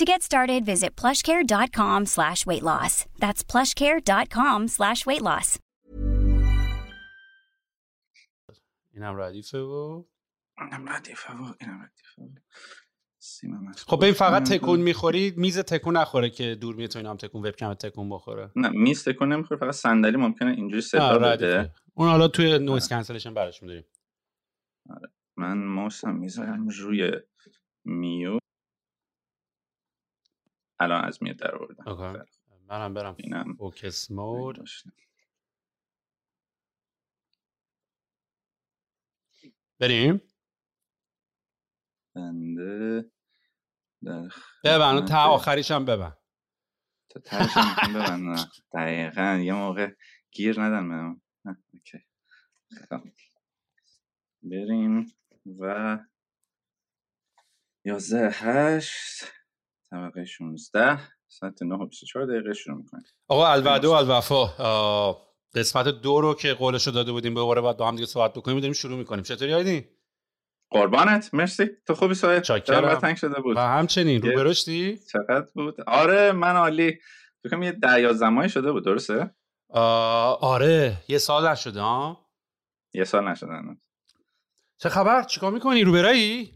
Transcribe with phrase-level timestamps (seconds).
[0.00, 2.94] To get started, visit plushcare.com slash weight loss.
[3.22, 5.58] That's plushcare.com slash weight loss.
[8.94, 10.04] اینم ردیفه و
[10.60, 12.42] اینم ردیفه و اینم ردیفه.
[13.86, 17.46] خب ببین فقط تکون می‌خوری؟ میز تکون نخوره که دور میاد تو اینا هم تکون
[17.46, 18.50] وبکم تکون بخوره.
[18.56, 21.72] نه میز تکون نمی‌خوره فقط صندلی ممکنه اینجوری صدا بده.
[21.94, 23.84] اون حالا توی noise cancellation براش میداریم.
[25.36, 27.12] من ماوسم می‌ذارم روی
[27.84, 28.38] میو.
[30.84, 32.26] الان از میو در آوردم.
[32.68, 34.68] منم برم اینم فوکس مود.
[39.80, 40.20] بریم.
[42.14, 43.10] بنده.
[44.02, 44.28] در
[44.64, 46.16] ببن تا آخریش هم ببن.
[47.08, 48.50] تا تهش هم ببندم.
[48.72, 49.94] دقیقا یه موقع
[50.30, 51.16] گیر ندن
[51.72, 52.06] اوکی.
[52.88, 53.02] خب.
[54.42, 55.12] بریم.
[55.58, 55.98] و
[57.84, 59.24] یازده هشت.
[59.94, 63.04] طبقه 16 ساعت 9 و 24 دقیقه شروع می‌کنیم.
[63.28, 64.44] آقا الوعده و الوفا.
[65.54, 68.60] قسمت دو رو که قولش رو داده بودیم دوباره باید با هم دیگه صحبت بکنیم
[68.60, 69.22] داریم شروع می‌کنیم.
[69.22, 69.84] چطوری آیدین؟
[70.70, 71.34] قربانت.
[71.34, 71.70] مرسی.
[71.86, 72.94] تو خوبی سایه؟ چاکرم.
[72.94, 76.98] تنگ شده بود؟ و همچنین رو برشتی؟ چقدر بود؟ آره من عالی.
[77.42, 79.34] فکر یه ده یازده ماهی شده بود درسته؟
[79.70, 80.96] آره.
[81.08, 82.26] یه سال نشده ها؟
[82.94, 83.48] یه سال نشده.
[84.78, 86.52] چه خبر؟ چیکار می‌کنی؟ رو برایی؟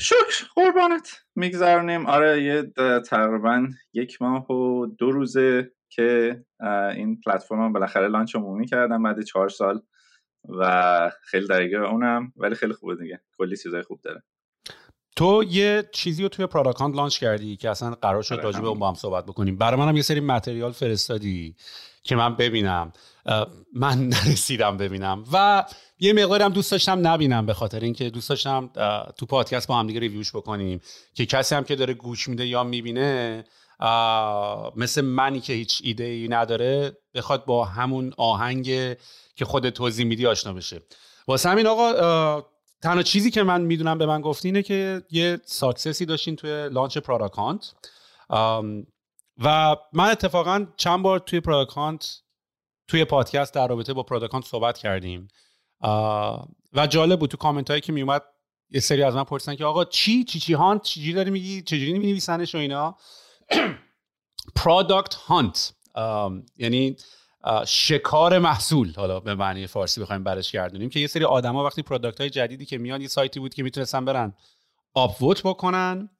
[0.00, 1.08] شکر قربانت.
[1.34, 2.06] میگذرونیم.
[2.06, 6.40] آره یه تقریبا یک ماه و دو روزه که
[6.96, 9.82] این پلتفرم بالاخره لانچ عمومی کردم بعد چهار سال
[10.48, 13.20] و خیلی درگیر اونم ولی خیلی خوبه دیگه.
[13.38, 14.22] کلی چیزای خوب داره.
[15.16, 18.68] تو یه چیزی رو توی پراداکانت لانچ کردی که اصلا قرار شد آره، راجع به.
[18.68, 19.56] اون با هم صحبت بکنیم.
[19.56, 21.56] برای منم یه سری متریال فرستادی.
[22.06, 22.92] که من ببینم
[23.74, 25.64] من نرسیدم ببینم و
[25.98, 28.70] یه مقدارم دوست داشتم نبینم به خاطر اینکه دوست داشتم
[29.18, 30.80] تو پادکست با هم دیگه review ش بکنیم
[31.14, 33.44] که کسی هم که داره گوش میده یا می‌بینه
[34.76, 38.64] مثل منی که هیچ ایده ای نداره بخواد با همون آهنگ
[39.36, 40.82] که خود توضیح میدی آشنا بشه.
[41.28, 42.42] واسه همین آقا
[42.82, 46.68] تنها چیزی که من می‌دونم به من گفتی اینه که یه success ی داشتین توی
[46.68, 47.72] launch Product Hunt
[49.44, 52.22] و من اتفاقا چند بار توی Product Hunt
[52.88, 55.28] توی پادکست در رابطه با Product Hunt صحبت کردیم.
[56.72, 58.22] و جالب بود تو کامنت هایی که میومد
[58.70, 61.92] یه سری از من پرسیدن که آقا چی؟ چی چی Hunt چجوری داری میگی؟ چجوری
[61.92, 62.96] می‌نویسنش و اینا؟
[64.56, 65.74] Product Hunt
[66.56, 66.96] یعنی
[67.66, 68.92] شکار محصول.
[68.96, 72.66] حالا به معنی فارسی بخوایم برش گردونیم که یه سری آدما وقتی product های جدیدی
[72.66, 74.34] که میان یه سایتی بود که می‌تونستن برن
[74.94, 76.10] up بکنن.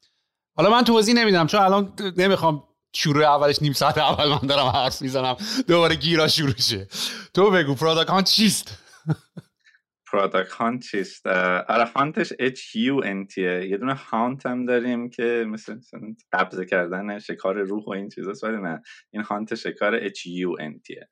[0.56, 2.65] حالا من توضیح نمیدم چون الان نمی‌خوام
[2.97, 5.37] شروع اولش نیم ساعت اول من دارم حرف می‌زنم.
[5.69, 6.87] دوباره گیرا شروع شه.
[7.35, 8.79] تو بگو Product Hunt چیست؟
[10.53, 15.76] Hunt چیست؟ آره hunt ش U N T یه دونه haunt هم داریم که مثل
[16.32, 18.82] قبضه کردن شکار روح و این چیزاست ولی نه.
[19.12, 21.11] این hunt شکار N T ام،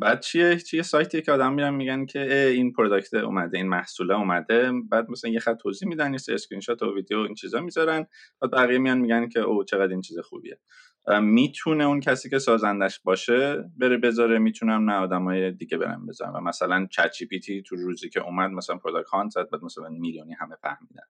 [0.00, 4.72] بعد چیه؟ چیه سایتیه که آدم میرن میگن که این product اومده این محصوله اومده.
[4.90, 8.06] بعد مثلا یه خط توضیح میدن یه اسکرین شات و ویدیو این چیزا می‌ذارن.
[8.40, 10.58] بعد بقیه میان میگن که او چقدر این چیز خوبیه.
[11.06, 16.32] ام، می‌تونه اون کسی که سازندش باشه بره بذاره می‌تونم نه آدمای دیگه برن بذارن.
[16.32, 17.10] و مثلا چت
[17.66, 21.06] تو روزی که اومد مثلا Product Hunt بعد مثلا میلیونی همه فهمیدن.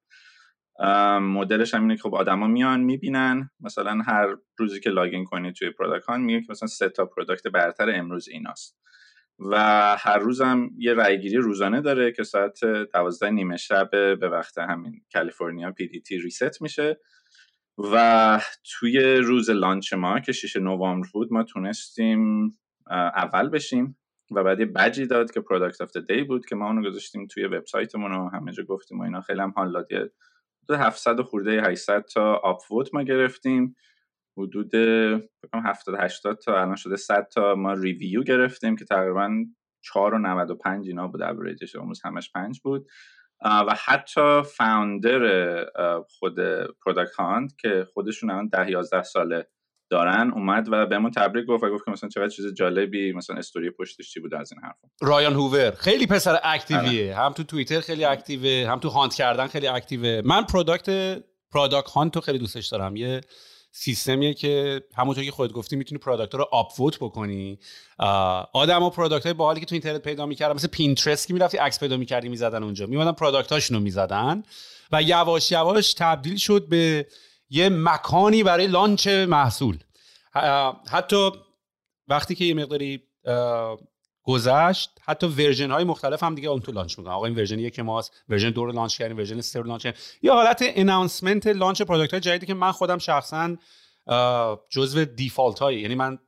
[1.21, 3.51] مدلش هم اینه که خب آدما میان می‌بینن.
[3.61, 7.91] مثلا هر روزی که login کنید توی Product میگه که مثلا سه تا product برتر
[7.91, 8.79] امروز ایناست.
[9.39, 9.57] و
[9.99, 15.73] هر روزم یه رایگیری روزانه داره که ساعت دوازده نیمه شب به وقت همین کالیفرنیا
[15.73, 17.01] PDT reset میشه.
[17.93, 22.51] و توی روز launch ما که 6 نوامبر بود ما تونستیم
[22.91, 23.99] اول بشیم
[24.31, 27.27] و بعد یه بجی داد که product of the day بود که ما اونو گذاشتیم
[27.27, 29.21] توی وبسایتمون و همه جا گفتیم و اینا.
[29.21, 29.85] خیلی هم حال
[30.69, 32.59] داد 700 خورده 800 تا up
[32.93, 33.77] ما گرفتیم.
[34.39, 34.75] حدود
[35.55, 39.45] 70 80 تا الان شده 100 تا ما review گرفتیم که تقریبا
[39.83, 42.87] 4 و 95 اینا بود اوریجش امروز همش 5 بود.
[43.45, 45.65] و حتی founder
[46.09, 46.35] خود
[46.85, 49.49] Product Hunt که خودشون الان 10 11 ساله
[49.93, 53.71] دارن اومد و بهمون تبریک گفت و گفت که مثلا چقدر چیز جالبی مثلا استوری
[53.71, 54.89] پشتش چی بود از این حرفا.
[55.01, 57.15] Ryan Hoover خیلی پسر active یه.
[57.15, 57.25] آره.
[57.25, 60.23] هم تو توییتر خیلی active ه هم تو hunt کردن خیلی active ه.
[60.25, 61.19] من product
[61.53, 62.97] Product Hunt رو خیلی دوستش دارم.
[62.97, 63.21] یه
[63.73, 67.59] سیستمیه که همونطور که خودت گفتی می‌تونی product رو upvote بکنی.
[68.53, 71.81] آدم و product های باحالی که تو اینترنت پیدا می‌کردن مثل پینترست که می‌رفتی عکس
[71.81, 72.87] پیدا می‌کردی می‌زدن اونجا.
[72.87, 74.43] میمدن product هاشون رو می‌زدن.
[74.93, 77.07] و یواش یواش تبدیل شد به
[77.55, 79.79] یه مکانی برای launch محصول.
[80.91, 81.31] حتی
[82.09, 83.03] وقتی که یه مقداری
[84.23, 87.15] گذشت حتی version های مختلف هم دیگه اون تو launch می‌کنن.
[87.15, 90.01] آقا این version یک ماست version دو رو launch کردیم version سه رو launch کردیم.
[90.23, 93.57] یه حالت announcement launch product های جدیدی که من خودم شخصا
[94.71, 96.19] جزو default های یعنی من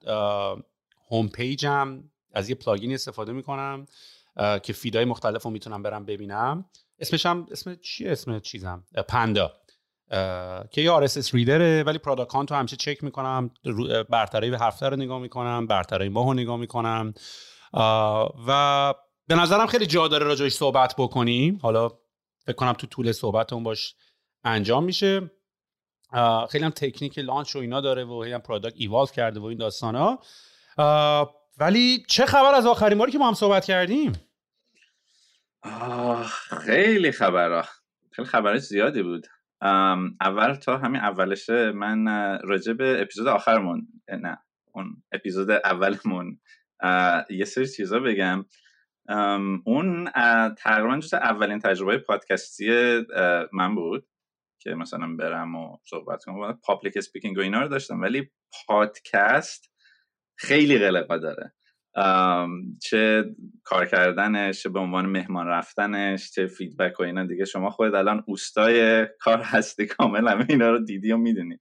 [1.10, 3.86] هوم پیجم از یه plugin استفاده می‌کنم
[4.62, 6.64] که feed ای مختلف رو می‌تونم برم ببینم.
[6.98, 9.52] اسمش هم اسم چیه؟ اسم چیزم؟ Panda
[10.70, 13.50] که یه RSS reader ه ولی Product Hunt رو همیشه چک می‌کنم
[14.10, 17.14] برترهای به هفته رو نگاه می‌کنم برترهای ماه رو نگاه می‌کنم.
[18.46, 18.94] و
[19.28, 21.58] به نظرم خیلی جا داره راجعش صحبت بکنیم.
[21.62, 21.88] حالا
[22.46, 23.94] فکر کنم تو طول صحبت اون باش
[24.44, 25.30] انجام میشه.
[26.50, 29.94] خیلی هم تکنیک launch و اینا داره و هم product evolve کرده و این داستان
[29.94, 30.22] ها
[31.58, 34.12] ولی چه خبر از آخرین باری که ما هم صحبت کردیم؟
[36.66, 37.64] خیلی خبرها.
[38.10, 39.26] خیلی خبرش زیادی بود.
[40.20, 42.06] اول تا همین اولشه من
[42.44, 44.38] راجع به اپیزود آخرمون نه
[44.72, 46.40] اون اپیزود اولمون
[47.30, 48.44] یه سری چیزا بگم.
[49.64, 50.10] اون
[50.58, 53.00] تقریبا جز اولین تجربه پادکستی
[53.52, 54.06] من بود
[54.60, 56.60] که مثلا برم و صحبت کنم.
[56.64, 58.30] public speaking و اینا رو داشتم ولی
[58.66, 59.72] پادکست
[60.36, 61.54] خیلی قلقا داره.
[62.82, 63.24] چه
[63.64, 67.24] کار کردنش چه به عنوان مهمان رفتنش چه feedback و اینا.
[67.24, 71.58] دیگه شما خود الان اوستای کار هستی کامل همه اینا رو دیدی و می‌دونی.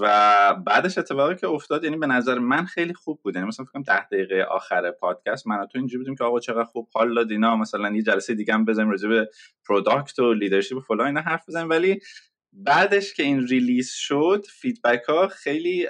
[0.00, 3.36] و بعدش اتفاقی که افتاد یعنی به نظر من خیلی خوب بود.
[3.36, 6.88] یعنی مثلا فکر ده دقیقه آخر پادکست من تو اینجوری بودیم که آقا چقدر خوب
[6.94, 9.28] حال داد اینا مثلا یه جلسه دیگه هم بزنیم راجع به
[9.68, 11.70] product و leadership و فلان اینا حرف بزنیم.
[11.70, 12.00] ولی
[12.52, 15.86] بعدش که این release شد feedback ها خیلی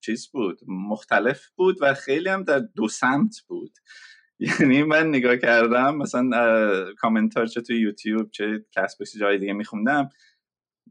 [0.00, 3.72] چیز بود مختلف بود و خیلی هم در دو سمت بود.
[4.38, 10.08] یعنی من نگاه کردم مثلا کامنتار چه توی یوتیوب چه Castbox جای دیگه میخوندم.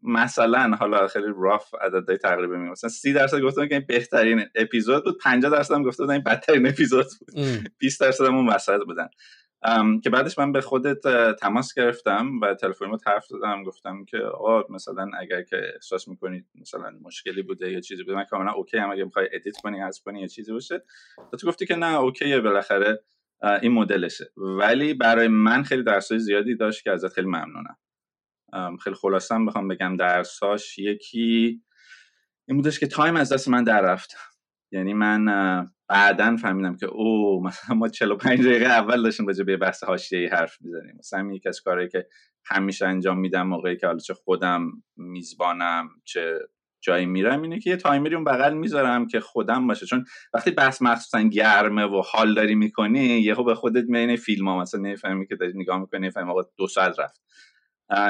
[0.03, 5.17] مثلا حالا خیلی rough عددهای تقریبا مثلا 30 درصد گفتن که این بهترین اپیزود بود
[5.17, 7.35] 50 درصد هم گفتن این بدترین اپیزود بود.
[7.77, 9.07] 20 درصد هم اون وسط بودن.
[10.03, 15.11] که بعدش من به خودت تماس گرفتم و تلفن حرف زدم گفتم که آقا مثلا
[15.19, 19.29] اگر که احساس می‌کنید مثلا مشکلی بوده یا چیزی بوده من کاملا اوکی‌ام اگه می‌خوای
[19.31, 20.83] edit کنی از کنی یا چیزی باشه.
[21.39, 23.03] تو گفتی که نه okay ه بالاخره
[23.61, 24.31] این مدلشه.
[24.37, 27.77] ولی برای من خیلی درسای زیادی داشت که ازت خیلی ممنونم.
[28.83, 31.61] خیلی خلاصم بخوام بگم درساش یکی
[32.47, 34.15] این بودش که time از دست من در رفت.
[34.71, 35.25] یعنی من
[35.93, 40.57] بعدا فهمیدم که او مثلا ما 45 دقیقه اول داشتیم راجع به بحث حاشیه‌ای حرف
[40.61, 40.95] می‌زنیم.
[40.99, 42.07] مثلا یکی از کارهایی که
[42.45, 46.39] همیشه انجام میدم موقعی که حالا چه خودم میزبانم چه
[46.81, 49.85] جایی میرم اینه که یه تایمری اون بغل می‌ذارم که خودم باشه.
[49.85, 54.59] چون وقتی بحث مخصوصا گرمه و حال داری می‌کنی یهو به خودت میینه فیلم ها
[54.59, 57.21] مثلا نمی‌فهمی که داری نگاه می‌کنی نمی‌فهمی آقا دو ساعت رفت.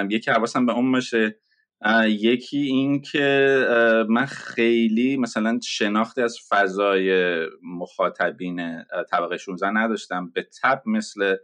[0.09, 1.39] یکی حواسم به اون باشه
[2.07, 3.57] یکی این که
[4.09, 10.29] من خیلی مثلا شناختی از فضای مخاطبین طبقه 16 نداشتم.
[10.29, 11.35] به طبع مثل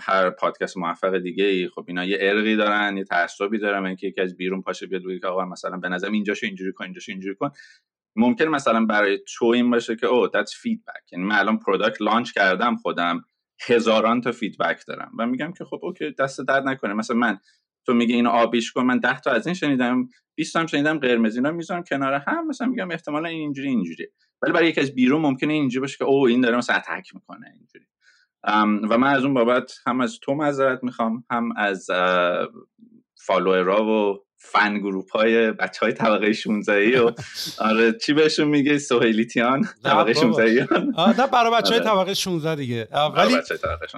[0.00, 1.68] هر پادکست موفق دیگه ای.
[1.68, 5.18] خب اینا یه عرقی دارن یه تعصبی دارن اینکه یکی از بیرون پاشه بیاد بگه
[5.18, 7.50] که آقا مثلا به نظرم اینجاشو اینجوری کن اینجاشو اینجوری کن.
[8.16, 12.32] ممکن مثلا برای تو این باشه که oh that's feedback یعنی من الان product launch
[12.32, 13.24] کردم خودم
[13.68, 15.12] هزاران تا feedback دارم.
[15.18, 16.94] و میگم که خب okay دست درد نکنه.
[16.94, 17.38] مثلا من
[17.86, 20.98] تو میگه اینو آبیش کن من 10 تا از این شنیدم 20 تا هم شنیدم
[20.98, 24.06] قرمز اینا می‌ذارم کنار هم مثلا میگم احتمالا این اینجوری اینجوری.
[24.42, 27.52] ولی برای یکی از بیرون ممکنه اینجوری باشه که او این داره مثلا اتک می‌کنه
[27.54, 27.86] اینجوری.
[28.90, 31.90] و من از اون بابت هم از تو معذرت می‌خوام هم از
[33.26, 37.10] فالوورا و فن گروپ های بچه های طبقه 16 و
[37.68, 40.68] آره چی بهشون میگه سوهیلیتیان طبقه 16
[41.18, 42.88] نه برای بچه های طبقه 16 دیگه.
[43.16, 43.36] ولی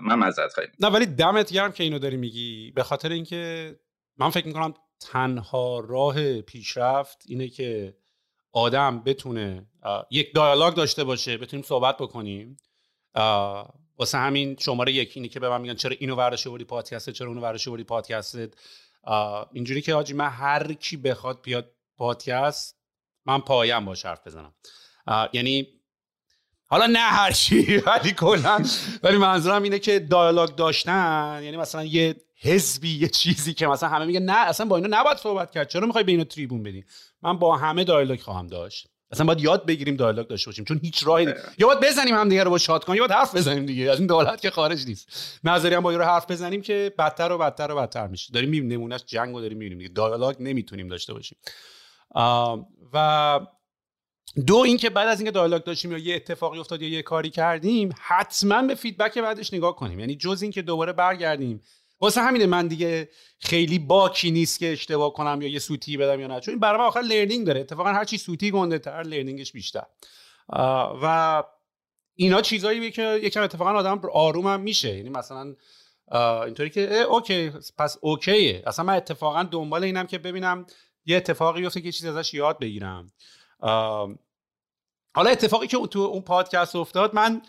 [0.03, 2.73] من مزد خواهیم نه ولی دمت گرم که اینو داری میگی.
[2.75, 3.75] به خاطر اینکه
[4.17, 7.95] من فکر می‌کنم تنها راه پیشرفت اینه که
[8.53, 9.67] آدم بتونه
[10.11, 12.57] یک دیالوگ داشته باشه بتونیم صحبت بکنیم.
[13.99, 17.29] واسه همین شماره یک اینی که به من میگن چرا اینو ورش وری پادکست چرا
[17.29, 18.39] اونو ورش وری پادکست
[19.53, 22.79] اینجوری که آجی من هر کی بخواد بیاد پادکست
[23.27, 24.55] من پایم باش حرف بزنم.
[25.33, 25.67] یعنی
[26.67, 28.65] حالا نه هر چی ولی کلا.
[29.03, 34.05] ولی منظورم اینه که دیالوگ داشتن یعنی مثلا یه حزبی یه چیزی که مثلا همه
[34.05, 35.69] میگه نه اصلا با اینو نباید صحبت کرد.
[35.69, 36.85] چرا می‌خوای به اینو تریبون بدی؟
[37.23, 38.89] من با همه دیالوگ خواهم داشت.
[39.11, 40.65] اصلا باید یاد بگیریم دیالوگ داشته باشیم.
[40.65, 43.35] چون هیچ راهی یا باید بزنیم هم دیگه رو با شات کنیم یا باید حرف
[43.37, 43.91] بزنیم دیگه.
[43.91, 45.09] از این دولت که خارج نیست.
[45.45, 48.33] نظری هم با رو حرف بزنیم که بدتر و بدتر و بدتر میشه.
[48.33, 49.91] داریم می‌بینیم نمونهش جنگ رو داریم می‌بینیم دیگه.
[49.91, 51.39] دیالوگ نمی‌تونیم داشته باشیم.
[52.93, 53.41] و
[54.47, 57.95] دو اینکه بعد از اینکه dialogue داشتیم یا یه اتفاقی افتاد یا یه کاری کردیم
[58.01, 60.01] حتما به feedback بعدش نگاه کنیم.
[60.01, 61.63] یعنی جز اینکه دوباره برگردیم
[62.01, 66.27] واسه همینه من دیگه خیلی باکی نیست که اشتباه کنم یا یه سوتی بدم یا
[66.27, 66.41] نه.
[66.41, 67.61] چون برای من آخر learning داره.
[67.61, 69.87] اتفاقا هر چی سوتی گنده تر learning ش بیشتر
[71.03, 71.45] و
[72.15, 74.97] اینا چیزایی که یکم اتفاقا آدم آروم هم میشه.
[74.97, 75.55] یعنی مثلا
[76.45, 78.63] اینطوری که okay پس okay ه.
[78.67, 80.67] اصلا من اتفاقا دنبال اینم که ببینم
[81.05, 83.13] یه اتفاقی بیفته که چیزی ازش یاد بگیرم.
[85.15, 87.43] حالا اتفاقی که تو اون پادکست افتاد من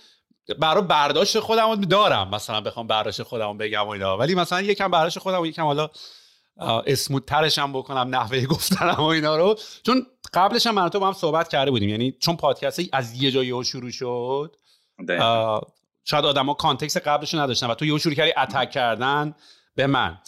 [0.53, 2.29] برای برداشت خودم دارم.
[2.29, 4.17] مثلا بخوام برداشت خودم بگم و اینا.
[4.17, 5.89] ولی مثلا یکم برداشت خودم و یکم حالا
[6.87, 9.55] اسموت ترش هم بکنم نحوه گفتنم و اینا رو.
[9.85, 11.89] چون قبلش هم من تو با هم صحبت کرده بودیم.
[11.89, 14.55] یعنی چون پادکست از یه جایی شروع شد
[16.03, 19.35] شاید آدما کانتکست قبلش نداشتن و تو یه شروع کردی اتک کردن
[19.75, 20.19] به من.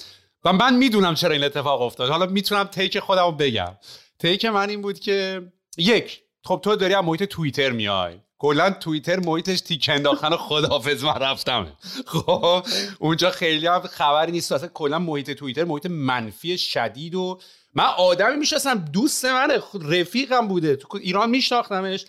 [0.46, 2.10] و من می‌دونم چرا این اتفاق افتاد.
[2.10, 3.78] حالا می‌تونم تیک خودم رو بگم.
[4.20, 8.20] تیک من این بود که یک خب تو داری از محیط توییتر میای.
[8.41, 11.67] کلا توییتر محیطش تیک انداختن خدافظ من رفتم
[12.05, 12.65] خب
[13.00, 14.51] اونجا خیلی هم خبری نیست.
[14.51, 17.39] اصلا کلا محیط توییتر محیط منفی شدید و
[17.74, 19.60] من آدمی می‌شناسم دوست منه.
[19.81, 20.75] رفیقم بوده.
[20.75, 22.05] تو ایران میشناختمش.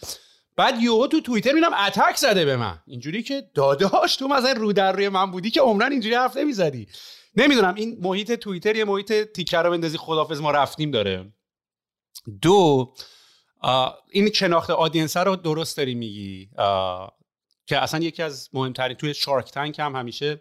[0.57, 2.79] بعد یهو تو توییتر میرم اتک زده به من.
[2.87, 6.89] اینجوری که داداش تو مثلا رو در روی من بودی که عمرن اینجوری حرف نمی‌زدی.
[7.37, 11.33] نمی‌دونم این محیط توییتر یه محیط تیکه رو بندازی خدافظ ما رفتیم داره.
[12.43, 12.93] دو
[14.11, 16.51] این شناخت audience رو درست داری میگی
[17.67, 20.41] که اصلا یکی از مهمترین توی شارک تنک هم همیشه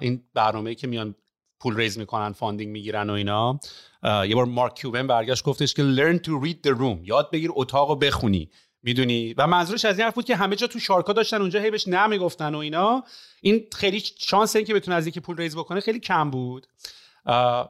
[0.00, 1.14] این برنامه که میان
[1.60, 3.60] پول raise می‌کنن funding می‌گیرن و اینا.
[4.04, 7.88] یه بار مارک کیوبن برگشت گفتش که learn to read the room یاد بگیر اتاق
[7.88, 8.50] رو بخونی.
[8.82, 11.60] می‌دونی؟ و منظورش از این حرف بود که همه جا تو shark ا داشتن اونجا
[11.60, 13.04] هی بهش نمی‌گفتن و اینا.
[13.40, 16.66] این خیلی شانس این که بتونه از یکی پول raise بکنه خیلی کم بود.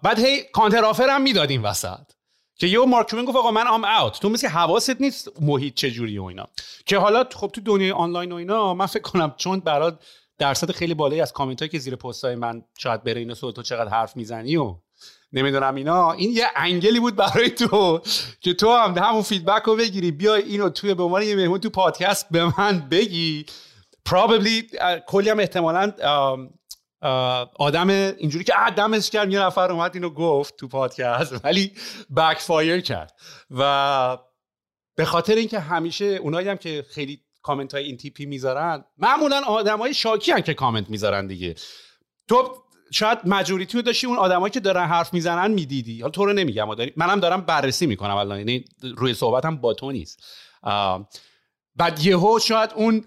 [0.03, 2.13] بعد هی counter offer هم می‌داد این وسط.
[2.59, 6.25] که یه مارک گفت آقا من I'm out تو مثل حواست نیست محیط چجوری و
[6.25, 6.49] اینا.
[6.87, 10.01] که حالا خب تو دنیای آنلاین و اینا من فکر کنم چون برات
[10.39, 13.91] درصد خیلی بالایی از کامنت که زیر پست های من شاید بره اینو تو چقدر
[13.91, 14.75] حرف می‌زنی و
[15.33, 18.01] نمی‌دونم اینا این یه angle ی بود برای تو
[18.41, 21.71] که تو هم همون feedback رو بگیری بیا اینو توی به عنوان یه مهمون تو
[21.71, 23.47] پادکست به من بگی.
[24.09, 25.93] Probably کلی هم احتمالا
[27.59, 31.35] آدم اینجوری که دمش گرم یه نفر اومد اینو گفت تو پادکست.
[31.45, 31.73] ولی
[32.17, 33.13] backfire کرد.
[33.51, 34.19] و
[34.95, 39.79] به خاطر اینکه همیشه اونایی هم که خیلی کامنت های این تیپی می‌ذارن معمولا آدم
[39.79, 41.55] های شاکی هم که کامنت می‌ذارن دیگه.
[42.29, 46.01] تو شاید majority رو داشتی اون آدمایی که دارن حرف می‌زنن می‌دیدی.
[46.01, 48.65] حالا تو رو نمیگم منم دارم بررسی می‌کنم الان یعنی
[48.97, 50.25] روی صحبتم با تو نیست.
[51.77, 53.05] بعد یهو شاید اون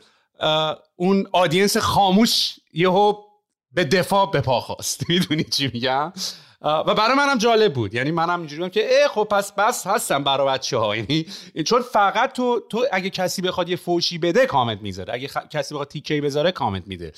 [0.95, 3.30] اون audience خاموش یهو
[3.73, 5.03] به دفاع به پا خواست.
[5.09, 6.13] می‌دونی چی میگم؟
[6.61, 7.93] و برای منم جالب بود.
[7.93, 11.25] یعنی منم اینجوری که ای خب پس بس هستم برای بچه ها یعنی
[11.65, 15.13] چون فقط تو تو اگه کسی بخواد یه فوشی بده کامنت می‌ذاره.
[15.13, 17.11] اگه کسی بخواد تیکه بذاره کامنت میده.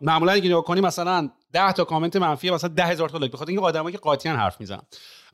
[0.00, 3.32] معمولا اگه نگاه کنی مثلا 10 تا کامنت منفی مثلا ده هزار تا like.
[3.32, 4.82] بخاطر اینکه آدمایی که قاطی‌ان حرف می‌زنن.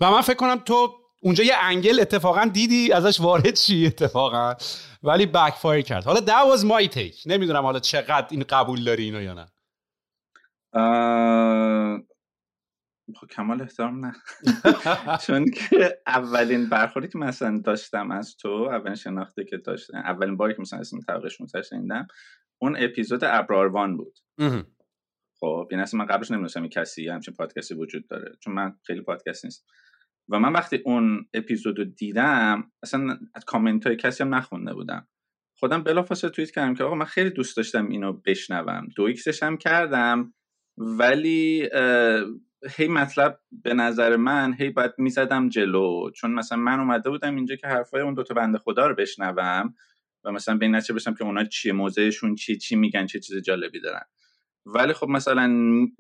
[0.00, 4.54] و من فکر کنم تو اونجا یه angle اتفاقا دیدی ازش وارد شی اتفاقا.
[5.02, 6.04] ولی backfire کرد.
[6.04, 6.20] حالا
[6.56, 7.26] was my take.
[7.26, 9.46] نمی‌دونم حالا چقدر این قبول داری اینو یا نه.
[13.14, 14.12] خب کمال احترام نه.
[15.26, 20.54] چون که اولین برخوردی که مثلا داشتم از تو اولین شناختی که داشتم اولین باری
[20.54, 22.06] که مثلا اسم 16 شنیدم
[22.62, 24.18] اون اپیزود ابراروان بود.
[25.40, 29.00] خب یعنی اصلا من قبلش نمی‌دونستم این کسی همچین پادکستی وجود داره چون من خیلی
[29.00, 29.66] پادکست نیست
[30.28, 35.08] و من وقتی اون اپیزود رو دیدم اصلا از کامنت های کسی هم نخونده بودم.
[35.58, 38.88] خودم بلافاصله توییت کردم که آقا من خیلی دوست داشتم اینو بشنوم.
[38.96, 40.34] دو x ش هم کردم.
[40.82, 41.68] ولی
[42.76, 46.10] هی مطلب به نظر من هی باید می‌زدم جلو.
[46.10, 49.74] چون مثلا من اومده بودم اینجا که حرفای اون دوتا بنده خدا رو بشنوم
[50.24, 53.42] و مثلا به این نتیجه بشم که اونا چیه موضعشون چی چی میگن چه چیز
[53.42, 54.02] جالبی دارن.
[54.66, 55.56] ولی خب مثلا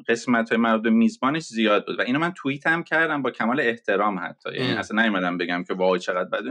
[0.08, 4.18] قسمت های مربوط میزبانش زیاد بود و اینو من توییت هم کردم با کمال احترام
[4.18, 4.54] حتی.
[4.54, 6.50] یعنی اصلا نیومدم بگم که وای چقدر بده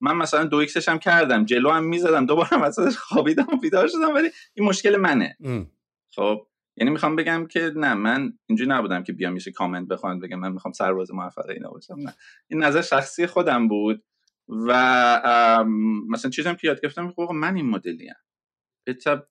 [0.00, 1.44] من مثلا دو x ش هم کردم.
[1.44, 2.26] جلو هم می‌زدم.
[2.26, 5.36] دوباره وسطش خوابیدم و بیدار شدم ولی این مشکل منه.
[6.10, 6.46] خب
[6.80, 10.52] یعنی می‌خوام بگم که نه من اینجوری نبودم که بیام میشه کامنت بخوام بگم من
[10.52, 12.14] می‌خوام سرباز موفق اینا باشم نه.
[12.48, 14.04] این نظر شخصی خودم بود
[14.48, 15.64] و
[16.08, 19.22] مثلا چیزی که یاد گرفتم خب من این مدلی ام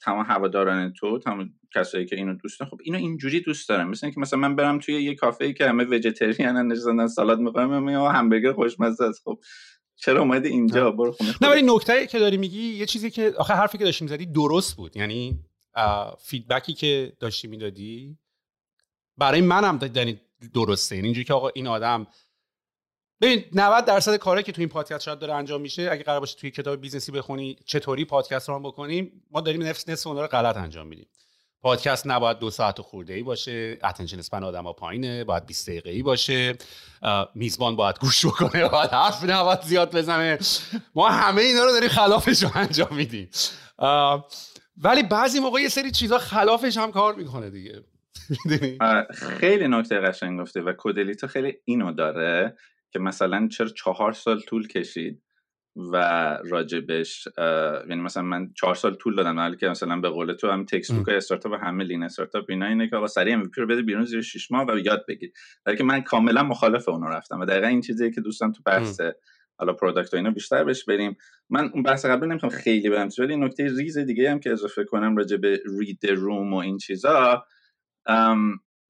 [0.00, 4.10] تمام هواداران تو تمام کسایی که اینو دوست دارن خب اینو اینجوری دوست دارم مثلا
[4.10, 7.88] که مثلا من برم توی یه کافه ای که همه vegetarian ن نشستن سالاد می‌خورم
[7.88, 9.22] یا همبرگر خوشمزه است.
[9.24, 9.38] خب
[9.96, 13.54] چرا اومدی اینجا؟ برو خونه نه ولی نکته که داری میگی یه چیزی که آخه
[13.54, 14.96] حرفی که داشتی زدی درست بود.
[14.96, 15.38] یعنی
[16.18, 18.18] feedback ی که داشتی می‌دادی؟
[19.16, 20.20] برای منم دنی
[20.54, 20.96] درسته.
[20.96, 22.06] یعنی اینجوری که آقا این آدم
[23.20, 26.38] ببین 90 درصد کاری که تو این پادکست شاید داره انجام میشه اگه قرار باشه
[26.38, 30.26] توی کتاب business ی بخونی چطوری پادکست رو بکنیم ما داریم نفس نصف اون رو
[30.26, 31.06] غلط انجام میدیم.
[31.62, 36.02] پادکست نباید دو ساعت خورده ای باشه اتنشن اسپن آدم پایینه باید 20 دقیقه ای
[36.02, 36.54] باشه
[37.34, 40.38] میزبان باید گوش بکنه باید حرف نباید زیاد بزنه.
[40.94, 43.30] ما همه اینا رو داریم خلافش رو انجام میدیم.
[44.76, 47.82] ولی بعضی موقع یه سری چیزا خلافش هم کار می‌کنه دیگه.
[49.40, 52.56] خیلی نکته قشنگ گفته و کودلیتو خیلی اینو داره
[52.90, 55.22] که مثلا چرا چهار سال طول کشید
[55.76, 55.96] و
[56.44, 57.28] راجبش
[57.88, 61.08] یعنی مثلا من چهار سال طول دادم حالی که مثلا به قول تو هم textbook
[61.08, 64.50] استارتاپ همه lean startup اینا اینه که آقا سریع MVP رو بده بیرون زیر 6
[64.50, 65.32] ماه و یاد بگیر.
[65.66, 69.00] ولی که من کاملا مخالف اونو رفتم و دقیقا این چیزی که دوستم تو بحث
[69.58, 71.16] حالا product و اینا بیشتر بهش بریم.
[71.50, 75.16] من اون بحث قبل نمی‌خوام خیلی برم ولی نکته ریز دیگه هم که اضافه کنم
[75.16, 77.44] راجع به read the room و این چیزا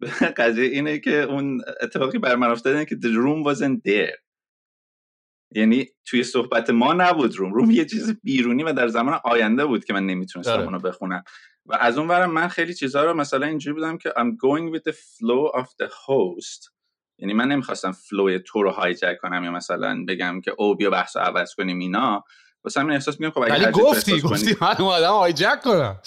[0.37, 4.27] قضیه اینه که اون اتفاقی بر من افتاده که the room wasn't there.
[5.55, 9.85] یعنی توی صحبت ما نبود روم روم یه چیز بیرونی و در زمان آینده بود
[9.85, 10.65] که من نمی‌تونستم آره.
[10.65, 11.25] اونو بخونم.
[11.67, 14.83] و از اون ورم من خیلی چیزها رو مثلا اینجوری بودم که I'm going with
[14.83, 16.75] the flow of the host.
[17.19, 21.17] یعنی من نمی‌خواستم فلو تو رو هایجک کنم یا مثلا بگم که او بیا بحث
[21.17, 22.25] عوض کنیم اینا.
[22.65, 26.00] واسه همین احساس میگم خب اگه گفتی گفتی من اومدم هایجک کنم.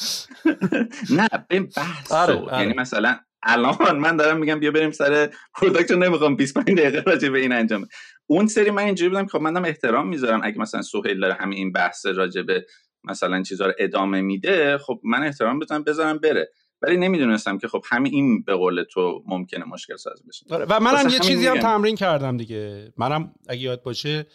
[1.17, 2.59] نه ببین بحث آره، آره.
[2.59, 7.39] یعنی مثلا الان من دارم میگم بیا بریم سر پروداکت نمی‌خوام 25 دقیقه راجع به
[7.39, 7.87] این انجام
[8.27, 10.41] اون سری من اینجوری بودم که خب منم احترام می‌ذارم.
[10.43, 12.65] اگه مثلا سهیل داره همین این بحث راجع به
[13.03, 16.49] مثلا چیزا رو ادامه میده خب من احترام بزنم بذارم بره.
[16.81, 20.45] ولی نمی‌دونستم که خب همین این به قول تو ممکنه مشکل ساز بشه.
[20.49, 22.93] آره، و منم یه چیزی هم تمرین کردم دیگه.
[22.97, 24.27] منم اگه یاد باشه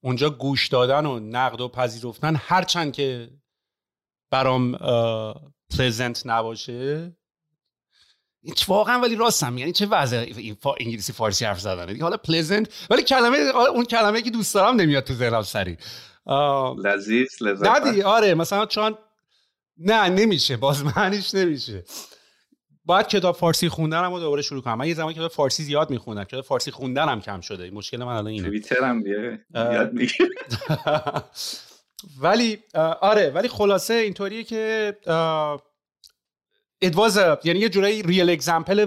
[0.00, 3.30] اونجا گوش دادن و نقد و پذیرفتن هرچند که
[4.30, 4.72] برام
[5.78, 7.12] پلزنت نباشه.
[8.68, 10.26] واقعا ولی راستم یعنی چه وضع
[10.80, 13.38] انگلیسی فارسی حرف زدنه حالا پلزنت ولی کلمه
[13.74, 15.76] اون کلمه که دوست دارم نمیاد تو ذهنم سری
[16.84, 18.94] لذیذ لذت نه آره مثلا چون
[19.78, 20.56] نه نمیشه.
[20.56, 21.84] باز معنیش نمیشه.
[22.84, 24.78] باید کتاب فارسی خوندن رو دوباره شروع کنم.
[24.78, 26.24] من یه زمان کتاب فارسی زیاد میخوندم.
[26.24, 27.70] کتاب فارسی خوندنم کم شده.
[27.70, 28.48] مشکل من الان اینه.
[28.48, 29.92] توییترم یاد
[32.22, 32.58] ولی
[33.00, 34.96] آره ولی خلاصه اینطوریه که
[36.82, 38.86] it was یعنی یه جورایی real example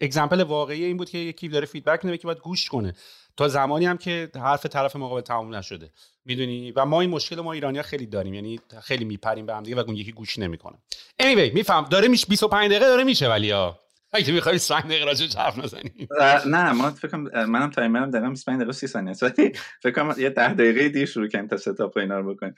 [0.00, 2.94] example واقعی این بود که یکی داره feedback میده که باید گوش کنه.
[3.36, 5.90] تا زمانی هم که حرف طرف مقابل تمام نشده.
[6.24, 8.34] می‌دونی؟ و ما این مشکل ما ایرانی خیلی داریم.
[8.34, 10.78] یعنی خیلی میپریم به هم دیگه و اون یکی گوش نمی‌کنه.
[11.22, 11.84] Anyway میفهم.
[11.90, 13.78] داره میشه 25 دقیقه داره میشه ولی ها.
[14.12, 16.08] اگه می‌خوای 5 دقیقه راجع حرف نزنیم
[16.46, 19.14] نه ما فکر کنم منم تایمرم دقیقا 25 دقیقه 30 ثانیه.
[19.22, 22.54] ولی فکر کنم یه 10 دقیقه دیر شروع کنیم تا setup اینا رو بکنیم.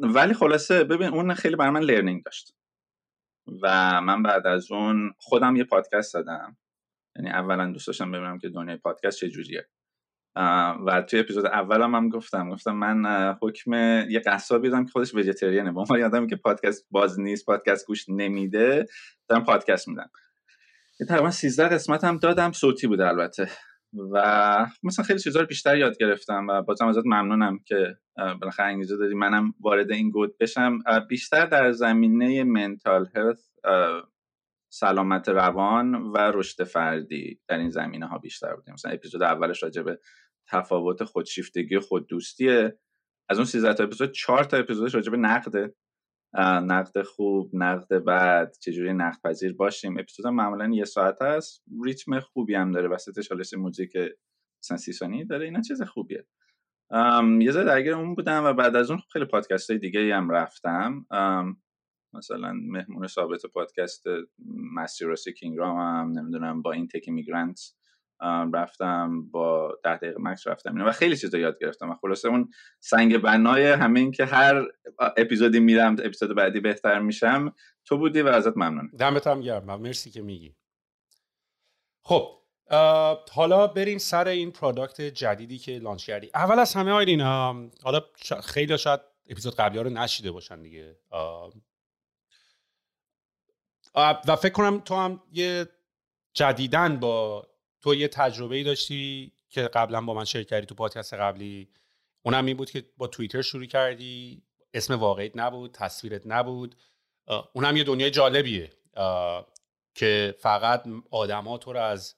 [0.00, 2.54] ولی خلاصه ببین اون خیلی برای من learning داشت.
[3.62, 6.56] و من بعد از اون خودم یه پادکست دادم
[7.16, 9.68] یعنی اولا دوست داشتم ببینم که دنیای پادکست چجوریه
[10.86, 13.72] و توی اپیزود اولم هم گفتم گفتم من حکم
[14.10, 17.86] یه قصابی دارم که خودش vegetarian ه با ما یادم که پادکست باز نیست پادکست
[17.86, 18.86] گوش نمیده
[19.28, 20.10] دارم پادکست میدم.
[21.08, 23.48] تقریبا 13 قسمت هم دادم صوتی بوده البته.
[24.12, 28.96] و مثلا خیلی چیزا رو بیشتر یاد گرفتم و بازم ازت ممنونم که بالاخره انگیزه
[28.96, 30.78] دادی منم وارد این گود بشم.
[31.08, 33.38] بیشتر در زمینه منتال هلت
[34.70, 38.74] سلامت روان و رشد فردی در این زمینه ها بیشتر بودیم.
[38.74, 40.00] مثلا اپیزود اولش راجع به
[40.48, 42.78] تفاوت خودشیفتگی و خود دوستیه
[43.28, 45.74] از اون 13 تا اپیزود 4 تا اپیزودش راجع به نقد
[46.38, 49.98] نقد خوب نقد بد چجوری نقد پذیر باشیم.
[49.98, 52.88] اپیزود معمولا یه ساعت است ریتم خوبی هم داره.
[52.88, 53.92] وسطش حالش موزیک
[54.62, 55.44] مثلا سی داره.
[55.44, 56.26] اینا چیز خوبیه.
[57.40, 61.06] یه ذره درگیر اون بودم و بعد از اون خیلی پادکست های دیگه هم رفتم.
[62.18, 64.04] مثلا مهمون ثابت پادکست
[64.74, 67.60] مسیروسی کینگرام هم نمی‌دونم با این تک میگرانت
[68.54, 72.50] رفتم با ده دقیقه مکس رفتم و خیلی چیزا یاد گرفتم و خلاصه اون
[72.80, 74.64] سنگ بنای همه این که هر
[75.16, 77.54] اپیزودی میرم اپیزود بعدی بهتر میشم
[77.84, 78.90] تو بودی و ازت ممنون.
[78.98, 80.54] دمت هم گرم مرسی که میگی.
[82.02, 82.38] خب
[83.32, 86.30] حالا بریم سر این product جدیدی که launch کردی.
[86.34, 88.00] اول از همه آیدین حالا
[88.44, 89.00] خیلی شاید
[89.30, 90.96] اپیزود قبلی ها رو نشنیده باشن دیگه.
[93.98, 95.68] و فکر کنم تو هم یه
[96.34, 97.46] جدیدن با
[97.80, 101.68] تو یه تجربه ای داشتی که قبلا با من share کردی تو پادکست قبلی.
[102.22, 104.42] اونم این بود که با توییتر شروع کردی.
[104.74, 106.76] اسم واقعیت نبود تصویرت نبود.
[107.52, 108.70] اونم یه دنیای جالبیه.
[109.94, 112.14] که فقط آدما تو رو از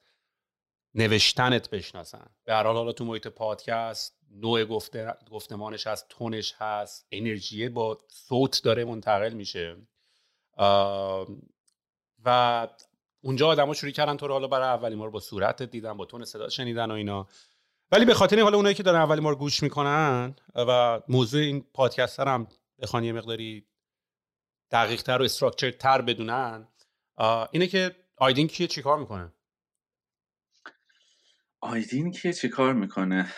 [0.95, 2.29] نوشتنت بشناسن.
[2.43, 7.97] به هر حال حالا تو محیط پادکست نوع گفته، گفتمانش هست تونش هست انرژی با
[8.07, 9.77] صوت داره منتقل میشه.
[12.25, 12.67] و
[13.21, 16.25] اونجا آدما شروع کردن تو رو حالا برای اولین بار با صورت دیدن با تون
[16.25, 17.27] صدا شنیدن و اینا.
[17.91, 22.19] ولی به خاطر حالا اونایی که دارن اولین بار گوش می‌کنن و موضوع این پادکست
[22.19, 22.47] هم
[22.79, 23.65] بخوان یه مقداری
[24.71, 26.67] دقیق تر و استراکچر تر بدونن
[27.51, 29.33] اینه که آیدین کیه؟ چیکار می‌کنه؟
[31.61, 33.33] آیدین کیه؟ چیکار می‌کنه؟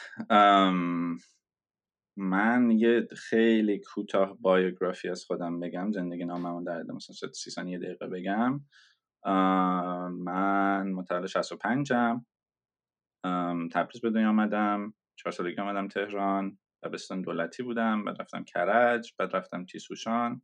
[2.18, 8.08] من یه خیلی کوتاه بایوگرافی از خودم بگم زندگی ناممون در مثلا سی ثانیه دقیقه
[8.08, 8.62] بگم.
[10.24, 11.94] من متولد 65
[13.26, 14.94] م تبریز به دنیا آمدم.
[15.16, 16.58] چهار سالگی آمدم تهران.
[16.84, 18.06] دبستان دولتی بودم.
[18.06, 19.14] بعد رفتم کرج.
[19.20, 20.42] بعد رفتم تیسوشان.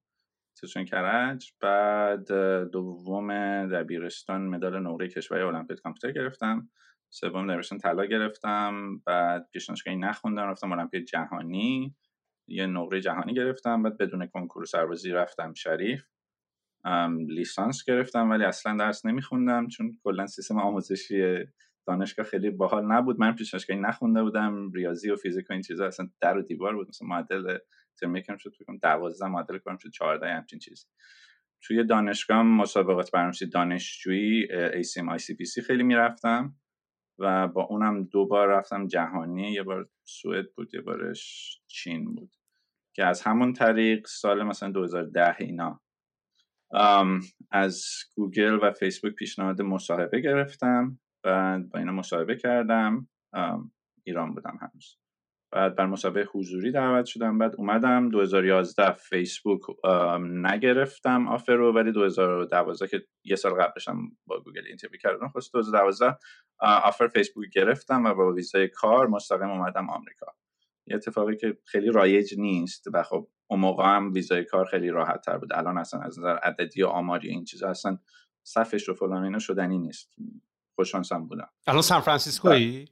[0.55, 1.51] تیسوشان کرج.
[1.61, 2.31] بعد
[2.71, 3.33] دوم
[3.67, 6.69] دبیرستان مدال نقره کشوری المپیک کامپیوتر گرفتم.
[7.09, 11.95] سوم دبیرستان طلا گرفتم بعد پیشنهادگاهی نخوندم رفتم المپیک جهانی.
[12.47, 16.03] یه نقره جهانی گرفتم بعد بدون کنکور سربازی رفتم شریف.
[17.27, 21.45] لیسانس گرفتم ولی اصلا درس نمیخوندم چون کلا سیستم آموزشی
[21.87, 23.19] دانشگاه خیلی باحال نبود.
[23.19, 26.89] من پیشنهادگاهی نخونده بودم ریاضی و فیزیک و این چیزا اصلا در و دیوار بود.
[26.89, 27.57] مثلا معدل
[28.01, 30.87] ترم یکم شد فکر کنم 12 معدل کارم شد 14 همچین چیز.
[31.61, 36.55] توی دانشگاه مسابقات برنامه‌نویسی دانشجویی ACM ICPC خیلی می‌رفتم.
[37.19, 42.35] و با اونم دو بار رفتم جهانی یه بار سوئد بود یه بارش چین بود
[42.93, 45.81] که از همون طریق سال مثلا 2010 اینا.
[47.51, 53.07] از گوگل و فیسبوک پیشنهاد مصاحبه گرفتم بعد با اینا مصاحبه کردم.
[54.03, 54.97] ایران بودم هنوز.
[55.51, 58.09] بعد بر مصاحبه حضوری دعوت شدم بعد اومدم.
[58.09, 59.61] 2011 فیسبوک
[60.21, 66.17] نگرفتم offer رو ولی 2012 که یه سال قبلشم با گوگل interview کردم خواست 2012
[66.59, 70.25] offer فیسبوک گرفتم و با ویزای کار مستقیم اومدم آمریکا.
[70.87, 75.21] یه اتفاقی که خیلی رایج نیست و خب اون موقع هم ویزای کار خیلی راحت
[75.21, 75.53] تر بود.
[75.53, 77.97] الان اصلا از نظر عددی و آماری این چیزا اصلا
[78.43, 80.15] صفش و فلان اینا شدنی نیست.
[80.75, 81.49] خوشانسم بودم.
[81.67, 82.85] الان سان فرانسیسکویی؟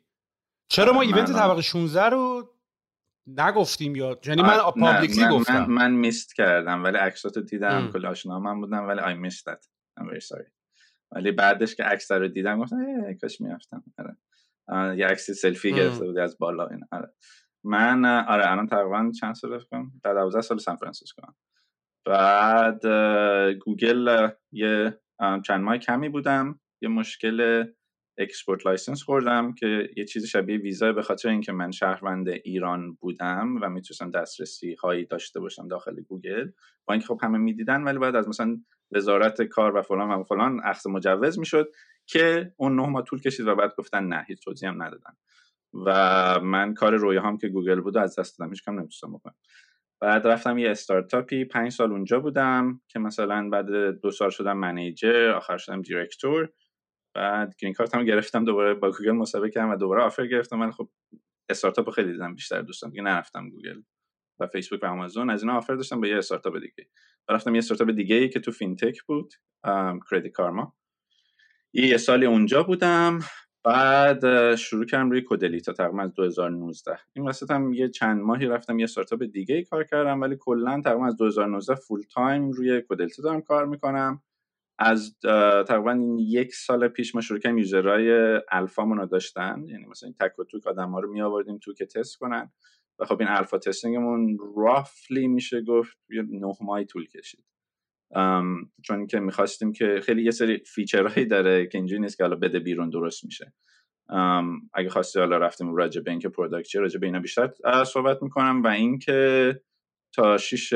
[0.68, 2.54] چرا ما event طبقه 16 رو
[3.28, 5.66] نگفتیم یا یعنی من publicly گفتم.
[5.66, 9.66] من, من miss کردم ولی عکساتو دیدم کلی آشنا من بودم ولی I missed that
[11.12, 13.84] ولی بعدش که عکس رو دیدم گفتم کاش می‌رفتم.
[13.98, 14.98] آره.
[14.98, 17.14] یه عکس سلفی گرفته بودی از بالا این آره.
[17.64, 21.22] من آره الان تقریبا چند سال فکر در 12 سال سان فرانسیسکو
[22.06, 22.86] بعد
[23.54, 26.60] گوگل یه چند ماه کمی بودم.
[26.82, 27.66] یه مشکل
[28.18, 33.56] export license خوردم که یه چیز شبیه ویزا به خاطر اینکه من شهروند ایران بودم
[33.62, 36.50] و نمی‌تونستم دسترسی هایی داشته باشم داخل گوگل.
[36.86, 38.58] با اینکه خب همه می‌دیدن ولی بعد از مثلا
[38.92, 41.72] وزارت کار و فلان و فلان اخذ مجوز می‌شد
[42.06, 45.12] که اون نه ماه طول کشید و بعد گفتن نه هیچ توضیح هم ندادن.
[45.86, 49.36] و من کار رویه هم که گوگل بود از دست دادم هیچ کاری نمی‌تونستم بکنم.
[50.02, 53.70] بعد رفتم یه استارتاپی پنج سال اونجا بودم که مثلا بعد
[54.02, 56.50] دو سال شدم manager آخر شدم director.
[57.18, 60.72] بعد green card هم گرفتم دوباره با گوگل مصاحبه کردم و دوباره offer گرفتم من
[60.72, 60.90] خب
[61.50, 63.82] استارتاپ خیلی دیدم بیشتر دوستم دیگه نرفتم گوگل
[64.40, 65.30] و فیسبوک و آمازون.
[65.30, 66.90] از اینا offer داشتم به یه استارتاپ دیگه.
[67.28, 69.34] و رفتم یه استارتاپ دیگه ای که تو fintech بود
[70.12, 70.76] Credit Karma.
[71.74, 73.20] یه سالی اونجا بودم
[73.64, 78.80] بعد شروع کردم روی Codelita تقریبا از 2019 این وسط هم یه چند ماهی رفتم
[78.80, 83.24] یه استارتاپ دیگه ای کار کردم ولی کلا تقریبا از 2019 full time روی Codelita
[83.24, 84.22] دارم کار می‌کنم.
[84.80, 85.20] از
[85.68, 89.64] تقریبا یک سال پیش ما شروع کردیم user های alpha مون رو داشتن.
[89.68, 92.52] یعنی مثلا تک و توک آدم ها رو می آوردیم تو که تست کنن.
[93.00, 97.46] و خب این alpha testing مون roughly میشه گفت یه نه ماهی طول کشید.
[98.84, 102.36] چون که می‌خواستیم که خیلی یه سری feature هایی داره که اینجوری نیست که حالا
[102.36, 103.54] بده بیرون درست میشه.
[104.74, 107.54] اگه خواستی حالا رفتیم راجع به اینکه product راجع به اینا بیشتر
[107.86, 108.64] صحبت می‌کنم.
[108.64, 109.62] و اینکه
[110.14, 110.74] تا 6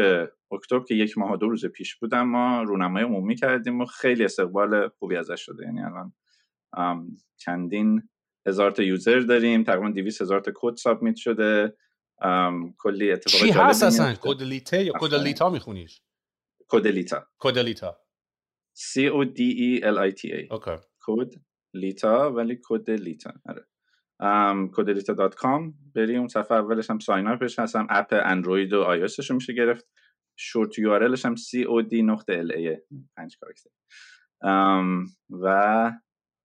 [0.51, 4.25] اکتبر که یک ماه و دو روز پیش بودم ما رونمایی عمومی کردیم و خیلی
[4.25, 5.65] استقبال خوبی ازش شده.
[5.65, 6.13] یعنی الان
[7.37, 8.09] چندین
[8.47, 11.77] هزار تا user داریم تقریبا 200 هزار تا کد submit شده.
[12.77, 14.15] کلی اتفاقات چی هست اصلا.
[14.21, 16.01] کدلیته یا کدلیتا میخونیش؟
[16.67, 17.97] کدلیتا کدلیتا
[18.77, 20.51] C O D E L I T A.
[20.51, 20.71] اوکی.
[20.99, 21.33] کد
[21.73, 23.33] لیتا ولی کد لیتا.
[23.45, 23.67] آره.
[24.71, 28.99] کدلیتا دات کام بری اون صفحه اولش هم ساین اپش هستم اپ اندروید و آی
[29.29, 29.87] رو میشه گرفت.
[30.39, 32.77] شورت یو آر هم سی او دی نقطه ال ای
[33.17, 33.69] پنج کاراکتر
[34.41, 35.47] ام، و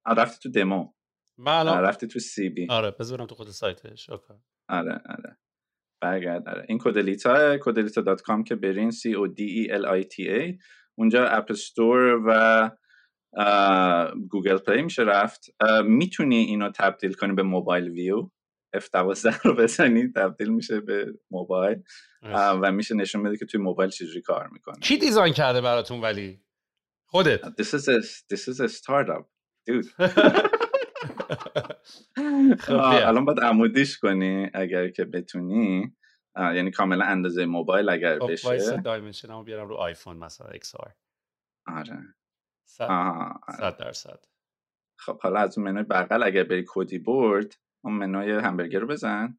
[0.07, 0.93] آه، رفتی تو دمو
[1.39, 4.11] من رفتی تو سی بی آره بذار برم تو خود سایتش.
[4.11, 4.35] اوکی.
[4.69, 5.37] آره آره.
[6.03, 6.67] برگرد آره.
[6.69, 8.91] این Codelita Codelita dot com که برین.
[8.91, 10.59] C O D E L I T A
[10.99, 12.71] اونجا اپ استور و
[14.29, 15.47] گوگل پلی میشه رفت.
[15.85, 18.31] می‌تونی اینو تبدیل کنی به موبایل ویو.
[18.77, 21.83] F12 رو بزنی تبدیل میشه به موبایل.
[22.33, 26.41] و میشه نشون بده که توی موبایل چجوری کار می‌کنه کی design کرده براتون ولی؟
[27.07, 27.41] خودت.
[27.45, 28.03] This is a,
[28.35, 29.25] this is a startup
[29.69, 29.87] dude.
[32.59, 32.73] خب.
[32.73, 35.97] الان باید عمودیش کنی اگر که بتونی.
[36.37, 38.77] یعنی کاملا اندازه موبایل اگر خب بشه.
[38.77, 40.91] dimension مو بیارم رو آیفون مثلا XR
[41.67, 41.99] آره.
[42.67, 44.25] صد درصد.
[44.99, 49.39] خب حالا از اون منوی بغل اگر بری کدی بورد اون منوی همبرگر رو بزن.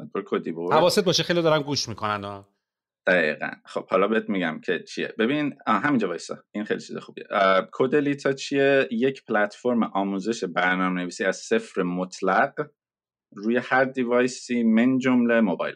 [0.00, 2.48] بعد برو کدی بورد حواست باشه خیلی دارن گوش می‌کنن ها.
[3.06, 3.50] دقیقا.
[3.64, 5.14] خب حالا بهت میگم که چیه.
[5.18, 6.44] ببین آه، همینجا وایسا.
[6.54, 7.24] این خیلی چیز خوبیه.
[7.30, 12.70] اه، کد لیتا چیه؟ یک پلتفرم آموزش برنامه نویسی از صفر مطلق.
[13.36, 15.74] روی هر دیوایسی من جمله موبایل.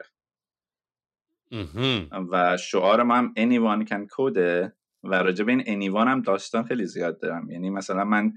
[2.32, 4.70] و شعار ما هم anyone can code
[5.04, 7.50] و راجع به این anyone هم داستان خیلی زیاد دارم.
[7.50, 8.32] یعنی مثلا من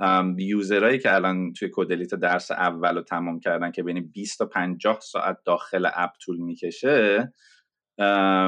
[0.00, 4.46] ام، یوزرهایی که الان توی کودلیتا درس اول رو تمام کردن که بین 20 تا
[4.46, 7.32] 50 ساعت داخل اپ طول می‌کشه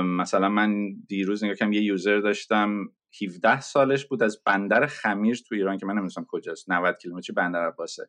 [0.04, 2.84] مثلا من دیروز نگاه کردم یه یوزر داشتم
[3.22, 7.66] 17 سالش بود از بندر خمیر تو ایران که من نمی‌دونم کجاست 90 کیلومتری بندر
[7.66, 8.08] عباسه.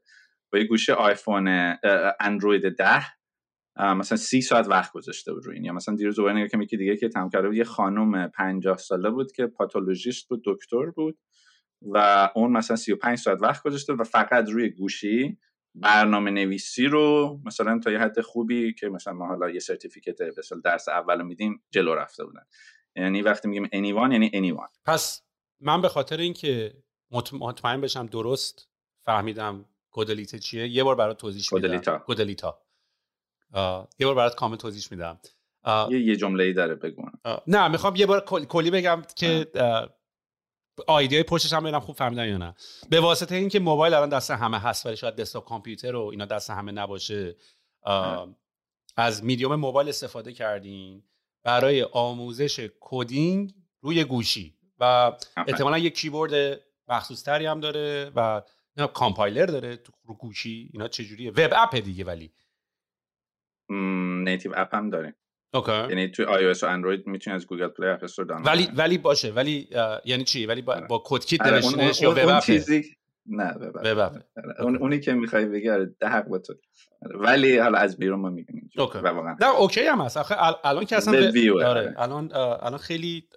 [0.53, 1.75] با یه گوشی آیفون
[2.19, 3.03] اندروید 10 اه،
[3.77, 5.65] مثلا سی ساعت وقت گذاشته بود روی این.
[5.65, 9.09] یا مثلا دیروز دوباره نگاه یکی دیگه که تمام کرده بود یه خانم 50 ساله
[9.09, 11.17] بود که پاتولوژیست بود دکتر بود
[11.81, 15.37] و اون مثلا 35 ساعت وقت گذاشته و فقط روی گوشی
[15.75, 20.61] برنامه نویسی رو مثلا تا یه حد خوبی که مثلا ما حالا یه certificate اصطلاح
[20.61, 22.43] درس اول رو میدیم جلو رفته بودن.
[22.95, 24.69] یعنی وقتی میگیم anyone یعنی anyone.
[24.85, 25.21] پس
[25.59, 26.73] من به خاطر اینکه
[27.11, 31.67] مط- مطمئن بشم درست فهمیدم کدلیته چیه یه بار برات توضیح میدم.
[32.07, 32.62] کدلیتا.
[33.99, 35.19] یه بار برات کامل توضیح میدم.
[35.91, 37.03] یه یه جمله ای داره بگو
[37.47, 39.47] نه می‌خوام یه بار کل- کلی بگم که
[40.87, 42.55] آیدیای پشتش هم ببینم خوب فهمیدن یا نه.
[42.89, 46.49] به واسطه اینکه موبایل الان دست همه هست ولی شاید دسکتاپ کامپیوتر و اینا دست
[46.49, 47.35] همه نباشه.
[48.97, 51.03] از میدیوم موبایل استفاده کردیم
[51.43, 54.55] برای آموزش coding روی گوشی.
[54.79, 55.11] و.
[55.47, 58.41] احتمالا یک کیبورد مخصوص طوری هم داره و
[58.93, 60.69] کامپایلر داره تو رو گوشی.
[60.73, 62.33] اینا چجوریه؟ web app دیگه ولی.
[64.23, 65.13] native app هم داریم
[65.53, 68.69] اوکی یعنی توی iOS و اندروید می‌تونی از گوگل پلی App Store دانلود ولی.
[68.77, 69.67] ولی باشه ولی
[70.05, 70.87] یعنی چی ولی با, آره.
[70.87, 72.95] با کد کیت آره، اون- یا وب؟ چیزی
[73.25, 74.11] نه web app.
[74.37, 76.53] آره، اون اونی که می‌خوای بگی آره ده حق با تو
[77.15, 78.99] ولی حالا از بیرون ما می‌بینیم اوکی.
[78.99, 81.31] واقعا نه اوکی هم هست آخه ال- الان که اصلا
[81.69, 81.93] آره.
[81.97, 83.27] الان الان خیلی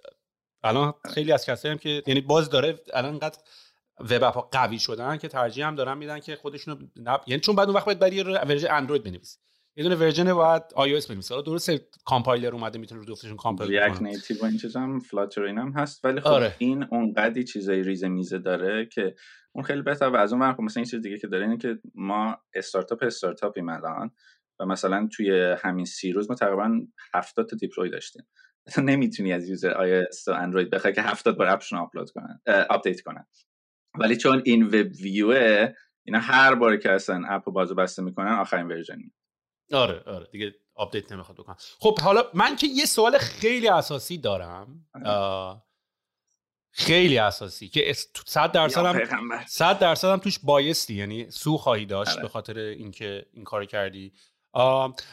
[0.63, 3.37] الان خیلی از کسایی هم که یعنی باز داره الان انقدر
[3.99, 7.21] web app ها قوی شدن که ترجیح هم دارن میدن که خودشونو نب...
[7.27, 9.37] یعنی چون بعد اون وقت باید برای version اندروید بنویسی
[9.77, 11.71] یه دونه version باید iOS بنویسی حالا درست
[12.05, 15.57] کامپایلر اومده می‌تونه رو دوفتشون compile React کنه native و این چیزا هم Flutter این
[15.57, 16.05] هم هست.
[16.05, 16.55] ولی خب آره.
[16.57, 19.15] این اونقدی چیزای ریز میزه داره که
[19.51, 20.09] اون خیلی بهتر.
[20.09, 23.03] و از اون ور خب مثلا این چیز دیگه که داره اینه که ما استارتاپ
[23.03, 24.11] استارتاپیم الان
[24.59, 26.79] و مثلا توی همین سی روز ما تقریبا
[27.13, 28.27] 70 تا deploy داشتیم.
[28.67, 32.41] مثلا نمی‌تونی از user iOS و اندروید بخوای که 70 بار app شون آپلود کنن
[32.69, 33.27] update کنن.
[33.99, 35.73] ولی چون این web view ه
[36.05, 38.97] اینا هر بار که اصلا app رو باز و بسته می‌کنن آخرین version
[39.73, 44.85] آره آره دیگه update نمی‌خواد بکنم خب حالا من که یه سوال خیلی اساسی دارم
[46.71, 49.45] خیلی اساسی که اس- تو- صد درصد یا هم پیغمبر.
[49.47, 52.21] صد درصد هم توش بایستی یعنی سو خواهی داشت آره.
[52.21, 54.13] به خاطر اینکه این کار کردی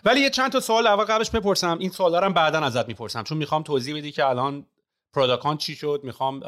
[0.04, 3.22] ولی یه چند تا سوال اول قبلش بپرسم این سوالا رو هم بعدا ازت می‌پرسم
[3.22, 4.66] چون می‌خوام توضیح بدی که الان
[5.12, 6.40] پروداکان چی شد می‌خوام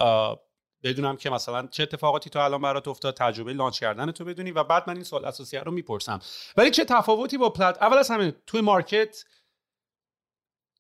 [0.87, 4.65] بدونم که مثلا چه اتفاقاتی تو الان برات افتاد تجربه لانچ کردن تو بدونی و
[4.65, 6.21] بعد من این سوال اساسی رو می‌پرسم.
[6.57, 9.25] ولی چه تفاوتی با پلت اول از همه توی مارکت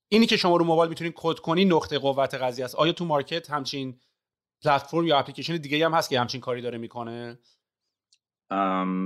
[0.08, 2.74] اینی که شما رو موبایل می‌تونید کد کنی نقطه قوت قضیه است.
[2.74, 4.00] آیا تو market همچین
[4.64, 7.38] پلتفرم یا اپلیکیشن دیگه هم هست که همچین کاری داره می‌کنه؟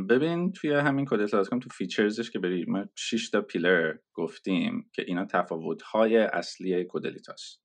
[0.09, 5.05] ببین توی همین کدلیتا تو features ش که بری ما 6 تا pillar گفتیم که
[5.09, 7.63] اینا تفاوت های اصلی کدلیتاست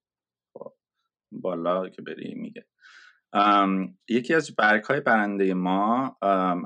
[0.54, 0.74] خب
[1.32, 2.68] بالا که بری میگه.
[4.10, 6.18] یکی از برگ های برنده ما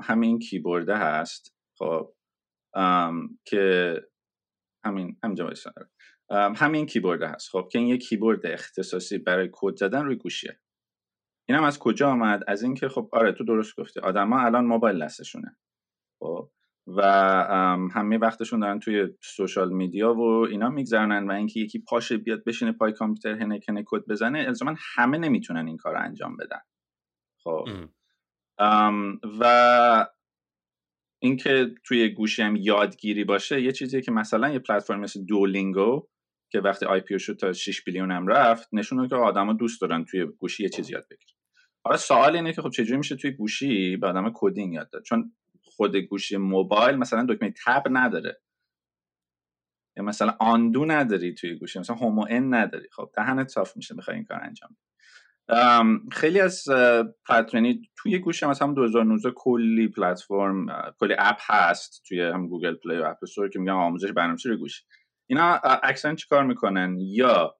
[0.02, 1.54] همین کیبورده هست.
[1.78, 2.14] خب
[3.44, 3.94] که
[4.84, 5.52] همین همینجا
[6.56, 7.48] همین کیبورد هست.
[7.50, 10.60] خب که این یه کیبورد اختصاصی برای کد زدن روی گوشیه.
[11.48, 14.00] اینم از کجا آمد؟ از اینکه خب آره تو درست گفتی.
[14.00, 15.56] آدما الان موبایل دستشونه.
[16.22, 16.50] خب
[16.96, 17.02] و
[17.94, 22.72] همه وقتشون دارن توی social media و اینا میگذرونن و اینکه یکی پاشه بیاد بشینه
[22.72, 26.60] پای کامپیوتر هنکنه کد بزنه الزاما همه نمی‌تونن این کار رو انجام بدن.
[27.44, 27.68] خب.
[29.40, 30.06] و
[31.22, 36.08] اینکه توی گوشی هم یادگیری باشه یه چیزیه که مثلا یه پلتفرم مثل دولینگو
[36.52, 40.24] که وقتی IPO شد تا 6 billion هم رفت نشون که آدما دوست دارن توی
[40.24, 41.36] گوشی یه چیزی یاد بگیرن.
[41.84, 45.32] حالا سوال اینه که خب چجوری میشه توی گوشی به آدم coding یاد داد؟ چون
[45.80, 48.40] خود گوشی موبایل مثلا دکمه tab نداره.
[49.96, 52.88] یا مثلا undo نداری توی گوشی مثلا home و end نداری.
[52.92, 54.76] خب دهنت صاف میشه بخوای این کار انجام
[56.12, 56.64] خیلی از
[57.54, 60.66] یعنی توی گوشی مثلا هم 2019 کلی پلتفرم
[60.98, 64.58] کلی app هست توی هم گوگل پلی و App Store که میگن آموزش برنامه‌نویسی روی
[64.58, 64.84] گوشی
[65.26, 67.56] اینا اکثرا چیکار می‌کنن؟ یا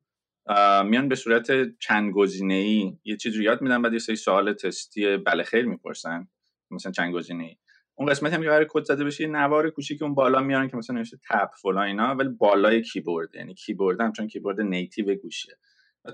[0.84, 4.52] میان به صورت چند گزینه ای یه چیزی رو یاد میدن بعد یه سری سوال
[4.52, 6.28] تستی بله خیر می‌پرسن.
[6.70, 7.56] مثلا چند گزینه ای
[8.00, 10.96] اون قسمت هم که قرار کد زده بشه نوار کوچیک اون بالا میارن که مثلا
[10.96, 15.54] نوشته tab فلان اینا ولی بالای کیبورد یعنی کیبورد هم چون کیبورد native گوشیه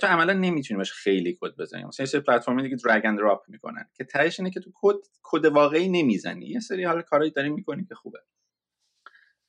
[0.01, 1.85] تو عملا نمی‌تونی باش خیلی کد بزنی.
[1.85, 4.97] مثلا یه سری پلتفرم دیگه drag and drop می‌کنن که تهش اینه که تو کد
[5.23, 6.47] کد واقعی نمی‌زنی.
[6.47, 8.19] یه سری حالا کارهایی داری می‌کنی که خوبه.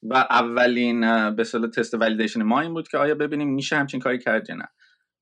[0.04, 4.50] و اولین به تست validation ما این بود که آیا ببینیم میشه همچین کاری کرد
[4.50, 4.67] یا نه.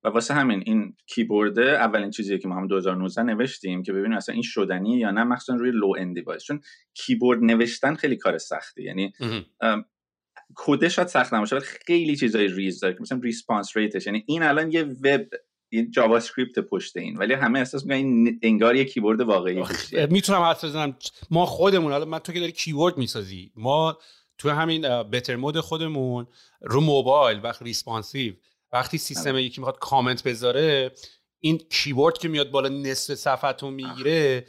[0.06, 4.34] و واسه همین این کیبورد اولین چیزی که ما هم 2019 نوشتیم که ببینیم اصلا
[4.34, 6.62] این شدنی یا نه مخصوصا روی low-end device چون
[6.94, 8.84] کیبورد نوشتن خیلی کار سختی.
[8.84, 9.14] یعنی
[10.56, 14.44] کدش شاید سخت نباشه ولی خیلی چیزای ریز داره مثلا response rate ش یعنی این
[14.44, 15.26] الان یه وب
[15.70, 17.18] این JavaScript پشت این.
[17.18, 19.64] ولی همه احساس می‌کنن این انگار یه کیبورد واقعی
[20.10, 20.98] می‌تونم حرف بزنم.
[21.32, 23.98] ما خودمون حالا من تو که داری کیبورد می‌سازی ما
[24.38, 26.28] تو همین Bettermode خودمون
[26.62, 28.34] رو موبایل وقت responsive
[28.76, 29.44] وقتی سیستم آره.
[29.44, 30.92] یکی می‌خواد کامنت بذاره
[31.40, 34.46] این کیبورد که میاد بالا نصف صفحه می‌گیره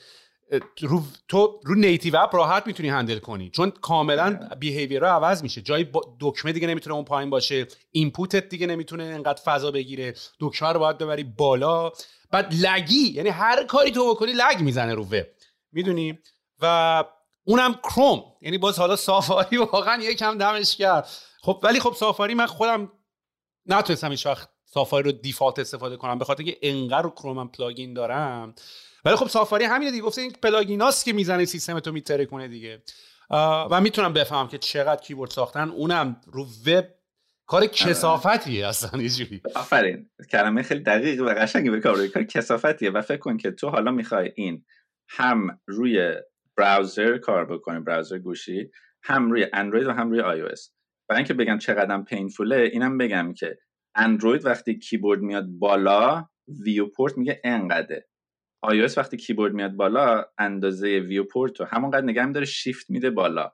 [0.81, 5.63] رو تو رو native app راحت می‌تونی handle کنی چون کاملا behavior رو عوض میشه.
[5.63, 5.87] جای
[6.21, 10.15] دکمه دیگه نمی‌تونه اون پایین باشه input ت دیگه نمی‌تونه انقدر فضا بگیره.
[10.41, 11.93] دکمه رو باید ببری بالا.
[12.31, 15.27] بعد laggy یعنی هر کاری تو بکنی lag می‌زنه رو وب
[15.73, 16.19] می‌دونی؟
[16.63, 17.05] و
[17.45, 21.09] اونم کروم یعنی باز حالا سافاری واقعا یکم دمش کرد
[21.43, 22.93] خب ولی خب سافاری من خودم
[23.69, 27.95] نتونستم هیچ وقت سافاری رو default استفاده کنم به خاطر که انقدر رو کروم plugin
[27.95, 28.55] دارم.
[29.05, 32.49] ولی خب سافاری همینه دیگه گفته این plugin هاست که می‌زنه سیستم تو میتره کنه
[32.49, 32.83] دیگه.
[33.71, 35.69] و می‌تونم بفهمم که چقدر کیبورد ساختن.
[35.69, 36.85] اونم رو وب
[37.47, 37.69] کار آره.
[37.69, 40.11] کثافتیه اصلا یه آفرین.
[40.31, 43.91] کلمه خیلی دقیق و قشنگی به کار کار کثافتیه و فکر کن که تو حالا
[43.91, 44.65] می‌خوای این
[45.09, 46.15] هم روی
[46.57, 48.71] browser کار بکنی browser گوشی
[49.03, 50.43] هم روی اندروید و هم روی آی
[51.09, 53.59] برای اینکه بگم چقدر painful ه اینم بگم که
[53.95, 56.29] اندروید وقتی کیبورد میاد بالا
[56.65, 58.09] viewport میگه انقدره.
[58.67, 63.53] iOS وقتی کیبورد میاد بالا اندازه viewport رو همونقدر نگه داره شیفت میده بالا.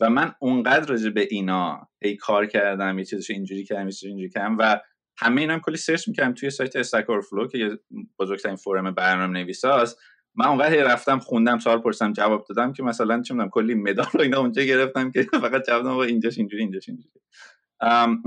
[0.00, 4.30] و من اونقدر راجع به اینا اینا کار کردم یه چیزش اینجوری کردم یه اینجوری
[4.30, 4.80] کردم و
[5.18, 6.34] همه اینا هم کلی search می‌کردم.
[6.34, 7.78] توی سایت Stack Overflow که
[8.18, 9.98] بزرگترین فورم برنامه نویساست
[10.40, 14.40] من اونقدر رفتم خوندم سوال پرسیدم جواب دادم که مثلا چه کلی مدال رو اینا
[14.40, 17.20] اونجا گرفتم که فقط جواب دادم اینجاش اینجوری اینجاش اینجوری.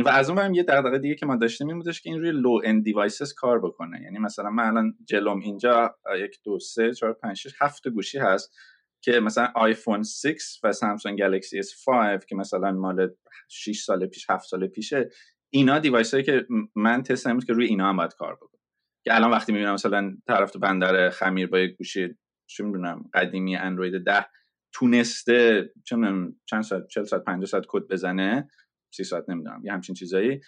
[0.06, 2.32] و از اون برم یه دغدغه دیگه که ما داشتیم این بودش که این روی
[2.32, 4.02] low-end devices کار بکنه.
[4.02, 8.54] یعنی مثلا من الان جلوم اینجا یک دو سه چهار پنج شش هفت گوشی هست
[9.02, 13.10] که مثلا آیفون 6 و سامسونگ گلکسی S5 که مثلا مال
[13.48, 15.10] 6 سال پیش 7 سال پیشه
[15.50, 18.53] اینا device هایی که من تست می‌کنیم که روی اینا هم باید کار بکنه.
[19.04, 22.16] که الان وقتی می‌بینم مثلا طرف تو بندر خمیر با یک گوشی
[22.50, 24.26] چه می‌دونم قدیمی اندروید 10
[24.74, 25.72] تونسته
[26.46, 28.50] چند ساعت 40 ساعت 50 ساعت کد بزنه
[28.94, 30.40] سی ساعت نمی‌دونم یه همچین چیزایی.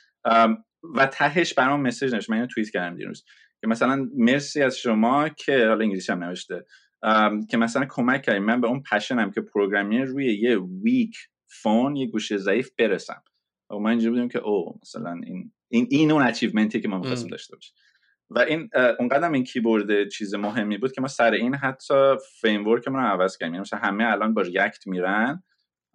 [0.96, 3.26] و تهش برام message نوشت من اینو توییت کردم دیروز
[3.62, 6.66] که مثلا مرسی از شما که حالا انگلیسی هم نوشته
[7.50, 11.18] که مثلا کمک کردیم من به اون passion م که programming روی یه weak
[11.62, 13.24] phone یه گوشه ضعیف برسم.
[13.72, 16.98] و ما اینجا بودیم که او مثلا این این این اون achievement ی که ما
[16.98, 17.76] می‌خواستیم داشته باشیم.
[18.30, 18.70] و این
[19.00, 23.54] اونقدر این کیبورد چیز مهمی بود که ما سر این حتی framework رو عوض کردیم.
[23.54, 25.44] یعنی مثلا همه الان با React میرن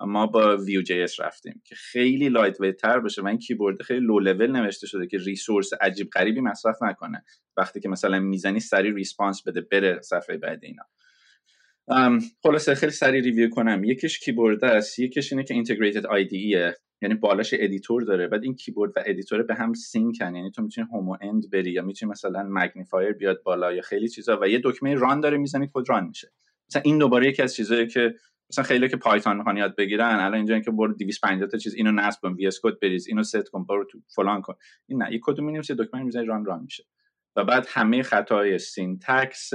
[0.01, 4.19] ما با Vue JS رفتیم که خیلی lightweight تر بشه و این کیبورد خیلی لو
[4.19, 7.25] لول نوشته شده که resource عجیب غریبی مصرف نکنه
[7.57, 10.83] وقتی که مثلا می‌زنی سریع response بده بره صفحه بعد اینا.
[12.43, 13.85] خلاصه خیلی سریع review کنم.
[13.85, 14.99] یکیش کیبورد است.
[14.99, 19.55] یکیش اینه که integrated ایه یعنی بالاش editor داره بعد این کیبورد و editor به
[19.55, 20.35] هم sync ن.
[20.35, 24.09] یعنی تو می‌تونی home و end بری یا می‌تونی مثلا magnifier بیاد بالا یا خیلی
[24.09, 26.33] چیزا و یه دکمه run داره می‌زنی کد run میشه.
[26.69, 28.15] مثلا این دوباره یکی از چیزایی که
[28.51, 31.93] مثلا خیلی که Python می‌خوان یاد بگیرن الان اینجا که برو 250 تا چیز اینو
[31.93, 34.55] نصب کن VS Code بریز اینو ست کن برو تو فلان کن.
[34.89, 36.85] این نه یه کد می‌نویسی دکمه می‌زنی run run میشه.
[37.37, 39.55] و بعد همه خطاهای syntax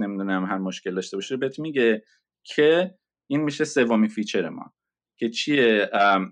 [0.00, 2.04] نمی‌دونم هر مشکل داشته باشه بهت میگه
[2.44, 2.94] که
[3.30, 4.72] این میشه سومین feature ما.
[5.22, 5.90] که چیه؟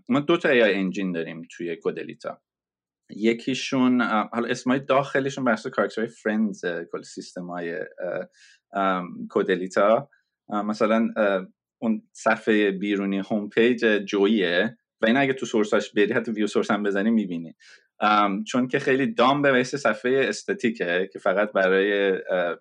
[0.09, 2.43] ما دو تا engine داریم توی Codelita
[3.11, 7.81] یکیشون حالا اسمای داخلشون بحث کارکترهای Friends کل سیستم های
[9.31, 10.09] Codelita
[10.49, 11.09] مثلا
[11.79, 16.47] اون صفحه بیرونی home page جویه و این اگه تو source اش بری حتی view
[16.47, 17.57] source هم بزنی می‌بینی.
[18.47, 22.13] چون که خیلی dumb ه یه صفحه استاتیکه که فقط برای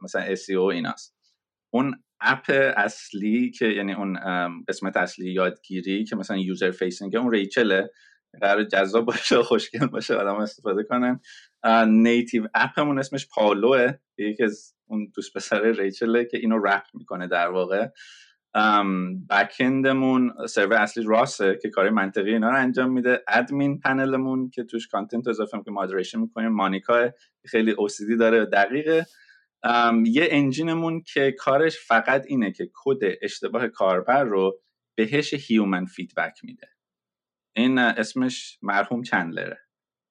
[0.02, 1.16] مثلا SEO ایناست.
[1.74, 4.18] اون app اصلی که یعنی اون
[4.68, 7.90] قسمت اصلی یادگیری که مثلا user facing اون ریچله
[8.42, 11.20] قرار جذاب باشه خوشگل باشه آدم استفاده کنن.
[11.88, 17.28] native app مون اسمش پاوله یکی از اون دوست پسر ریچله که اینو wrap می‌کنه
[17.28, 17.88] در واقع.
[19.30, 23.24] backend مون سرور اصلی راسه که کار منطقی اینا رو انجام میده.
[23.28, 26.52] admin panel مون که توش content اضافه که moderation می‌کنیم.
[26.52, 27.10] مانیکا
[27.46, 29.06] خیلی OCD داره دقیقه.
[30.06, 34.62] یه engine مون که کارش فقط اینه که کد اشتباه کاربر رو
[34.98, 36.68] بهش human feedback میده.
[37.56, 39.60] این اسمش مرحوم چندلره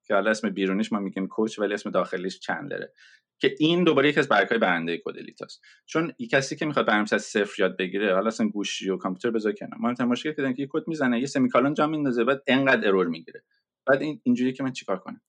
[0.06, 2.92] که حالا اسم بیرونیش ما میگیم coach ولی اسم داخلیش چندلره
[3.40, 7.22] که این دوباره یکی از برگهای برنده Codelita ست چون کسی که می‌خواد برنامه‌نویسی از
[7.22, 9.78] صفر یاد بگیره حالا اصلا گوشی و کامپیوتر بذار کنار.
[9.78, 13.44] ما مشکل که یه کد می‌زنه یه semicolon جا میندازه بعد انقدر error می‌گیره.
[13.86, 15.20] بعد این اینجوری که من چیکار کنم؟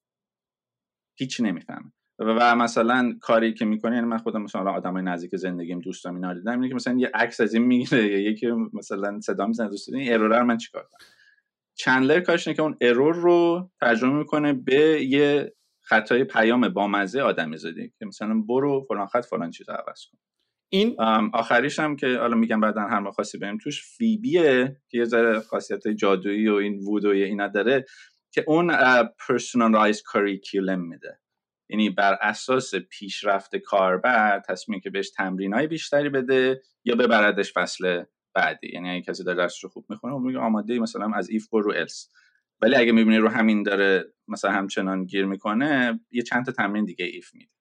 [1.17, 1.93] هیچ نمی‌فهمم.
[2.19, 6.51] و مثلا کاری که می‌کنه یعنی من خودم مثلا آدمای نزدیک زندگیم دوستام اینا دیدم
[6.51, 10.39] اینه که مثلا یه عکس از این می‌گیره یکی مثلا صدا می‌زنه دوست این error
[10.39, 11.07] رو من چیکار کنم؟
[11.75, 17.57] چندلر کارش اینه که اون error رو ترجمه می‌کنه به یه خطای پیام بامزه آدمی
[17.57, 20.17] زدی که مثلا برو فلان خط فلان چیز عوض کن.
[20.71, 20.95] این
[21.33, 25.39] آخریش هم که حالا میگم بعدا هر ما خاصی بریم توش فیبیه که یه ذره
[25.39, 27.85] خاصیت جادویی و این وودوی اینا داره
[28.31, 31.19] که اون personalized curriculum میده.
[31.69, 38.03] یعنی بر اساس پیشرفت کاربر تصمیم که بهش تمرین های بیشتری بده یا ببردش فصل
[38.33, 38.69] بعدی.
[38.73, 41.73] یعنی اگه کسی داره درسش رو خوب می‌خونه و میگه آماده مثلا از ایف برو
[41.75, 42.09] الس
[42.61, 47.05] ولی اگه می‌بینی رو همین داره مثلا همچنان گیر می‌کنه یه چند تا تمرین دیگه
[47.05, 47.51] ایف میده.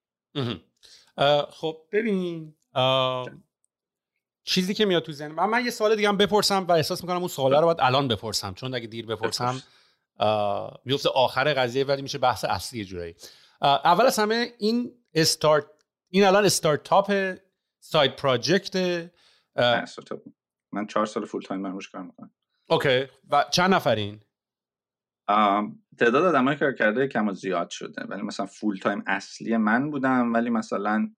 [1.51, 2.55] خب ببین
[4.45, 7.19] چیزی که میاد تو ذهن من, من یه سوال دیگه هم بپرسم و احساس می‌کنم
[7.19, 9.63] اون سوالا رو باید الان بپرسم چون اگه دیر بپرسم
[10.85, 13.15] میفته آخر قضیه ولی میشه بحث اصلی جورایی.
[13.63, 15.67] اول از همه این استارت
[16.09, 17.37] این الان استارتاپ
[17.81, 18.77] side project
[20.73, 22.31] من چهار سال full time روش کار می‌کنم.
[22.71, 23.07] okay.
[23.31, 24.21] و چند نفرین؟
[25.99, 28.05] تعداد آدمایی کار کرده کم و زیاد شده.
[28.05, 31.15] ولی مثلا full time اصلی من بودم ولی مثلا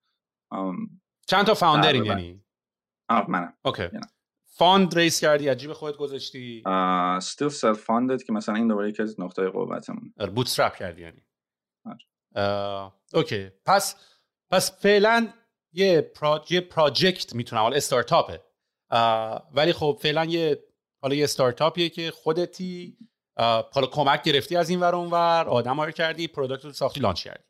[1.27, 2.45] چند تا founder ین یعنی؟
[3.09, 3.55] آه منم.
[3.65, 3.89] okay.
[4.47, 9.49] fundraise کردی از جیب خودت گذاشتی؟ still self-funded که مثلا این دوباره یکی از نقطه
[9.49, 10.15] قوتمون.
[10.35, 11.23] bootstrap کردی یعنی.
[13.15, 13.51] okay.
[13.67, 13.97] پس
[14.51, 15.29] پس فعلا
[15.73, 16.13] یه
[16.51, 17.63] یه project می‌تونم.
[17.63, 18.41] حالا استارتاپه.
[19.55, 20.65] ولی خب فعلا یه
[21.03, 22.99] حالا یه استارتاپیه که خودتی
[23.73, 27.45] حالا کمک گرفتی از این ور اونور آدم رو کردی product رو ساختی launch کردی.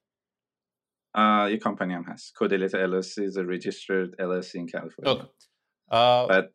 [1.52, 2.34] یه کمپانی هم هست.
[2.34, 5.26] Codelita LLC is a registered LLC in California.
[6.28, 6.52] بعد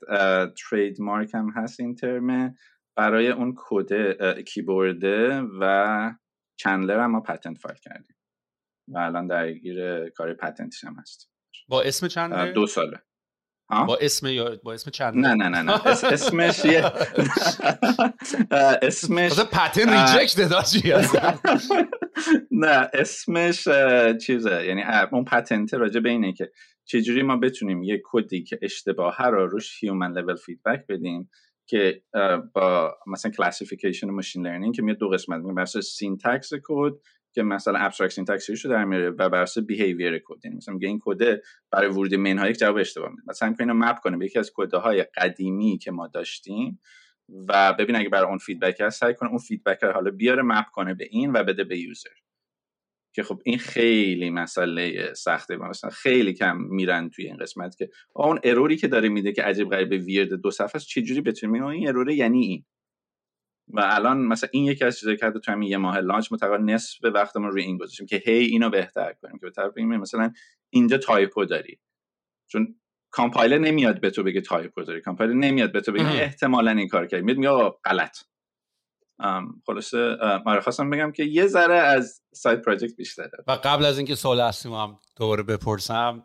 [0.69, 2.55] trademark هم هست این ترمه
[2.95, 6.13] برای اون کد کیبورده و
[6.59, 8.14] چندلر هم ما patent file کردیم.
[8.87, 11.29] و الان درگیر کار patent ش هم هست.
[11.67, 13.01] با اسم چندلر؟ دو ساله.
[13.69, 15.87] با اسم یا با اسم چند نه نه نه نه.
[15.87, 16.83] اسمش یه
[18.81, 20.93] اسمش patent reject داشتی
[22.51, 23.67] نه اسمش
[24.25, 24.65] چیزه.
[24.65, 26.51] یعنی اون patent راجع به اینه که
[26.85, 31.29] چجوری ما بتونیم یه کدی که اشتباه رو روش human level feedback بدیم
[31.67, 32.03] که
[32.53, 35.53] با مثلا classification machine learning که میاد دو قسمت میگه.
[35.53, 36.93] بر syntax کد
[37.35, 40.87] که مثلا abstract syntax رو در میاره و بر اساس behavior کد یعنی مثلا میگه
[40.87, 43.21] این کد برای ورود مین ها یک جواب اشتباه میده.
[43.27, 46.79] مثلا اینو map کنه به یکی از های قدیمی که ما داشتیم
[47.49, 50.65] و ببین اگه برای اون feedback هست سعی کنه اون feedback رو حالا بیاره map
[50.73, 52.09] کنه به این و بده به user
[53.15, 55.57] که خب این خیلی مسئله سخته.
[55.57, 59.43] مثلا خیلی کم میرن توی این قسمت که اون error ی که داره میده که
[59.43, 62.65] عجیب غریب weird دو صفحه است چجوری بتونیم این error یعنی این.
[63.67, 66.97] و الان مثلا این یکی از چیزایی که تو همین یه ماه launch متقابل نصف
[67.03, 70.33] وقتمون روی این گذاشتیم که هی اینو بهتر کنیم که به طرف این مثلا
[70.69, 71.79] اینجا typo داری.
[72.47, 72.75] چون
[73.11, 75.01] کامپایلر نمیاد به تو بگه typo داری.
[75.01, 77.23] کامپایلر نمیاد به تو بگه احتمالا این کار کردی.
[77.23, 78.17] میاد میگه غلط.
[79.65, 84.15] خلاصه آره خواستم بگم که یه ذره از side project بیشتره و قبل از اینکه
[84.15, 86.23] سوال اصلی هم دوباره بپرسم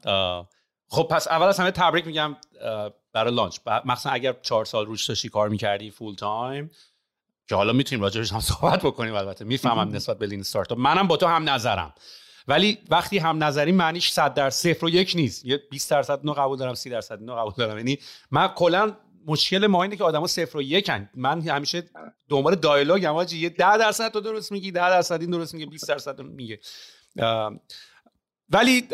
[0.89, 2.37] خب پس اول از همه تبریک میگم
[3.13, 3.59] برای launch.
[3.67, 6.71] مخصوصا اگر چهار سال روش داشتی کار می‌کردی full time
[7.51, 9.45] که حالا می‌تونیم راجبش هم صحبت بکنیم البته.
[9.45, 10.79] می‌فهمم نسبت به lean startup.
[10.79, 11.95] منم با تو هم نظرم.
[12.49, 15.45] ولی وقتی هم نظری معنیش 100 در صفر و یک نیست.
[15.45, 17.77] یه 20 درصد نو قبول دارم 30 درصد نو قبول دارم.
[17.77, 17.99] یعنی
[18.31, 18.97] من کلا
[19.27, 21.83] مشکل ما اینه که آدما صفر و یکن من همیشه
[22.29, 25.89] دنبال dialogue هم یه 10 درصد تو درست میگی 10 درصد این درست میگه 20
[25.89, 26.61] درصد میگه.
[28.49, 28.89] ولی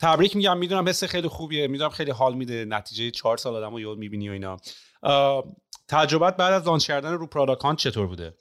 [0.00, 0.58] تبریک میگم.
[0.58, 1.66] می‌دونم حس خیلی خوبیه.
[1.66, 2.64] می‌دونم خیلی حال میده.
[2.64, 4.56] نتیجه چهار سال آدمو یاد می‌بینی و اینا.
[5.92, 8.38] تجربت بعد از launch کردن رو Product Hunt چطور بوده؟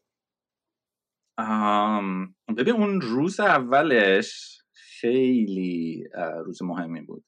[2.58, 6.04] ببین اون روز اولش خیلی
[6.46, 7.26] روز مهمی بود.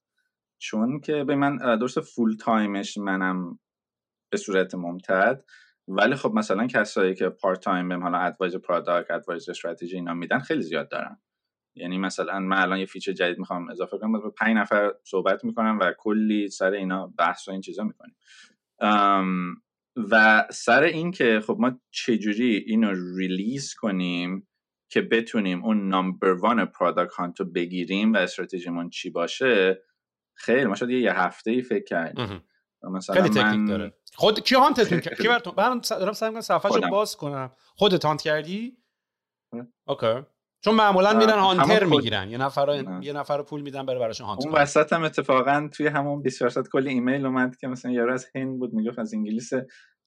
[0.58, 3.60] چون که به من درست full time ش منم
[4.32, 5.44] به صورت ممتد.
[5.88, 10.40] ولی خب مثلا کسایی که part time بهم حالا advice product advice استراتژی اینا میدن
[10.40, 11.22] خیلی زیاد دارن
[11.76, 15.80] یعنی مثلا من الان یه feature جدید می‌خوام اضافه کنم با پنج نفر صحبت می‌کنم
[15.82, 18.16] و کلی سر اینا بحث و این چیزا می‌کنیم.
[19.96, 24.48] و سر این که خب ما چجوری اینو release کنیم
[24.90, 29.84] که بتونیم اون number one Product Hunt و بگیریم و استراتژیمون چی باشه
[30.34, 32.44] خیلی ما شاید یه هفته ای فکر کردیم.
[32.84, 33.94] مثلا خیلی تکنیک داره.
[34.14, 37.52] خود کی hunt تون کی براتون؟ من دارم سعی می‌کنم باز کنم.
[37.76, 38.78] خودت hunt کردی.
[39.88, 40.33] okay.
[40.66, 42.30] چون معمولا میرن hunter می‌گیرن.
[42.32, 44.50] یه نفر یه نفر پول میدن بره براشون hunter.
[44.50, 48.60] اون وسط هم اتفاقا توی همون 24 کلی ایمیل اومد که مثلا یارو از هند
[48.60, 49.52] بود می‌گفت از انگلیس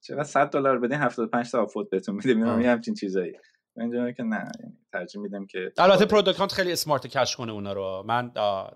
[0.01, 3.33] چقدر 100 دلار بدین 75 تا upvote بهتون میده میگم یه همچین چیزایی.
[3.81, 8.05] اینجا که نه یعنی ترجیح میدم که البته پروداکت خیلی اسمارت کش کنه اونا رو.
[8.07, 8.31] من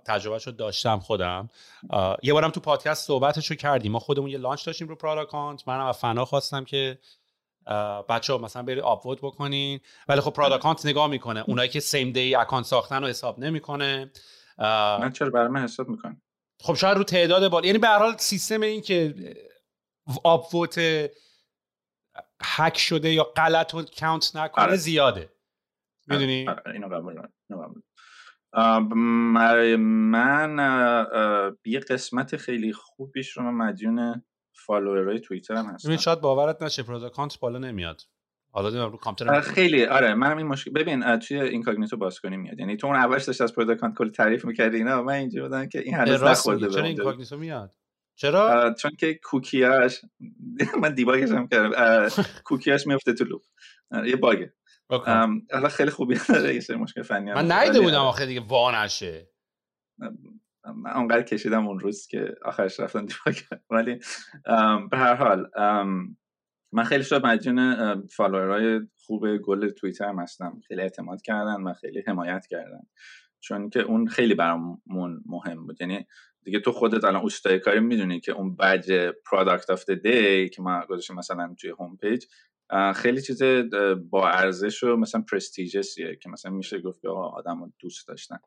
[0.07, 1.49] تجربهشو داشتم خودم.
[2.23, 3.93] یه بارم تو پادکست صحبتشو کردیم.
[3.93, 6.99] ما خودمون یه لانچ داشتیم رو پروداکت منم از فنا خواستم که
[8.09, 9.81] بچه ها مثلا برید آپوت بکنین.
[10.09, 11.45] ولی خب پروداکانت نگاه می‌کنه.
[11.47, 14.11] اونایی که سیم دی اکانت ساختن رو حساب نمی‌کنه.
[14.59, 16.23] من چرا برای من حساب می‌کنه
[16.63, 19.15] خب شاید رو تعداد بال یعنی به هر حال سیستم این که
[20.25, 20.81] آپوت
[22.43, 24.77] هک شده یا غلط رو count نکنه آره.
[24.77, 25.33] زیاده.
[26.07, 26.73] می‌دونی؟ آره.
[26.73, 27.23] اینو قبول
[29.77, 30.59] من
[31.65, 34.25] یه قسمت خیلی خوبیش رو من مدیون
[34.67, 38.03] follower ای توییتر هم هستم شاید باورت نشه Product Hunt بالا نمیاد.
[38.53, 42.59] حالا رو کامپیوتر خیلی آره منم این مشکل ببین توی incognito باز کنی میاد.
[42.59, 45.67] یعنی تو اون اولش داشت از Product Hunt کلی تعریف می‌کردی اینا من اینجا بودم
[45.67, 47.75] که این هنوز نخورده چرا incognito میاد؟
[48.15, 50.01] چرا؟ چون که کوکیاش
[50.83, 52.09] من دیباگش هم کردم.
[52.45, 53.43] کوکیاش میفته تو لوپ.
[54.07, 54.55] یه باگه.
[55.53, 59.31] حالا خیلی خوبی داره یه مشکل فنی من نیده بودم آخه دیگه وا نشه
[60.65, 63.37] من اونقدر کشیدم اون روز که آخرش رفتن دیباگ
[63.71, 63.99] ولی
[64.91, 65.51] به هر حال
[66.73, 70.61] من خیلی شد مدیون فالوورهای خوب گل توییتر هستم.
[70.69, 72.81] خیلی اعتماد کردن و خیلی حمایت کردن.
[73.41, 75.81] چون که اون خیلی برامون مهم بود.
[75.81, 76.07] یعنی
[76.45, 80.63] دیگه تو خودت الان اوستای کاری می‌دونی که اون badge product of the day که
[80.63, 82.25] ما گذاشتیم مثلا توی home page
[82.95, 83.43] خیلی چیز
[84.11, 88.39] با ارزش و مثلا prestigious یه که مثلا میشه گفت که آدم دوست داشتن.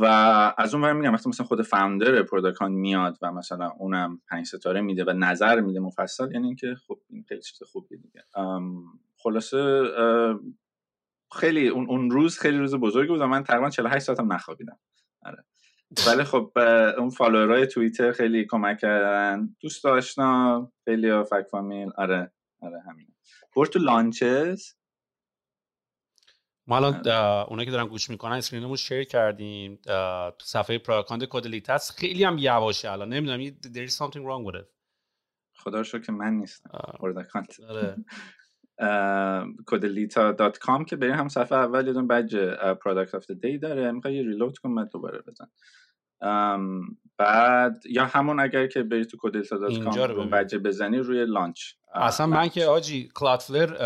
[0.00, 0.04] و
[0.58, 4.80] از اون میگم وقتی مثلا خود founder Product Hunt میاد و مثلا اونم پنج ستاره
[4.80, 8.24] میده و نظر میده مفصل یعنی اینکه خب این خیلی چیز خوبیه دیگه.
[9.16, 9.82] خلاصه
[11.32, 14.78] خیلی اون, اون روز خیلی روز بزرگی بود و من تقریبا 48 ساعتم نخوابیدم.
[15.22, 15.44] آره.
[16.06, 16.52] ولی خب
[16.98, 23.06] اون فالوورای توییتر خیلی کمک کردن دوست داشتم خیلی فک فامیل آره آره همین
[23.56, 24.74] برد لانچز
[26.66, 26.94] ما الان
[27.48, 29.78] اونایی که دارن گوش می‌کنن اسکرینمون شیر کردیم
[30.38, 33.08] تو صفحه پراکاند کد لیتس خیلی هم یواشه الان.
[33.12, 34.66] نمی‌دونم there is something wrong with it.
[35.56, 36.70] خدا رو که من نیستم.
[37.00, 37.56] پروداکانت
[39.66, 42.36] کدلیتا دات کام که بریم هم صفحه اول یه دون بج
[42.82, 43.92] پروداکت آف دی داره.
[43.92, 45.46] می‌خوای یه ریلود کن بعد دوباره بزن.
[47.18, 49.78] بعد یا همون اگر که بری تو کدلیتا دات
[50.32, 51.62] بجه بزنی روی لانچ
[51.94, 53.76] اصلا من که آجی کلادفلر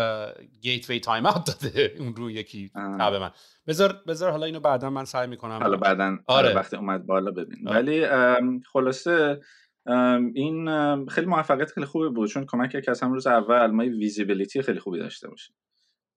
[0.61, 3.31] گیت وی تایم اوت داده اون روی یکی تاب من.
[3.67, 6.53] بذار بذار حالا اینو بعدا من سعی می‌کنم حالا بعدا آره.
[6.53, 7.77] وقتی اومد بالا ببین آره.
[7.77, 8.07] ولی
[8.73, 9.39] خلاصه
[10.33, 10.69] این
[11.05, 14.61] خیلی موفقیت خیلی خوبی بود چون کمک کرد که از هم روز اول ما visibility
[14.61, 15.55] خیلی خوبی داشته باشیم.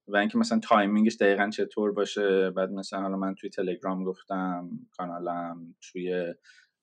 [0.08, 2.50] و اینکه مثلا timing ش دقیقا چطور باشه.
[2.50, 6.34] بعد مثلا حالا من توی تلگرام گفتم کانالم توی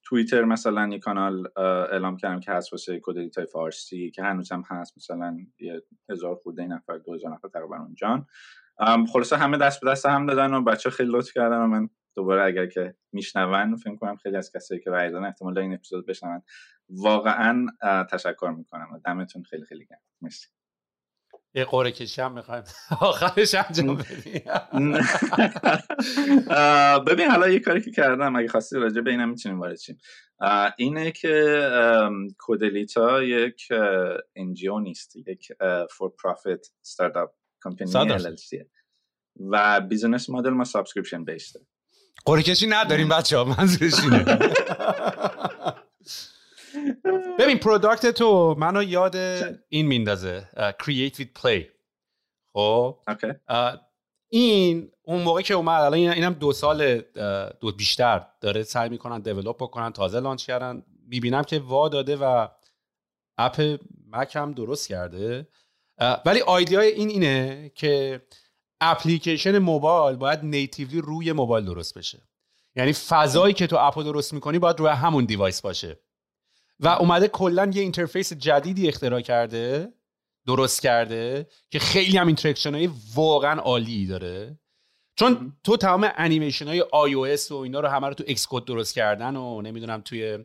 [0.04, 1.48] توییتر مثلا یه کانال
[1.92, 4.98] اعلام کردم که هست واسه کد فارسی که هنوز هم هست.
[4.98, 8.26] مثلا یه هزار خورده نفر دو هزار نفر تقریبا اونجان
[9.14, 12.44] خلاصه همه دست به دست هم دادن و بچه خیلی لطف کردن و من دوباره
[12.44, 16.42] اگر که میشنون فکر کنم خیلی از کسایی که رای دادن احتمال این اپیزود بشنون.
[16.90, 17.66] واقعا
[18.12, 20.00] تشکر می‌کنم و دمتون خیلی خیلی گرم.
[20.22, 20.48] مرسی.
[21.54, 22.64] یه قرعه کشی هم می‌خوایم.
[23.02, 24.42] آخرش انجام بدیم.
[27.08, 29.98] ببین حالا یه کاری که کردم اگه خواستی راجع به اینم می‌تونیم وارد شیم.
[30.78, 31.70] اینه که
[32.38, 33.68] کدلیتا یک
[34.36, 35.48] NGO نیست یک
[35.92, 37.32] for-profit startup
[37.64, 37.92] کمپانی
[39.52, 41.60] و business model ما subscription based ه
[42.26, 44.26] قرعه کشی نداریم بچه ها منظورش اینه.
[47.40, 49.16] ببین product تو منو یاد
[49.70, 50.50] این میندازه
[50.84, 51.64] create with play.
[52.54, 52.98] خب؟
[54.32, 57.02] این اون موقع که اومد الان اینم دو سال
[57.60, 60.84] دو بیشتر داره سعی می‌کنن develop بکنن تازه launch کردن.
[61.08, 62.48] می‌بینم که وا داده و
[63.38, 65.48] app مک هم درست کرده.
[66.26, 68.22] ولی idea ی این اینه که
[68.82, 72.22] اپلیکیشن موبایل باید natively روی موبایل درست بشه.
[72.76, 76.00] یعنی فضایی که تو app و درست می‌کنی باید روی همون device باشه.
[76.80, 79.94] و اومده کلا یه interface جدیدی اختراع کرده
[80.48, 84.60] درست کرده که خیلی هم interaction های واقعا عالی داره.
[85.16, 89.36] چون تو تمام انیمیشن های iOS و اینا رو همه رو تو Xcode درست کردن
[89.36, 90.38] و نمی‌دونم توی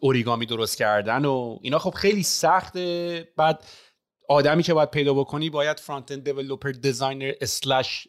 [0.00, 3.28] Origami درست کردن و اینا خب خیلی سخته.
[3.36, 3.64] بعد
[4.28, 8.08] آدمی که باید پیدا بکنی باید front-end developer designer slash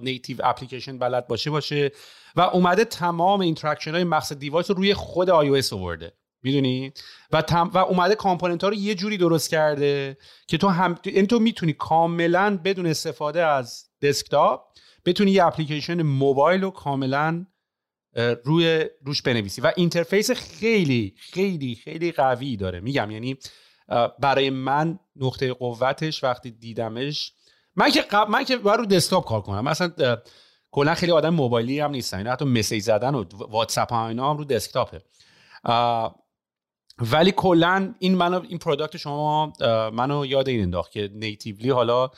[0.00, 1.92] native application بلد باشه باشه.
[2.36, 6.12] و اومده تمام interaction های مقصد device رو روی خود iOS آورده.
[6.46, 6.92] می‌دونی؟
[7.32, 11.26] و تم و اومده component ها رو یه جوری درست کرده که تو هم یعنی
[11.26, 14.60] تو می‌تونی کاملا بدون استفاده از دسکتاپ
[15.04, 17.46] بتونی یه اپلیکیشن موبایل رو کاملا
[18.44, 19.60] روی روش بنویسی.
[19.60, 22.80] و interface خیلی خیلی خیلی قوی داره.
[22.80, 23.36] میگم یعنی
[24.18, 27.32] برای من نقطه قوتش وقتی دیدمش
[27.76, 28.28] من که قب...
[28.30, 29.64] من که رو دسکتاپ کار کنم.
[29.64, 30.18] مثلا
[30.70, 34.44] کلا خیلی آدم موبایلی هم نیستن یعنی حتی message زدن و واتساپ اینا هم رو
[34.44, 35.02] دسکتاپه.
[36.98, 39.52] ولی کلا این منو این product شما
[39.92, 42.10] منو یاد این انداخت که natively حالا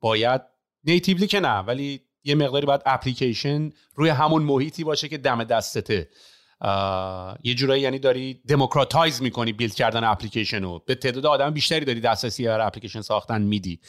[0.00, 0.40] باید
[0.84, 6.08] natively که نه ولی یه مقداری باید اپلیکیشن روی همون محیطی باشه که دم دستته.
[7.42, 10.82] یه جورایی یعنی داری democratize می‌کنی build کردن اپلیکیشن رو.
[10.86, 13.80] به تعداد آدم بیشتری داری دسترسی بر اپلیکیشن ساختن میدی.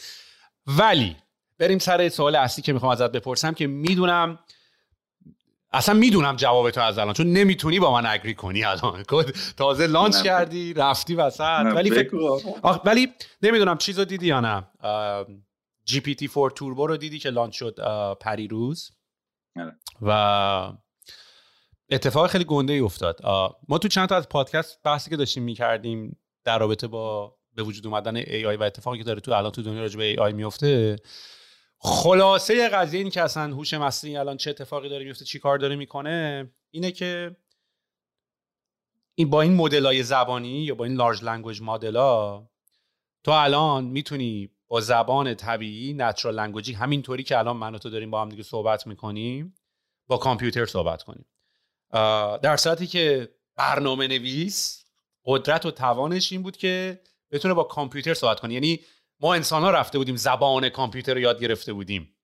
[0.66, 1.16] ولی
[1.58, 4.38] بریم سر سوال اصلی که می‌خوام ازت بپرسم که می‌دونم
[5.72, 9.04] اصلا می‌دونم جواب تو از الان چون نمی‌تونی با من agree کنی الان.
[9.56, 11.40] تازه launch کردی رفتی وسط.
[11.74, 12.16] ولی فکر
[12.84, 13.08] ولی
[13.42, 14.66] نمی‌دونم چیزو دیدی یا نه.
[15.84, 17.76] GPT 4 Turbo رو دیدی که launch شد
[18.20, 18.90] پریروز؟
[19.56, 19.76] آره.
[20.02, 20.72] و
[21.90, 23.20] اتفاق خیلی گنده ای افتاد
[23.68, 27.86] ما تو چند تا از پادکست بحثی که داشتیم می‌کردیم در رابطه با به وجود
[27.86, 30.96] اومدن AI و اتفاقی که داره تو الان تو دنیا راجع به AI میفته
[31.78, 35.76] خلاصه قضیه این که اصلا هوش مصنوعی الان چه اتفاقی داره میفته چی کار داره
[35.76, 37.36] می‌کنه اینه که
[39.14, 42.50] این با این مدل های زبانی یا با این large language ها
[43.24, 47.90] تو الان می‌تونی با زبان طبیعی natural language ی همینطوری که الان من و تو
[47.90, 49.54] داریم با هم دیگه صحبت می‌کنیم
[50.06, 51.26] با کامپیوتر صحبت کنیم.
[52.42, 54.84] در صورتی که برنامه نویس
[55.24, 57.00] قدرت و توانش این بود که
[57.30, 58.54] بتونه با کامپیوتر صحبت کنه.
[58.54, 58.80] یعنی
[59.20, 62.16] ما انسان ها رفته بودیم زبان کامپیوتر رو یاد گرفته بودیم.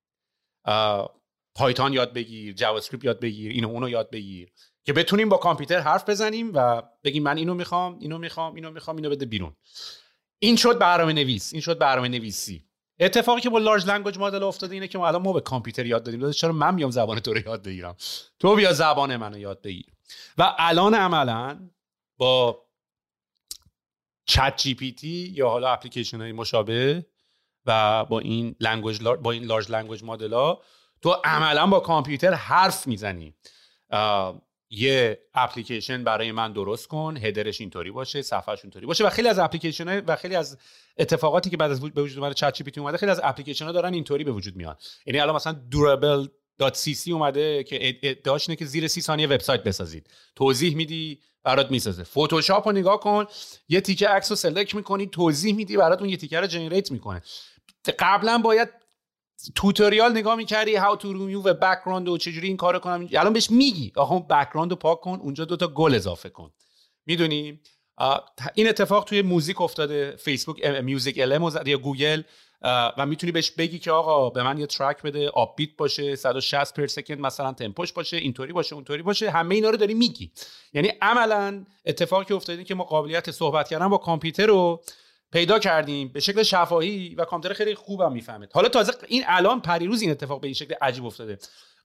[1.55, 4.53] Python یاد بگیر JavaScript یاد بگیر اینو اونو یاد بگیر.
[4.84, 8.97] که بتونیم با کامپیوتر حرف بزنیم و بگیم من اینو می‌خوام اینو می‌خوام اینو می‌خوام
[8.97, 9.57] اینو بده بیرون.
[10.38, 12.64] این شد برنامه نویس این شد برنامه نویسی.
[13.01, 16.05] اتفاقی که با large language model افتاده اینه که ما الان ما به کامپیوتر یاد
[16.05, 16.30] دادیم.
[16.30, 17.97] چرا من بیام زبان تو رو یاد بگیرم؟
[18.38, 19.86] تو بیا زبان منو یاد بگیر.
[20.38, 21.70] و الان عملا
[22.18, 22.63] با
[24.26, 27.06] ChatGPT یا حالا اپلیکیشن های مشابه
[27.66, 30.62] و با این language با این large language model ها
[31.02, 33.34] تو عملا با کامپیوتر حرف می‌زنی.
[34.70, 39.28] یه اپلیکیشن برای من درست کن header ش اینطوری باشه صفحهش اینطوری باشه و خیلی
[39.28, 40.58] از اپلیکیشن و خیلی از
[40.98, 44.24] اتفاقاتی که بعد از به وجود اومده ChatGPT اومده خیلی از اپلیکیشن ها دارن اینطوری
[44.24, 44.76] به وجود میان.
[45.06, 46.28] یعنی الان مثلا durable
[46.62, 50.10] .cc اومده که ادعاش اینه که زیر سی ثانیه وبسایت بسازید.
[50.34, 52.05] توضیح میدی برات می‌سازه.
[52.05, 53.24] فتوشاپ رو نگاه کن.
[53.68, 57.22] یه تیکه عکس رو select می‌کنی توضیح میدی برات اون یه تیکه رو generate می‌کنه.
[57.99, 58.68] قبلا باید
[59.55, 63.09] tutorial نگاه می‌کردی how to remove a background و چجوری این کارو کنم.
[63.12, 63.92] الان بهش میگی.
[63.97, 66.51] آقا اون background رو پاک کن اونجا دوتا گل اضافه کن.
[67.07, 67.61] می‌دونی؟
[68.55, 70.16] این اتفاق توی موزیک افتاده.
[70.16, 72.22] فیسبوک Music LM یا گوگل
[72.66, 76.86] و می‌تونی بهش بگی که آقا به من یه track بده upbeat باشه 160 per
[76.86, 80.32] second مثلا تمپوش باشه اینطوری باشه اونطوری باشه همه اینا رو داری میگی.
[80.72, 84.82] یعنی عملا اتفاقی که افتاده که ما قابلیت صحبت کردن با کامپیوتر رو
[85.32, 88.48] پیدا کردیم به شکل شفاهی و کامپیوتر خیلی خوبم می‌فهمه.
[88.52, 91.38] حالا تازه این الان پریروز این اتفاق به این شکل عجیب افتاده.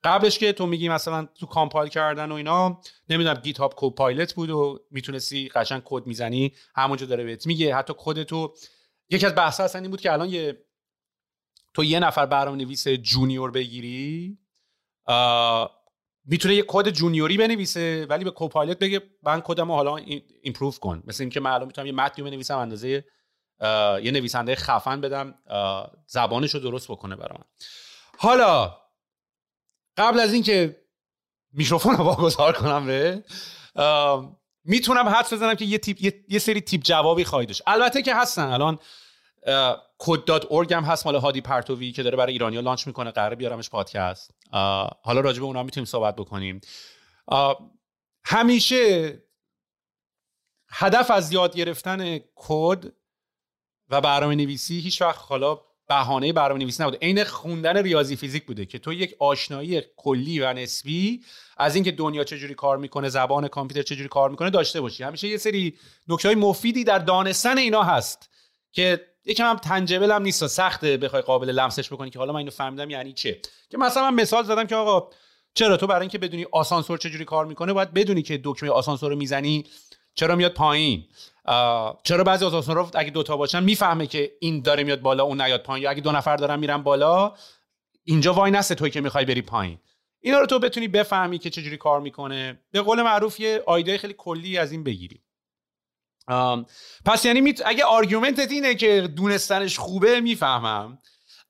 [0.04, 4.80] قبلش که تو میگی مثلا تو compile کردن و اینا نمی‌دونم GitHub Copilot بود و
[4.92, 7.76] می‌تونستی قشنگ کد می‌زنی همونجا داره بهت میگه.
[7.76, 8.54] حتی کد تو
[9.10, 10.58] یکی از بحث اصلا این بود که الان یه
[11.74, 14.38] تو یه نفر برنامه نویس junior بگیری
[16.26, 19.96] می‌تونه یه code junior ی بنویسه ولی به Copilot بگه من کدمو حالا
[20.42, 21.04] improve کن.
[21.08, 23.06] مثل اینکه من الان می‌تونم یه متنی بنویسم اندازه
[24.04, 25.36] یه نویسنده خفن بدم
[26.08, 27.44] زبانش رو درست بکنه برام
[28.18, 28.78] حالا
[29.98, 30.82] قبل از اینکه
[31.54, 33.24] میکروفون رو واگذار کنم به
[34.64, 37.62] می‌تونم حدس بزنم که یه, تیپ، یه،, یه سری تیپ جوابی خواهی داشت.
[37.68, 38.80] البته که هستن الان
[39.98, 43.70] Code dot هم هست مال هادی پرتوی که داره برای ایرانیا launch می‌کنه قراره بیارمش
[43.70, 44.32] پادکست.
[45.04, 46.62] حالا راجع به اونا می‌تونیم صحبت بکنیم.
[48.26, 49.14] همیشه
[50.72, 52.86] هدف از یاد گرفتن کد
[53.90, 56.98] و برنامه نویسی هیچ وقت حالا بهانه برنامه نویسی نبوده.
[57.02, 61.24] عین خوندن ریاضی فیزیک بوده که تو یک آشنایی کلی و نسبی
[61.58, 65.04] از اینکه دنیا چجوری کار می‌کنه زبان کامپیوتر چجوری کار می‌کنه داشته باشی.
[65.04, 65.78] همیشه یه سری
[66.08, 68.30] نکته مفیدی در دانستن اینا هست.
[68.72, 72.52] که یکم هم تنجبل هم نیست سخته بخوای قابل لمسش بکنی که حالا من اینو
[72.52, 73.42] فهمیدم یعنی چه.
[73.70, 75.10] که مثلا من مثال زدم که آقا
[75.54, 79.18] چرا تو برای اینکه بدونی آسانسور چجوری کار می‌کنه باید بدونی که دکمه آسانسور رو
[79.18, 79.64] می‌زنی
[80.16, 81.04] چرا میاد پایین؟
[82.04, 85.84] چرا بعضی آسانسورها اگه دوتا باشن می‌فهمه که این داره میاد بالا اون نیاد پایین
[85.84, 87.34] یا اگه دو نفر دارن میرن بالا
[88.04, 89.80] اینجا وای نسته توی که می‌خوای بری پایین.
[90.22, 92.60] اینا رو تو بتونی بفهمی که چجوری کار می‌کنه.
[92.72, 95.22] به قول معروف یه آیده خیلی کلی از این بگیری
[97.06, 97.62] پس یعنی میت...
[97.66, 101.00] اگه آرگومنتت اینه که دونستنش خوبه می‌فهمم.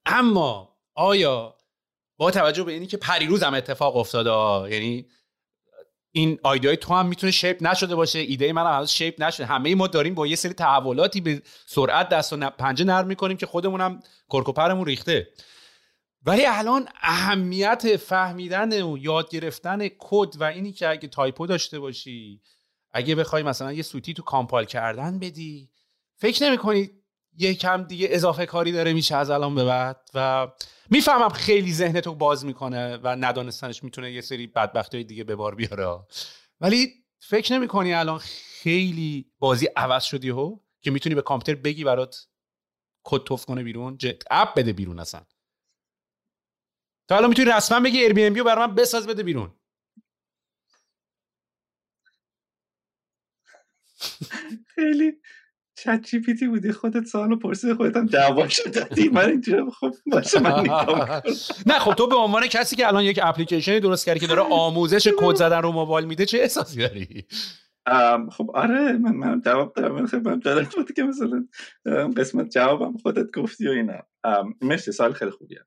[0.05, 1.55] اما آیا
[2.17, 4.30] با توجه به اینی که پریروز هم اتفاق افتاده
[4.73, 5.07] یعنی
[6.11, 9.45] ایده های تو هم می‌تونه shape نشده باشه ایده من هم هنوز shape نشده.
[9.45, 13.45] همه ما داریم با یه سری تحولاتی به سرعت دست و پنجه نرم می‌کنیم که
[13.45, 13.99] خودمون هم
[14.30, 15.27] کرک و پرمون ریخته.
[16.25, 22.41] ولی الان اهمیت فهمیدن و یاد گرفتن کد و اینی که اگه typo داشته باشی
[22.91, 25.71] اگه بخوای مثلا یه سوتی تو compile کردن بدی
[26.15, 26.89] فکر نمی‌کنی
[27.37, 30.47] یه کم دیگه اضافه کاری داره میشه از الان به بعد؟ و
[30.89, 35.99] می‌فهمم خیلی ذهنتو باز می‌کنه و ندانستنش می‌تونه یه سری بدبختی دیگه به بار بیاره.
[36.61, 41.83] ولی فکر نمی کنی الان خیلی بازی عوض شده یهو که می‌تونی به کامپیوتر بگی
[41.83, 42.27] برات
[43.03, 45.21] کد توف کنه بیرون chat app بده بیرون اصلا.
[47.07, 49.59] تا الان می‌تونی رسما بگی Airbnb برای من بساز بده بیرون.
[54.76, 55.14] خیلی
[55.76, 56.72] ChatGPT بودی.
[56.72, 59.10] خودت سوالو پرسیدی خودت هم جوابش دادی.
[59.10, 60.64] من اینجا خب باشه من
[61.72, 65.08] نه خب تو به عنوان کسی که الان یک اپلیکیشنی درست کردی که داره آموزش
[65.18, 67.26] کد زدن رو موبایل میده چه احساسی داری؟
[68.32, 69.95] خب آره من من جواب دارم.
[69.95, 71.47] من خیلی جالب بود که مثلا
[72.18, 74.04] قسمت جوابم خودت گفتی و اینا.
[74.62, 75.60] مرسی سال خیلی خوبیه.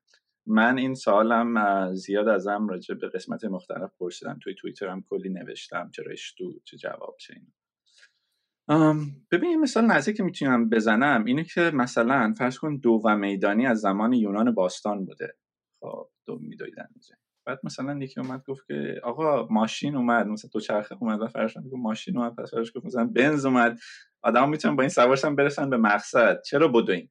[0.47, 4.39] من این سالم زیاد ازم راجع به قسمت مختلف پرسیدم.
[4.43, 7.62] توی توییترم کلی نوشتم چه رشتو چه جواب چه اینا.
[9.31, 13.79] ببین مثال نزدیک که می‌تونم بزنم اینه که مثلا فرض کن دو و میدانی از
[13.79, 15.35] زمان یونان باستان بوده.
[15.79, 16.87] خب دو میدویدن
[17.45, 21.57] بعد مثلا یکی اومد گفت که آقا ماشین اومد مثلا دو چرخه اومد و فرض
[21.57, 23.79] گفت ماشین اومد پس فرض گفت مثلا بنز اومد.
[24.23, 26.41] آدم می‌تونن با این سوارشن برسن به مقصد.
[26.45, 27.09] چرا بدوین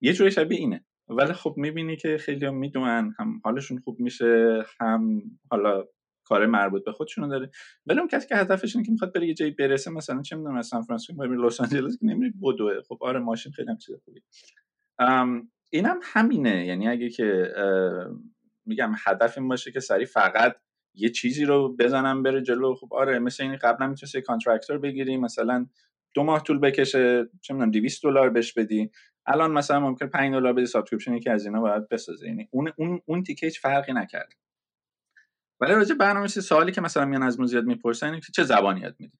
[0.00, 0.84] یه جوری شبیه اینه.
[1.08, 5.84] ولی خب می‌بینی که خیلی هم می‌دونن هم حالشون خوب میشه هم حالا
[6.28, 7.50] کار مربوط به خودشونو داره.
[7.86, 10.56] ولی اون کسی که هدفش اینه که می‌خواد بره یه جایی برسه مثلا چه می‌دونم
[10.56, 12.82] از سان فرانسیسکو بره لس آنجلس که نمیره بدوه.
[12.88, 14.20] خب آره ماشین خیلی هم چیز خوبی
[15.70, 16.66] اینم همینه.
[16.66, 17.52] یعنی اگه که
[18.66, 20.56] میگم هدف این باشه که سریع فقط
[20.94, 25.66] یه چیزی رو بزنم بره جلو خب آره مثل این قبلا می‌تونستی contractor بگیری مثلا
[26.14, 28.90] دو ماه طول بکشه چه می‌دونم 200 دلار بهش بدی.
[29.26, 32.26] الان مثلا ممکن 5 دلار بدی subscription یکی از اینا برات بسازه.
[32.26, 34.32] یعنی اون اون اون تیکه فرقی نکرد
[35.60, 38.96] ولی راجع برنامه‌نویسی سوالی که مثلا میان از زیاد می‌پرسن اینه که چه زبانی یاد
[38.98, 39.18] میدی؟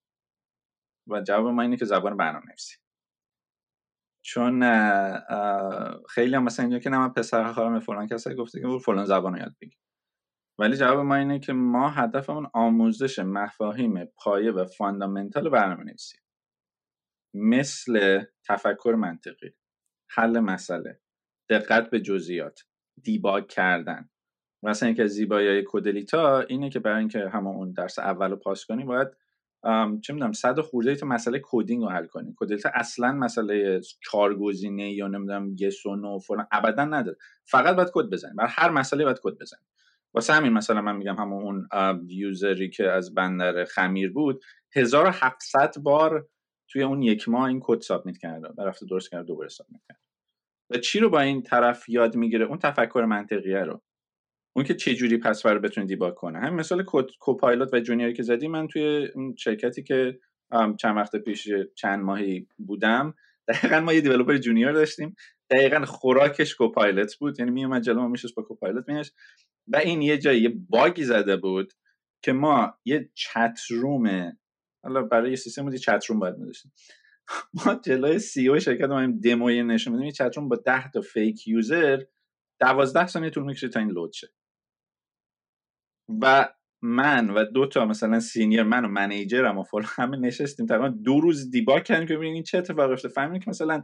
[1.11, 2.77] و جواب ما اینه که زبان برنامه‌نویسی.
[4.25, 4.61] چون
[6.09, 9.39] خیلی هم مثلا اینجا که نه من پسر فلان کسی گفته که فلان زبان رو
[9.39, 9.79] یاد بگیر.
[10.59, 16.17] ولی جواب ما اینه که ما هدفمون آموزش مفاهیم پایه و فاندامنتال برنامه نویسی
[17.35, 19.55] مثل تفکر منطقی
[20.11, 21.01] حل مسئله
[21.51, 22.61] دقت به جزئیات
[23.03, 24.09] دیباگ کردن
[24.67, 29.09] مثلا اینکه زیبایی کودلیتا اینه که برای اینکه همون درس اول رو پاس کنی باید
[30.03, 32.35] چه می‌دونم صد خورده تو مسئله coding رو حل کنی.
[32.35, 37.17] Codelita اصلا مسئله چهار گزینه یا نمی‌دونم yes و no فلان ابدا نداره.
[37.45, 38.35] فقط باید کد بزنی.
[38.37, 39.61] برای هر مسئله باید کد بزنی.
[40.15, 41.69] واسه همین مثلا من میگم همون اون
[42.09, 44.45] user ی که از بندر خمیر بود
[44.77, 46.29] 1700 بار
[46.69, 48.49] توی اون یک ماه این کد submit کرده.
[48.59, 50.01] رفته درست کرده دوباره submit کرده.
[50.71, 53.83] و چی رو با این طرف یاد می‌گیره؟ اون تفکر منطقیه رو.
[54.57, 56.39] اون که چه جوری پس رو بتونه debug کنه.
[56.39, 56.85] همین مثال
[57.21, 60.19] Copilot و junior ی که زدی من توی شرکتی که
[60.79, 63.15] چند وقت پیش چند ماهی بودم
[63.49, 65.17] دقیقا ما یه developer junior داشتیم.
[65.51, 69.13] دقیقا خوراکش Copilot بود یعنی میومد جلو ما میشست با Copilot میش
[69.69, 71.73] و این یه جایی یه bug ی زده بود
[72.23, 74.33] که ما یه chat room
[74.85, 76.73] حالا برای یه سیستم یه chat room باید میداشتیم.
[77.67, 82.03] ما جلوی CEO شرکت ما دموی نشون میدیم chat room با 10 تا fake user
[82.61, 84.29] 12 ثانیه طول می‌کشه تا این load شه.
[86.09, 86.49] و
[86.83, 90.67] من و دو تا مثلا senior من و منیجرم و فلان همه نشستیم.
[90.67, 93.83] تقریبا دو روز debug کردیم که ببینیم چه اتفاقی افتاد فهمیدیم که مثلا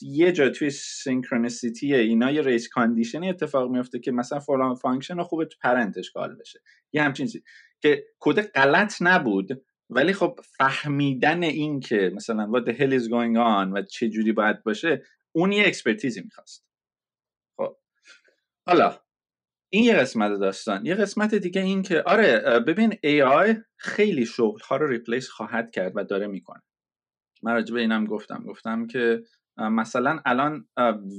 [0.00, 5.22] یه جا توی synchronicity اینا یه race condition ی اتفاق میفته که مثلا فلان function
[5.22, 6.60] خوبه تو parent ش call بشه.
[6.92, 7.44] یه همچین چیزی
[7.80, 13.36] که کد غلط نبود ولی خب فهمیدن این که مثلا what the hell is going
[13.36, 15.02] on و چه جوری باید باشه
[15.32, 16.66] اون یه expertise ی می‌خواست.
[17.56, 17.76] خب.
[18.66, 19.00] حالا
[19.70, 20.86] این یه قسمت داستان.
[20.86, 25.92] یه قسمت دیگه این که آره ببین AI خیلی شغل ها رو replace خواهد کرد
[25.96, 26.62] و داره می‌کنه.
[27.42, 28.44] من راجع به اینم گفتم.
[28.46, 29.22] گفتم که
[29.56, 30.68] مثلا الان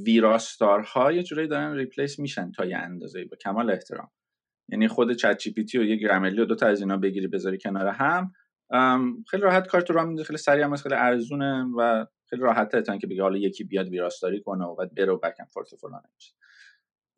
[0.05, 4.11] ویراستارها یه جوری دارن replace میشن تا یه اندازه با کمال احترام.
[4.69, 8.31] یعنی خود ChatGPT و یه Grammarly و دو تا از اینا بگیری بذاری کنار هم
[9.29, 13.07] خیلی راحت کارت رو میده خیلی سریع هم خیلی ارزونه و خیلی راحته تا اینکه
[13.07, 16.01] بگی حالا یکی بیاد ویراستاری کنه و بعد برو back forth فلان.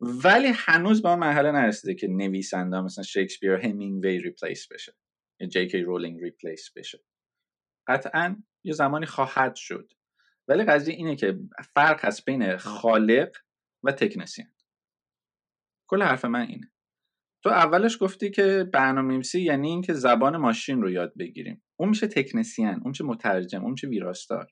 [0.02, 4.96] ولی هنوز به اون مرحله نرسیده که نویسنده مثلا شکسپیر همینگوی replace بشه.
[5.40, 7.04] یا جی کی رولینگ replace بشه.
[7.86, 9.92] قطعا یه زمانی خواهد شد.
[10.48, 11.38] ولی قضیه اینه که
[11.74, 13.36] فرق هست بین خالق
[13.82, 14.48] و technician
[15.88, 16.72] کل حرف من اینه.
[17.42, 21.62] تو اولش گفتی که برنامه‌نویسی یعنی اینکه زبان ماشین رو یاد بگیریم.
[21.76, 24.46] اون میشه تکنسیان اون میشه مترجم اون میشه ویراستار.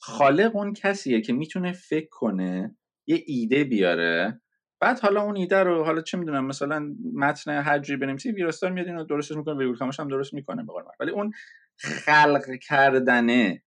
[0.00, 4.40] خالق اون کسیه که می‌تونه فکر کنه یه ایده بیاره
[4.80, 8.86] بعد حالا اون ایده رو حالا چه می‌دونم مثلا متن هر جوری بنویسی ویراستار میاد
[8.86, 11.32] اینو درستش می‌کنه ویرگول کامش هم درست می‌کنه به ولی اون
[11.76, 13.62] خلق کردنه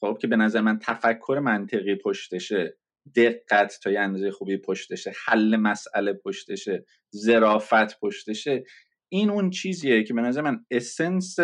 [0.00, 2.76] خب که به نظر من تفکر منطقی پشتشه
[3.16, 6.84] دقت تا یه اندازه خوبی پشتشه حل مسئله پشتشه
[7.16, 8.64] ظرافت پشتشه
[9.08, 11.36] این اون چیزیه که به نظر من essence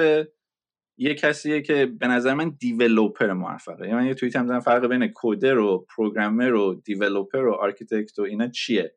[1.00, 3.84] یه کسیه که به نظر من developer موفقه.
[3.86, 8.22] یعنی من یه توییت هم فرق بین coder و programmer و developer و architect و
[8.22, 8.94] اینا چیه؟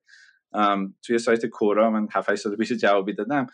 [1.04, 3.48] توی سایت Quora من 7 سال پیش جوابی دادم.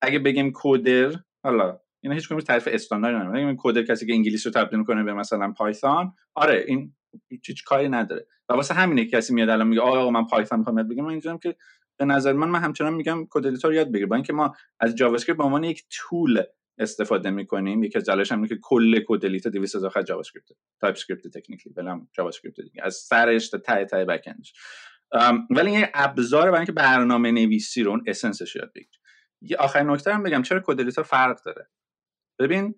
[0.00, 1.12] اگه بگیم coder
[1.42, 5.04] حالا اینا هیچ کدوم تعریف استاندارد نداره اگه coder کسی که انگلیسی رو تبدیل کنه
[5.04, 6.94] به مثلا Python آره این
[7.28, 8.26] هیچ کاری نداره.
[8.48, 11.06] و واسه همینه کسی میاد الان میگه آقا من Python می‌خوام یاد بگیرم.
[11.06, 11.56] من که
[11.98, 14.06] به نظر من من همچنان میگم Codelita یاد بگیر.
[14.06, 16.42] با اینکه ما از JavaScript به عنوان یک tool
[16.82, 17.82] استفاده می‌کنیم.
[17.82, 20.48] یکی از دلایلش هم که کل Codelita 200 هزار خط JavaScript
[20.80, 22.82] TypeScript technically بلام JavaScript دیگه.
[22.84, 24.52] از سرش تا ته ته backend ش
[25.50, 29.00] ولی این ابزار برای اینکه برنامه نویسی رو اون essence ش یاد بگیر.
[29.40, 31.68] یه آخرین نکته هم بگم چرا Codelita فرق داره؟
[32.38, 32.74] ببین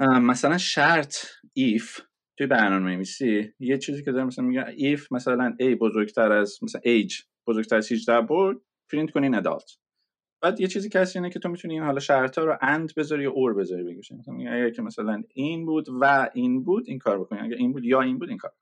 [0.00, 1.16] مثلا شرط
[1.52, 2.00] if
[2.38, 6.80] توی برنامه نویسی یه چیزی که داره مثلا میگه if مثلا ای بزرگتر از مثلا
[6.84, 9.70] ایج بزرگتر از 18 بود پرینت کنین adult
[10.44, 13.30] بعد یه چیزی که اینه که تو می‌تونی این حالا شرطا رو and بذاری یا
[13.30, 17.40] or بذاری بگیش اگر که مثلا این بود و این بود این کار بکنی.
[17.40, 18.52] اگر این بود یا این بود این کار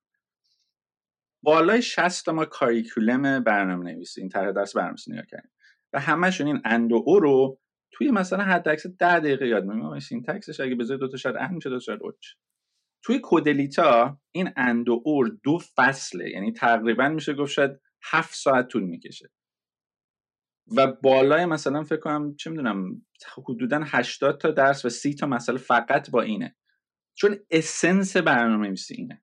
[1.42, 5.50] بالای 60 تا ما curriculum برنامه نویسی این طرح درس برنامه نگاه کردیم.
[5.92, 7.58] و همشون این and و or رو
[7.92, 11.36] توی مثلا حد اکثر 10 دقیقه یاد میدم syntax ش اگه بذاری دو تا شاید
[11.36, 12.26] and میشه دو تا شاید اوچ
[13.02, 16.30] توی کدلیتا این and و or دو فصله.
[16.30, 17.70] یعنی تقریبا میشه گفت شاید
[18.02, 19.30] 7 ساعت طول می‌کشه.
[20.76, 23.02] و بالای مثلا فکر کنم چه می‌دونم
[23.48, 26.56] حدودا 80 تا درس و 30 تا مسئله فقط با اینه.
[27.14, 29.22] چون essence برنامه نویسی اینه.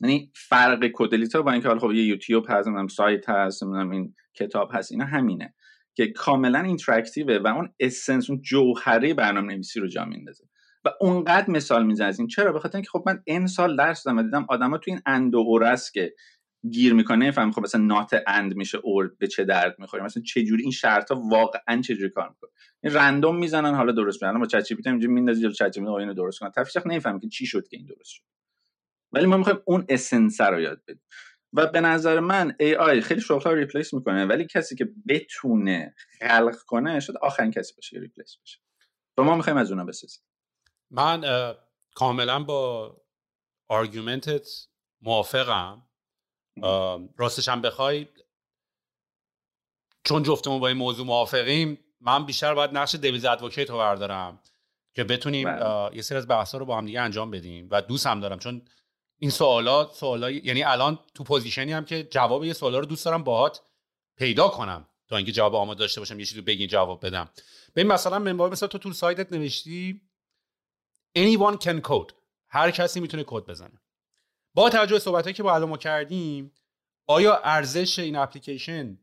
[0.00, 4.14] یعنی فرق کدلیتا با اینکه حالا خب یه یوتیوب هست نمی‌دونم سایت هست نمی‌دونم این
[4.34, 5.54] کتاب هست اینا همینه.
[5.94, 10.44] که کاملا interactive ه و اون essence اون جوهره برنامه نویسی رو جا میندازه
[10.84, 12.28] و اونقدر مثال می‌زنه از این.
[12.28, 15.32] چرا؟ بخاطر اینکه خب من این سال درس دادم دیدم آدما تو این and
[15.92, 16.14] که
[16.70, 20.44] گیر می‌کنه فهم خب مثلا not and میشه or به چه درد می‌خوره مثلا چه
[20.44, 22.50] جوری این شرط ها واقعا چه جوری کار می‌کنه؟
[22.82, 26.50] این random می‌زنن حالا درست می‌زنن با ChatGPT اینجا میندازی جلو ChatGPT اینو درست کنه؟
[26.50, 28.22] تفسیر نمیفهم که چی شد که این درست شد.
[29.12, 31.02] ولی ما می‌خوایم اون essence رو یاد بدیم.
[31.52, 36.56] و به نظر من AI خیلی شغل ها replace می‌کنه ولی کسی که بتونه خلق
[36.66, 38.58] کنه شاید آخرین کسی باشه که replace بشه.
[39.18, 40.22] و ما می‌خوایم از اونها بسازیم.
[40.90, 41.24] من
[41.94, 42.96] کاملا با
[43.68, 44.48] argument ت
[45.02, 45.89] موافقم.
[47.16, 48.06] راستش هم بخوای
[50.04, 54.40] چون جفتمون با این موضوع موافقیم من بیشتر باید نقش devil's advocate رو بردارم
[54.94, 55.96] که بتونیم بله.
[55.96, 58.62] یه سری از بحثا رو با هم دیگه انجام بدیم و دوست هم دارم چون
[59.18, 63.04] این سوالات سوالای یعنی الان تو position ی هم که جواب یه سوالا رو دوست
[63.04, 63.60] دارم باهات
[64.16, 67.30] پیدا کنم تا اینکه جواب آماده داشته باشم یه چیزی رو بگین جواب بدم.
[67.74, 70.00] به مثلا منبع مثلا تو تو سایتت نوشتی
[71.18, 72.12] anyone can code.
[72.48, 73.80] هر کسی می‌تونه کد بزنه.
[74.60, 76.52] با توجه به صحبتایی که با الان ما کردیم
[77.06, 78.98] آیا ارزش این اپلیکیشن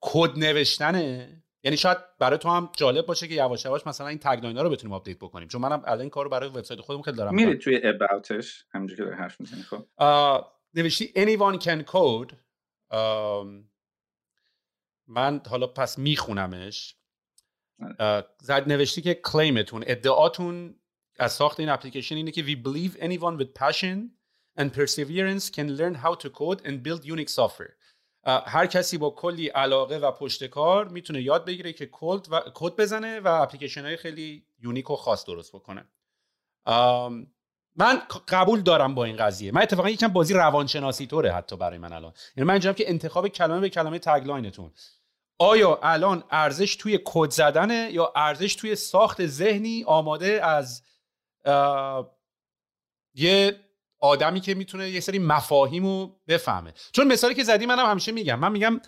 [0.00, 4.58] کد نوشتنه؟ یعنی شاید برای تو هم جالب باشه که یواش یواش مثلا این tagline
[4.58, 5.48] رو بتونیم update بکنیم.
[5.48, 8.96] چون منم الان این کارو برای وبسایت خودم خیلی دارم میری توی about ش همونجوری
[8.96, 9.86] که داری حرف می‌زنی خب؟
[10.74, 12.34] نوشتی anyone can code.
[15.06, 16.96] من حالا پس میخونمش.
[18.40, 20.80] زد نوشتی که claim تون ادعاتون
[21.18, 24.23] از ساخت این اپلیکیشن اینه که we believe anyone with passion
[24.58, 27.74] and perseverance can learn how to code and build unique software.
[28.26, 32.76] هر کسی با کلی علاقه و پشت کار می‌تونه یاد بگیره که کد و کد
[32.76, 35.88] بزنه و اپلیکیشن های خیلی unique و خاص درست بکنه.
[37.76, 39.52] من قبول دارم با این قضیه.
[39.52, 42.12] من اتفاقا یکم بازی روانشناسی طوره حتی برای من الان.
[42.36, 44.72] یعنی من اینجام که انتخاب کلمه به کلمه tagline تون
[45.38, 50.82] آیا الان ارزش توی کد زدنه یا ارزش توی ساخت ذهنی آماده از
[53.14, 53.63] یه
[54.04, 56.74] آدمی که می‌تونه یه سری مفاهیم رو بفهمه.
[56.92, 58.38] چون مثالی که زدی منم همیشه میگم.
[58.38, 58.80] من میگم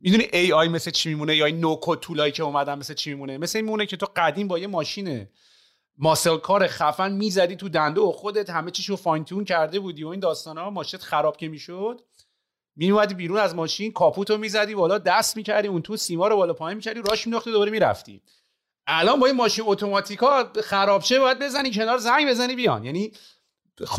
[0.00, 3.38] می‌دونی AI مثل چی میمونه؟ یا این no-code tool هایی که اومدن مثل چی میمونه؟
[3.38, 5.26] مثل این میمونه که تو قدیم با یه ماشین
[5.98, 10.08] ماسل کار خفن می‌زدی تو دنده و خودت همه چیشو فاین تون کرده بودی و
[10.08, 12.00] این داستان ها ماشت خراب که می‌شد
[12.76, 16.76] میومدی بیرون از ماشین کاپوتو می‌زدی بالا دست می‌کردی اون تو سیما رو بالا پایین
[16.76, 18.22] می‌کردی راش مینداختی دوباره می‌رفتی.
[18.86, 22.84] الان با این ماشین اتوماتیکا خراب شه باید بزنی کنار زنگ بزنی بیان.
[22.84, 23.12] یعنی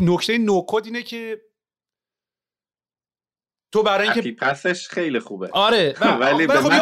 [0.00, 1.40] نکته نوکد اینه که
[3.72, 5.48] تو برای اینکه پسش خیلی خوبه.
[5.52, 6.72] آره ولی به خب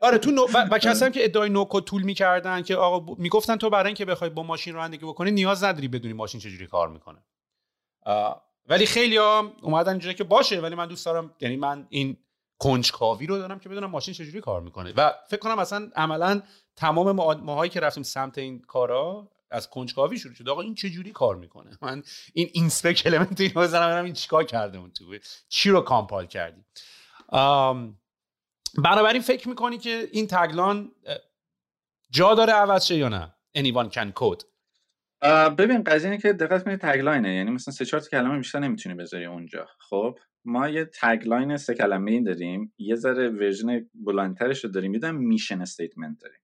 [0.00, 0.46] آره تو نو...
[0.54, 4.42] و, کسایی که ادعای نوکد طول می‌کردن که آقا می‌گفتن تو برای اینکه بخوای با
[4.42, 7.24] ماشین رانندگی بکنی نیاز نداری بدونی ماشین چجوری کار می‌کنه.
[8.66, 12.16] ولی خیلی ها اومدن اینجوری که باشه ولی من دوست دارم یعنی من این
[12.58, 14.92] کنجکاوی رو دارم که بدونم ماشین چجوری کار می‌کنه.
[14.96, 16.42] و فکر کنم اصلا عملا
[16.76, 20.48] تمام ماهایی که رفتیم سمت این کارا از کنجکاوی شروع شد.
[20.48, 24.44] آقا این چه جوری کار می‌کنه؟ من این اینسپک المنت اینو بزنم ببینم این چیکار
[24.44, 25.18] کرده اون تو؟
[25.48, 26.64] چی رو compile کردی؟
[28.84, 30.92] بنابراین فکر می‌کنی که این tagline
[32.10, 34.44] جا داره عوض شه یا نه؟ Anyone can code.
[35.58, 37.34] ببین قضیه اینه که دقت کنید tagline ه.
[37.34, 39.66] یعنی مثلا سه چهار کلمه بیشتر نمی‌تونی بذاری اونجا.
[39.78, 42.74] خب ما یه tagline سه کلمه ای داریم.
[42.78, 44.94] یه ذره version بلندترش رو داریم.
[44.94, 46.40] یه mission statement داریم.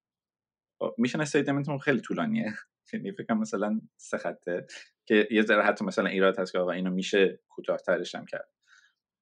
[0.78, 2.54] خب mission statement خیلی طولانیه.
[2.94, 4.66] یعنی فکر مثلا سه خطه
[5.06, 8.48] که یه ذره حتی مثلا ایراد هست که آقا اینو میشه کوتاه‌ترش هم کرد.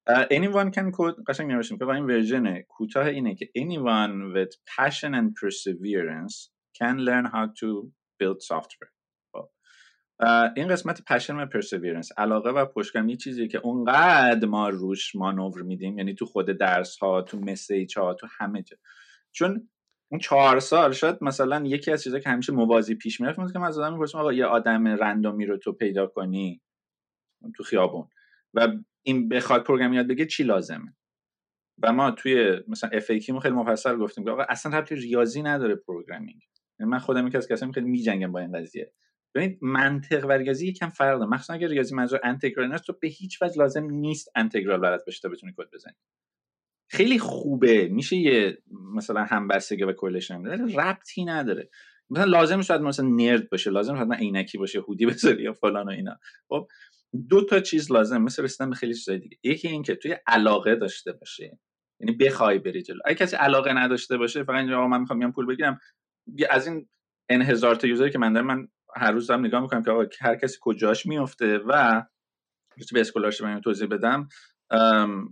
[0.09, 5.33] anyone can code قشنگ نوشتیم که این ورژن کوتاه اینه که anyone with passion and
[5.39, 8.91] perseverance can learn how to build software.
[9.31, 9.49] خب.
[10.55, 15.61] این قسمت passion و perseverance علاقه و پشتکم یه چیزی که اونقدر ما روش مانور
[15.61, 18.77] میدیم یعنی تو خود درس ها تو مسیج ها تو همه جا.
[19.31, 19.69] چون
[20.11, 23.67] اون چهار سال شاید مثلا یکی از چیزا که همیشه موازی پیش می‌رفت که من
[23.67, 26.61] از آدم می‌پرسم آقا یه آدم رندومی رو تو پیدا کنی؟
[27.55, 28.07] تو خیابون.
[28.53, 28.67] و
[29.03, 30.95] این بخواد program یاد بگه چی لازمه؟
[31.83, 36.41] و ما توی مثلا FAQ خیلی مفصل گفتیم که آقا اصلا ربطی ریاضی نداره programming.
[36.79, 38.93] یعنی من خودم یکی از کسایی خیلی میجنگم با این قضیه.
[39.35, 43.41] ببینید منطق و ریاضی یکم فرق داره مخصوصا اگه ریاضی منظور انتگرال تو به هیچ
[43.41, 45.95] وجه لازم نیست انتگرال بلد باشی تا بتونی کد بزنی.
[46.89, 47.87] خیلی خوبه.
[47.87, 48.57] میشه یه
[48.95, 51.69] مثلا همبستگی و correlation ولی ربطی نداره.
[52.09, 55.91] مثلا لازم شاید مثلا nerd باشه لازم شاید عینکی باشه hoodie بذاری یا فلان و
[55.91, 56.19] اینا.
[56.49, 56.67] خب
[57.29, 59.37] دو تا چیز لازم مثل رسیدن به خیلی چیزای دیگه.
[59.43, 61.59] یکی این که توی علاقه داشته باشه.
[61.99, 62.99] یعنی بخوای بری جلو.
[63.05, 65.79] اگه کسی علاقه نداشته باشه فقط اینجا من می‌خوام بیام پول بگیرم.
[66.49, 66.89] از این
[67.29, 69.91] n هزار تا user ی که من دارم من هر روز دارم نگاه می‌کنم که
[69.91, 72.03] آقا هر کسی کجاش میفته و
[72.93, 74.27] به scholarship توضیح بدم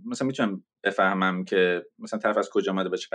[0.04, 3.08] مثلا می‌تونم بفهمم که مثلا طرف از کجا اومده به چه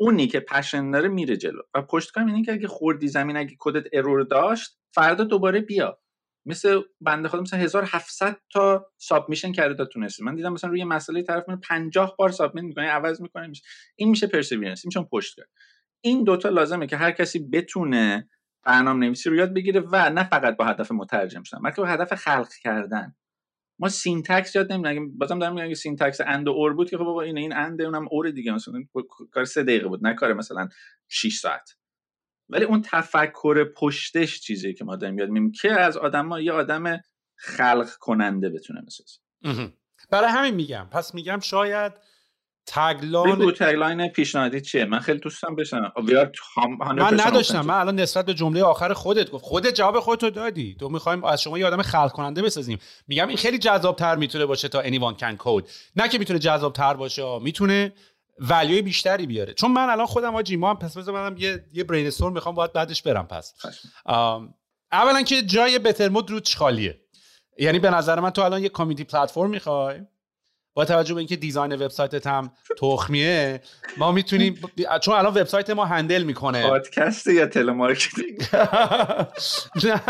[0.00, 1.62] اونی که passion داره میره جلو.
[1.74, 5.98] و پشت کارم اینه که اگه خوردی زمین اگه کدت ارور داشت فردا دوباره بیا.
[6.46, 10.24] مثل بنده خدا مثلا 1700 تا submission کرده تا تونستی.
[10.24, 13.62] من دیدم مثلا روی مسئله طرف من 50 بار submit می‌کنه عوض می‌کنه میشه.
[13.96, 15.48] این میشه perseverance پشت کار
[16.00, 18.28] این دوتا لازمه که هر کسی بتونه
[18.64, 22.14] برنامه نویسی رو یاد بگیره و نه فقط با هدف مترجم شدن بلکه با هدف
[22.14, 23.14] خلق کردن.
[23.80, 27.22] ما syntax یاد نمی‌دونم بازم دارم میگم syntax and و or بود که خب بابا
[27.22, 28.74] این این and اونم or دیگه مثلا
[29.30, 30.68] کار سه دقیقه بود نه کار مثلا
[31.08, 31.70] 6 ساعت.
[32.48, 37.00] ولی اون تفکر پشتش چیزی که ما داریم یاد میگیم که از آدم یه آدم
[37.36, 39.18] خلق کننده بتونه بسازه.
[40.10, 40.88] برای همین میگم.
[40.92, 41.92] پس میگم شاید
[42.72, 45.92] تگلاین بگو تگلاین پیشنهادی چیه؟ من خیلی دوستم بشنم.
[46.78, 47.60] من نداشتم.
[47.60, 49.44] من الان نسبت به جمله آخر خودت گفت.
[49.44, 50.76] خودت جواب خودتو دادی.
[50.80, 52.78] تو می‌خوایم از شما یه آدم خلق کننده بسازیم.
[53.08, 55.70] میگم این خیلی جذاب تر می‌تونه باشه تا anyone can code.
[55.96, 57.92] نه که می‌تونه جذاب تر باشه می‌تونه
[58.38, 59.54] value ی بیشتری بیاره.
[59.54, 62.72] چون من الان خودم آجی ما هم پس بذار منم یه یه brainstorm می‌خوام باید
[62.72, 63.54] بعدش برم پس.
[64.92, 67.00] اولا که جای Bettermode رو خالیه.
[67.58, 70.00] یعنی به نظر من تو الان یه community platform می‌خوای؟
[70.80, 73.60] با توجه به اینکه design وبسایتت هم تخمیه
[73.96, 74.58] ما می‌تونیم
[75.02, 76.68] چون الان وبسایت ما handle می‌کنه.
[76.68, 78.42] پادکست یا telemarketing؟
[79.84, 80.00] نه.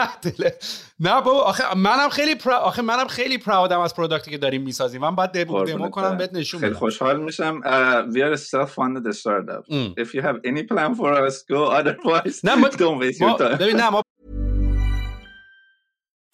[1.00, 2.36] نه بابا آخه منم خیلی.
[2.46, 5.00] آخه منم خیلی proud م از product ی که داریم می‌سازیم.
[5.00, 7.60] من بعد demo, demo کنم بهت نشون خیلی خوشحال میشم.
[7.60, 9.64] Uh, we are self funded startup.
[9.98, 12.68] if you have any plan for us go otherwise نه ما...
[12.84, 13.58] don't waste your time.
[13.58, 14.02] ببین نه ما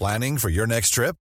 [0.03, 1.25] Planning for your next trip?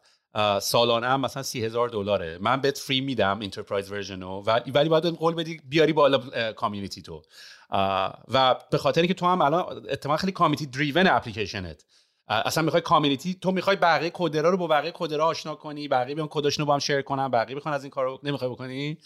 [0.61, 2.37] سالانه هم مثلا سی هزار دلاره.
[2.41, 6.19] من بهت free میدم enterprise version و ولی باید قول بدی بیاری بالا
[6.53, 7.21] community تو.
[8.33, 11.83] و به خاطر که تو هم الان اتفاقا خیلی community driven اپلیکیشنت
[12.27, 15.87] اصلا می‌خوای community تو می‌خوای بقیه coder ا رو با بقیه coder ا آشنا کنی
[15.87, 18.97] بقیه بیان کداشونو با هم share کنن بقیه بخوان از این کارو نمی‌خوای بکنی؟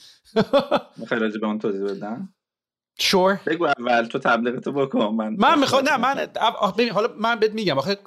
[0.97, 2.33] می‌خوای راجع به اون توضیح بدم؟
[2.99, 6.27] sure بگو اول تو تبلیغتو بکن من من می‌خوام نه من
[6.91, 7.97] حالا من بهت میگم آخه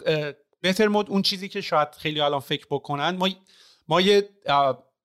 [0.61, 3.29] Bettermode اون چیزی که شاید خیلی الان فکر بکنن ما
[3.89, 4.29] ما یه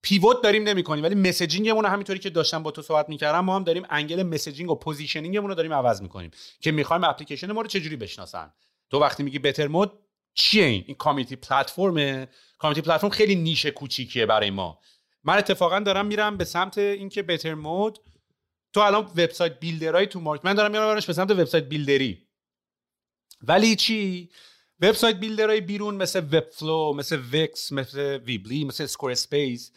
[0.02, 3.56] pivot داریم نمی کنیم ولی messaging مون همینطوری که داشتم با تو صحبت می‌کردم ما
[3.56, 6.32] هم داریم angle messaging و positioning مون رو داریم عوض می‌کنیم
[6.62, 8.54] که می‌خوایم اپلیکیشن ما رو چجوری بشناسن.
[8.90, 9.92] تو وقتی میگی Bettermode
[10.34, 12.28] چیه این؟ این community platform
[12.58, 14.80] community platform خیلی niche ه کوچیکیه برای ما.
[15.24, 18.00] من اتفاقا دارم میرم به سمت اینکه Bettermode
[18.74, 22.28] تو الان website builder ای تو market من دارم میرم به سمت website builder ی.
[23.42, 24.30] ولی چی؟
[24.84, 29.72] website builder های بیرون مثل Webflow مثل Wix مثل Weebly مثل Squarespace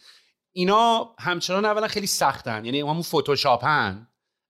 [0.51, 2.65] اینا همچنان اولا خیلی سختن.
[2.65, 4.07] یعنی همون فتوشاپن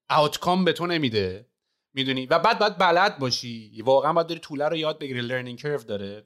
[0.10, 1.50] outcome به تو نمیده.
[1.94, 3.82] می‌دونی؟ و بعد باید بلد باشی.
[3.82, 5.22] واقعا باید داری tool ه رو یاد بگیری.
[5.22, 6.24] learning curve داره.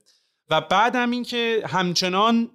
[0.50, 2.52] و بعد هم این که همچنان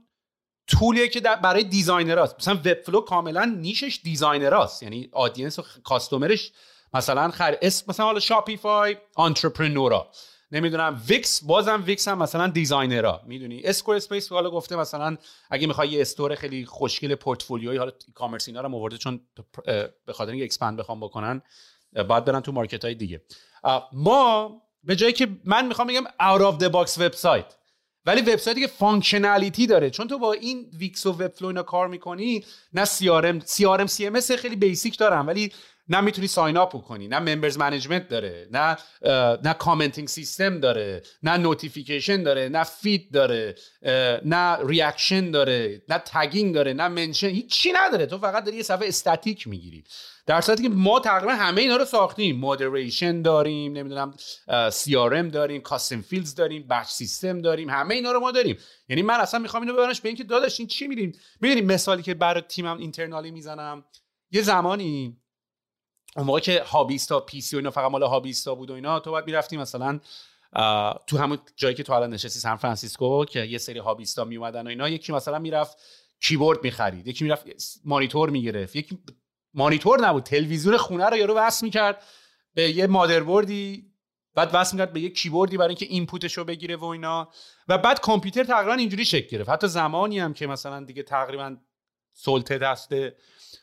[0.67, 5.59] tool یه که برای designer است مثلا Webflow کاملا niche ش designer است یعنی audience
[5.59, 6.53] و customer ش
[6.95, 10.11] مثلا خر اسم مثلا حالا Shopify entrepreneur ا
[10.53, 15.17] نمی‌دونم ویکس بازم ویکس هم مثلا designer ها می‌دونی؟ Squarespace حالا گفته مثلا
[15.51, 19.21] اگه می‌خوای یه store خیلی خوشگل پورتفولیوی حالا commerce اینا رو آورده چون
[20.07, 21.43] به خاطر اینکه expand بخوام بکنن
[22.09, 23.23] باید برن تو market های دیگه
[23.93, 27.55] ما به جایی که من می‌خوام بگم out of the box website
[28.07, 29.91] ولی وبسایتی که functionality داره.
[29.91, 33.67] چون تو با این Wix و Webflow اینا کار می‌کنی نه سی آر ام سی
[33.67, 35.53] آر ام سی ام اس خیلی basic دارن ولی
[35.89, 38.77] نه می‌تونی sign up کنی نه members management داره نه
[39.43, 43.55] نه commenting system داره نه notification داره نه feed داره
[44.25, 48.07] نه reaction داره نه tagging داره نه mention هیچی نداره.
[48.07, 49.85] تو فقط داری یه صفحه استاتیک می‌گیری.
[50.27, 52.37] در صورتی که ما تقریبا همه اینا رو ساختیم.
[52.37, 54.15] moderation داریم نمی‌دونم
[54.73, 58.59] CRM داریم custom fields داریم badge system داریم همه اینا رو ما داریم.
[58.89, 62.15] یعنی من اصلا می‌خوام اینو ببرنش به اینکه داداش این چی میریم می‌دونیم مثالی که
[62.15, 63.85] برای تیمم internally می‌زنم؟
[64.31, 65.17] یه زمانی
[66.17, 69.01] اون موقع که hobbyist ا PC و اینا فقط مال hobbyist ا بود و اینا
[69.01, 70.01] تو باید می‌رفتی مثلا
[71.07, 74.67] تو همون جایی که تو الان نشستی سان فرانسیسکو که یه سری hobbyist ا میومدن
[74.67, 75.79] و اینا یکی مثلا می‌رفت
[76.21, 77.45] کیبورد می‌خرید یکی می‌رفت
[77.85, 78.99] مانیتور می‌گرفت یکی
[79.55, 82.03] مانیتور نبود تلویزیون خونه رو یارو وصل می‌کرد
[82.55, 83.93] به یه motherboard ی
[84.35, 87.29] بعد وصل می‌کرد به یه کیبوردی برای اینکه input ش رو بگیره و اینا.
[87.69, 89.51] و بعد کامپیوتر تقریبا اینجوری شکل گرفت.
[89.51, 91.57] حتی زمانی هم که مثلا دیگه تقریبا
[92.13, 92.91] سلطه دست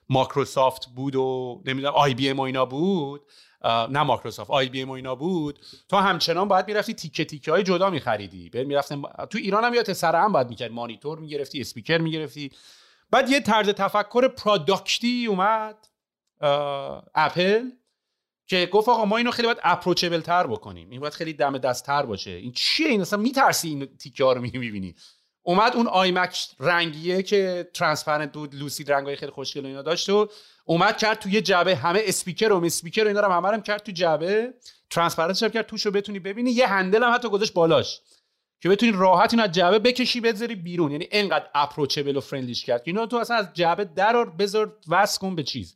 [0.10, 3.22] مایکروسافت بود و نمی‌دونم IBM و اینا بود.
[3.66, 5.60] نه مایکروسافت IBM و اینا بود.
[5.90, 8.50] تو همچنان باید می‌رفتی تیکه تیکه های جدا میخریدی.
[8.50, 10.72] بعد می‌رفتن تو ایران هم یادت سر هم باید می‌کرد.
[10.72, 12.52] مانیتور می‌گرفتی اسپیکر می‌گرفتی.
[13.12, 15.88] بعد یه طرز تفکر product ی اومد
[17.16, 17.70] اپل
[18.48, 20.90] که گفت آقا ما اینو خیلی باید approachable تر بکنیم.
[20.90, 22.32] این باید خیلی دم دست تر باشه.
[22.32, 24.96] این چیه این؟ اصلا میترسی این تیکه ها رو می‌بینی؟
[25.44, 30.30] اومد اون iMac رنگیه که transparent بود لوسید رنگای خیلی خوشگل اینا داشت و
[30.66, 31.76] اومد کرد توی جعبه.
[31.76, 34.54] همه اسپیکر و اسپیکر و اینا رو هم کرد تو جعبه.
[34.90, 36.52] transparent کرد توش رو بتونی ببینی.
[36.52, 38.02] یه handle هم حتی گذاشت بالاش
[38.62, 40.92] که بتونی راحت اینو از جعبه بکشی بذاری بیرون.
[40.92, 45.20] یعنی انقدر approachable و friendly ش کرد اینا تو اصلا از جعبه درار بذار وصل
[45.20, 45.76] کن به چیز.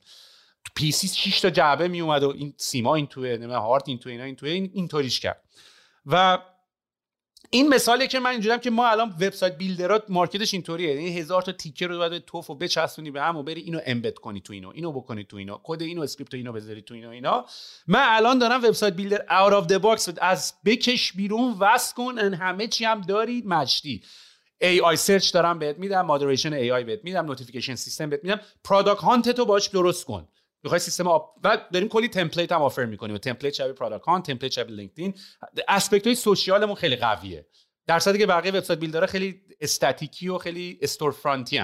[0.65, 3.99] تو PC 6 تا جعبه می اومد و این سیما این توه نمی‌دونم هارد این
[3.99, 5.41] توه اینا این توه این اینطوریش کرد.
[6.06, 6.39] و
[7.49, 10.95] این مثالی که من اینجوریم که ما الان website builder ات market ش اینطوریه.
[10.95, 14.14] یعنی هزار تا تیکه رو باید تف و بچسبونی به هم و بری اینو embed
[14.14, 15.57] کنی تو اینو اینو بکنی تو اینو.
[15.64, 17.45] کد اینو script اینو بذاری تو اینو اینا.
[17.88, 22.68] من الان دارم website builder out of the box از بکش بیرون وصل کن همه
[22.68, 24.03] چی هم داری مجدی.
[24.61, 28.40] AI search دارم بهت میدم moderation AI بهت میدم notification system بهت میدم.
[28.64, 30.28] Product Hunt تو باش درست کن.
[30.63, 33.17] می‌خوای سیستم آب و داریم کلی template هم offer می‌کنیم.
[33.18, 35.14] template شبیه Product template شبیه LinkedIn
[35.68, 37.47] aspect های social مون خیلی قویه.
[37.88, 41.61] در صورتی که بقیه website builder ها خیلی استاتیکی و خیلی storefront ی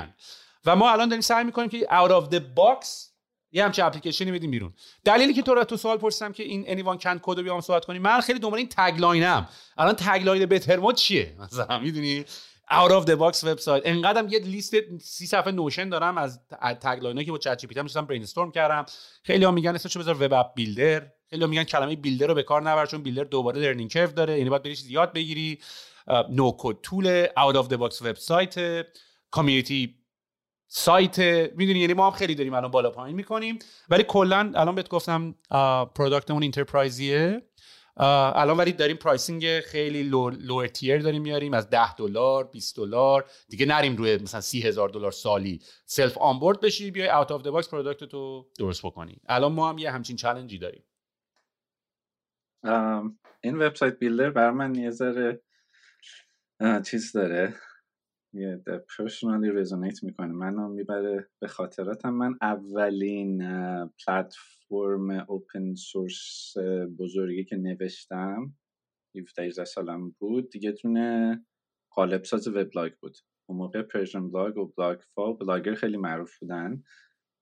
[0.66, 3.14] و ما الان داریم سعی می‌کنیم که out of the box
[3.52, 4.74] یه همچین اپلیکیشنی بدیم بیرون.
[5.06, 7.86] دلیلی که تو را تو سوال پرسیدم که این انیوان کند کد رو بیام صحبت
[7.86, 12.26] کنیم من خیلی دنبال این تگلاینم الان تگلاین مود چیه؟ مثلا می‌دونی؟
[12.72, 16.40] اوت اف دی باکس وبسایت انقدرم یه لیست سی صفحه نوشن دارم از
[16.82, 18.86] تگلاین که با چت جی پی تی برین استورم کردم.
[19.24, 22.44] خیلی ها میگن اسمش بذار وب اپ بیلدر خیلی ها میگن کلمه بیلدر رو به
[22.44, 24.38] کار نبر چون بیلدر دوباره لرنینگ کرو داره.
[24.38, 25.60] یعنی باید بری زیاد بگیری.
[26.30, 28.86] نو کد طول اوت اف دی باکس وبسایت
[29.32, 29.96] community
[30.68, 31.20] site
[31.56, 33.60] می‌دونی یعنی ما هم خیلی داریم الان بالا پایین می‌کنیم.
[33.90, 35.36] ولی کلا الان بهت گفتم
[35.96, 37.42] product مون enterprise یه
[37.98, 43.26] الان ولی داریم pricing خیلی low tier داریم میاریم از 10 دلار 20 دلار.
[43.50, 45.60] دیگه نریم روی مثلا 30 هزار دلار سالی.
[45.86, 49.22] self onboard بشی بیای out of the box product تو درست بکنی.
[49.28, 50.84] الان ما هم یه همچین challenge ی داریم.
[53.42, 55.42] این website builder بر من یه ذره
[56.86, 57.56] چیز داره.
[58.34, 58.64] یه
[58.98, 60.34] personally resonate می‌کنه.
[60.34, 62.10] منو می‌بره به خاطراتم.
[62.10, 63.38] من اولین
[64.06, 64.63] پلتفرم
[65.28, 66.54] open source
[67.00, 68.54] بزرگی که نوشتم
[69.16, 71.40] 17 سالم بود دیگه اونم
[71.92, 73.18] قالب ساز وبلاگ بود.
[73.50, 76.84] اون موقع Persian Blog و بلاگ فا بلاگر خیلی معروف بودن.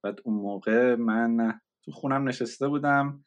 [0.03, 3.23] بعد اون موقع من تو خونم نشسته بودم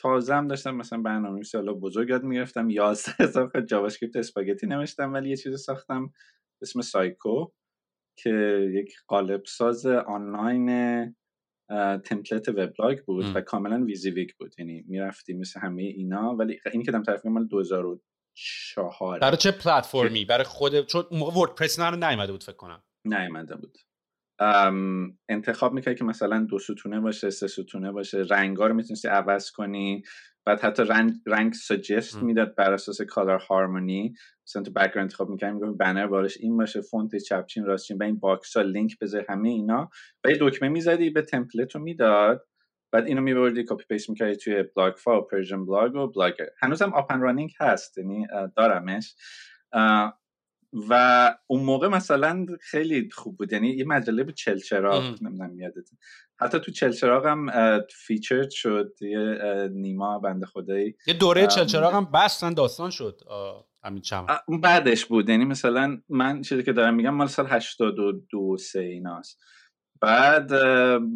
[0.00, 5.12] تازه هم داشتم مثلا برنامه حالا بزرگ یاد می‌گرفتم 11 هزار خط JavaScript spaghetti نوشتم
[5.12, 6.12] ولی یه چیزی ساختم
[6.62, 7.46] اسم سایکو
[8.18, 8.30] که
[8.74, 10.68] یک قالب ساز آنلاین
[12.04, 14.54] template وبلاگ بود و کاملا WYSIWYG بود.
[14.58, 20.24] یعنی می‌رفتی مثل همه اینا ولی این که دم طرف مال 2004 برای چه پلتفرمی؟
[20.24, 22.82] برای خود چون موقع WordPress نه نیومده بود فکر کنم.
[23.04, 23.78] نیومده بود.
[25.28, 30.02] انتخاب می‌کردی که مثلا دو ستونه باشه سه ستونه باشه رنگا رو می‌تونستی عوض کنی
[30.46, 34.14] بعد حتی رنگ رنگ suggest می‌داد بر اساس color harmony
[34.46, 38.18] مثلا تو background انتخاب می‌کنی میگم banner بالاش این باشه فونت چپ‌چین راست‌چین و این
[38.18, 39.90] box ها لینک بذار همه اینا.
[40.24, 42.46] و یه دکمه می‌زدی به template رو می‌داد.
[42.92, 47.04] بعد اینو میبردی copy paste می‌کردی توی بلاگفا و Persian Blog و بلاگر هنوزم up
[47.04, 48.26] and running هست یعنی
[48.56, 49.14] دارمش.
[50.88, 53.52] و اون موقع مثلا خیلی خوب بود.
[53.52, 55.88] یعنی یه مجله بود چلچراغ نمی‌دونم یادته.
[56.38, 57.50] حتی تو چلچراغ هم
[57.90, 59.38] feature شد یه
[59.72, 60.94] نیما بنده خدایی.
[61.06, 63.20] یه دوره چلچراغ هم بستن داستان شد
[63.84, 64.26] همین چم
[64.62, 65.28] بعدش بود.
[65.28, 69.42] یعنی مثلا من چیزی که دارم میگم مال سال 82 سه ایناست.
[70.00, 70.52] بعد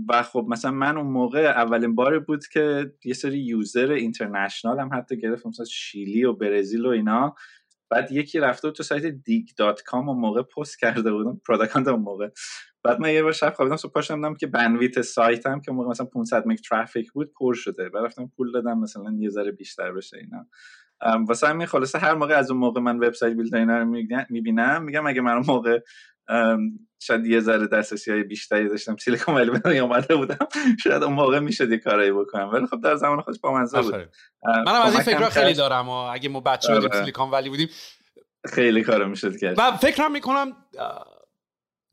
[0.08, 4.90] و خب مثلا من اون موقع اولین باری بود که یه سری user international هم
[4.92, 5.48] حتی گرفتم.
[5.48, 7.34] مثلا شیلی و برزیل و اینا.
[7.90, 12.28] بعد یکی رفته تو سایت Digg.com اون موقع پست کرده بودم Product Hunt اون موقع.
[12.84, 16.46] بعد من یه بار شب خوابیدم صبح پاشم که bandwidth سایتم که موقع مثلا 500
[16.46, 17.88] مگ traffic بود پر شده.
[17.88, 20.46] بعد رفتم پول دادم مثلا یه ذره بیشتر بشه اینا.
[21.28, 23.86] واسه همین خلاصه هر موقع از اون موقع من website builder رو
[24.30, 25.80] می‌بینم میگم اگه من اون موقع
[27.02, 30.48] شاید یه ذره دسترسی های بیشتری داشتم Silicon Valley اومده بودم.
[30.82, 32.50] شاید اون موقع می‌شد یه کارایی بکنم.
[32.52, 33.94] ولی خب در زمان خودش با منظور بود.
[34.42, 37.00] منم از این فکر خیلی دارم و اگه ما بچه بودیم آره.
[37.00, 37.68] Silicon Valley بودیم
[38.44, 39.54] خیلی کارو می‌شد کرد.
[39.58, 40.56] و فکرم می‌کنم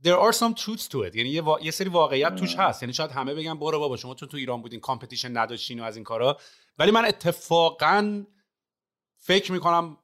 [0.03, 1.15] there are some truths to it.
[1.15, 2.83] یعنی یه, یه سری واقعیت توش هست.
[2.83, 5.95] یعنی شاید همه بگن برو بابا شما تو تو ایران بودین competition نداشتین و از
[5.95, 6.37] این کارا.
[6.77, 8.23] ولی من اتفاقا
[9.17, 9.97] فکر می‌کنم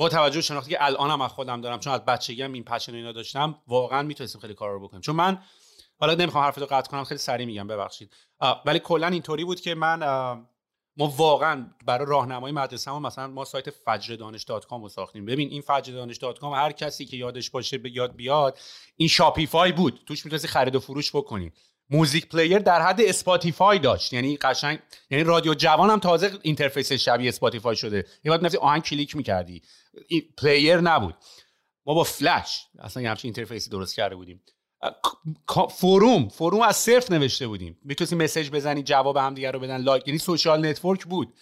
[0.00, 3.12] با توجه شناختی که الانم از خودم دارم چون از بچگی هم این passion اینا
[3.12, 5.00] داشتم واقعا می‌تونستیم خیلی کار رو بکنیم.
[5.00, 5.42] چون من
[5.98, 8.14] حالا نمی‌خوام حرفتو قطع کنم خیلی سریع میگم ببخشید.
[8.66, 9.98] ولی کلا اینطوری بود که من
[10.96, 15.24] ما واقعا برای راهنمایی مدرسه مثلا ما سایت فجردانش dot com رو ساختیم.
[15.24, 18.58] ببین این فجردانش dot com هر کسی که یادش باشه به یاد بیاد
[18.96, 20.00] این Shopify بود.
[20.06, 21.52] توش می‌تونستی خرید و فروش بکنی.
[21.90, 24.12] music player در حد Spotify داشت.
[24.12, 24.78] یعنی قشنگ
[25.10, 28.06] یعنی رادیو جوان هم تازه interface شبیه Spotify شده.
[28.24, 29.62] یه وقت آهنگ کلیک می‌کردی.
[30.38, 31.14] player نبود.
[31.86, 34.42] ما با فلش اصلا یه همچین interfaceی درست کرده بودیم.
[35.70, 37.78] forum forum از صفر نوشته بودیم.
[37.84, 41.34] می‌تونستی message بزنی جواب هم دیگر رو بدن like یعنی social network بود.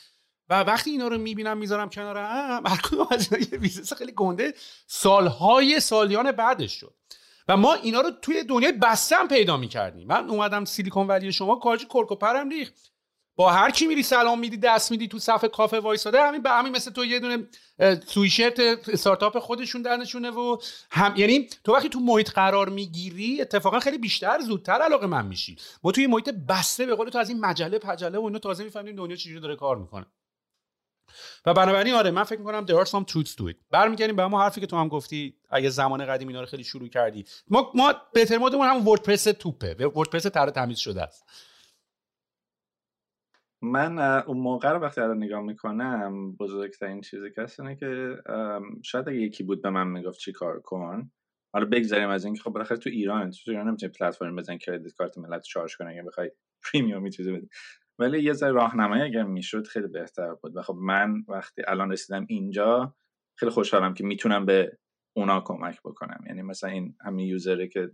[0.51, 2.81] و وقتی اینا رو می‌بینم می‌ذارم کنار هم هر
[3.11, 4.55] از یه business خیلی گنده.
[4.87, 6.95] سالهای سالیان بعدش شد.
[7.49, 10.07] و ما اینا رو توی دنیای بسته‌م پیدا می‌کردیم.
[10.07, 12.93] من اومدم Silicon Valley شما کارج کرک و پرم ریخت.
[13.37, 16.73] با هر کی میری سلام میدی دست میدی تو صف کافه وایساده همین به همین
[16.73, 17.49] مثل تو یه دونه
[18.07, 20.57] سویشرت استارتاپ خودشون تنشونه و
[20.91, 25.57] هم یعنی تو وقتی تو محیط قرار می‌گیری اتفاقا خیلی بیشتر زودتر علاقه‌مند میشی.
[25.83, 28.97] ما توی محیط بسته به قول تو از این مجله پجله و اینو تازه می‌فهمیم
[28.97, 30.07] دنیا چجوری داره کار می‌کنه.
[31.47, 33.57] و بنابراین آره من فکر می‌کنم there are some truths to it.
[33.71, 36.89] برمیگردیم به همون حرفی که تو هم گفتی اگه زمان قدیم اینا رو خیلی شروع
[36.89, 37.25] کردی.
[37.49, 39.75] ما ما بهتر مودمون هم وردپرس توپه.
[39.75, 41.25] وردپرس تر تمیز شده است.
[43.63, 48.17] من اون موقع رو وقتی الان نگاه می‌کنم بزرگترین چیزی که اینه که
[48.83, 51.11] شاید اگه یکی بود به من می‌گفت چی کار کن
[51.53, 55.19] حالا بگذاریم از اینکه خب بالاخره تو ایران تو ایران نمی‌تونی پلتفرم بزن کردیت کارت
[55.19, 56.31] ملت چارج کنه اگه بخوای
[56.63, 57.49] پریمیوم چیزی بدی.
[57.99, 60.57] ولی یه ذره راهنمایی اگر می‌شد خیلی بهتر بود.
[60.57, 62.95] و خب من وقتی الان رسیدم اینجا
[63.35, 64.79] خیلی خوشحالم که می‌تونم به
[65.17, 66.25] اونا کمک بکنم.
[66.27, 67.91] یعنی مثلا این همین یوزره که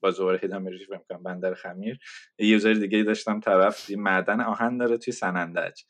[0.00, 1.98] با زور هیدم فکر کنم بندر خمیر
[2.38, 5.80] یوزر دیگه داشتم طرف معدن آهن داره توی سنندج.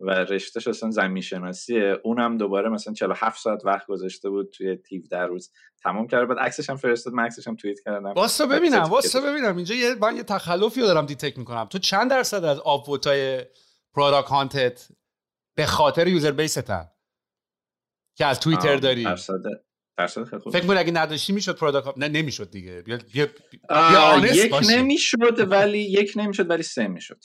[0.00, 5.02] و رشتهش اصلا زمین شناسیه اونم دوباره مثلا 47 ساعت وقت گذاشته بود توی تیو
[5.10, 5.52] در روز.
[5.82, 8.12] تمام کرد بعد عکسش هم فرستاد من عکسش هم توییت کردم.
[8.12, 9.56] واسه ببینم واسه ببینم.
[9.56, 11.64] اینجا یه من یه تخلفی رو دارم detect می‌کنم.
[11.64, 13.44] تو چند درصد از upvoteای
[13.94, 14.88] Product Huntت
[15.56, 16.88] به خاطر user baseته
[18.16, 19.34] که از توییتر داری؟ درصد
[19.98, 22.82] درصد خیلی خوب فکر کنم اگه نداشتی می‌شد Product Hunt نه نمی‌شد دیگه.
[22.82, 23.28] بیا
[24.34, 27.24] یک نمی‌شد ولی یک نمی‌شد ولی سه می‌شد.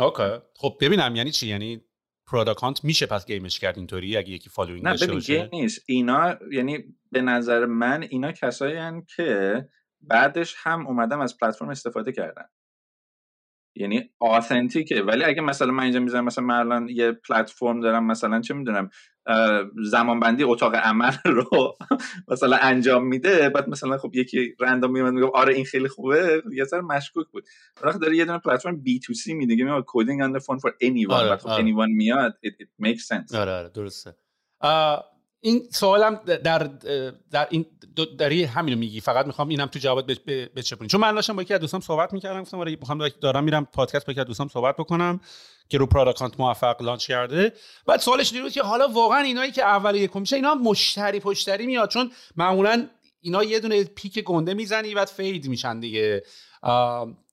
[0.00, 1.84] okay خب ببینم یعنی چی؟ یعنی
[2.26, 6.36] Product Hunt میشه پس gameش کرد اینطوری؟ اگه یکی following نه ببین game نیست اینا
[6.52, 6.78] یعنی
[7.12, 9.68] به نظر من اینا کسایی که
[10.00, 12.44] بعدش هم اومدم از پلتفرم استفاده کردن.
[13.76, 18.40] یعنی authenticه ولی اگه مثلا من اینجا می‌ذارم مثلا من الان یه پلتفرم دارم مثلا
[18.40, 18.90] چه می‌دونم
[19.90, 21.76] زمانبندی اتاق عمل رو
[22.28, 23.48] مثلا انجام میده.
[23.48, 26.42] بعد مثلا خب یکی random میاد میگه آره این خیلی خوبه.
[26.52, 27.44] یه ذره مشکوک بود.
[27.82, 31.28] وقتی داره یه دونه پلتفرم B to C میده میگه coding on phone for anyone
[31.28, 33.34] بعد خب anyone میاد it, it makes sense.
[33.34, 34.14] آره آره درسته.
[35.40, 36.70] این سوالم در
[37.30, 37.66] در این
[38.18, 39.00] داری همین رو میگی.
[39.00, 40.10] فقط می‌خوام اینم تو جواب
[40.56, 40.88] بچپونی.
[40.88, 44.06] چون من داشتم با یکی از دوستام صحبت می‌کردم گفتم آره می‌خوام دارم میرم پادکست
[44.06, 45.20] با یکی از دوستام صحبت بکنم.
[45.68, 47.52] که رو Product Hunt موفق launch کرده.
[47.86, 51.90] بعد سوالش این که حالا واقعا اینایی که اول یکم میشه اینا مشتری پشتری میاد.
[51.90, 52.88] چون معمولا
[53.20, 56.22] اینا یه دونه peak گنده می‌زنی بعد fade میشن دیگه.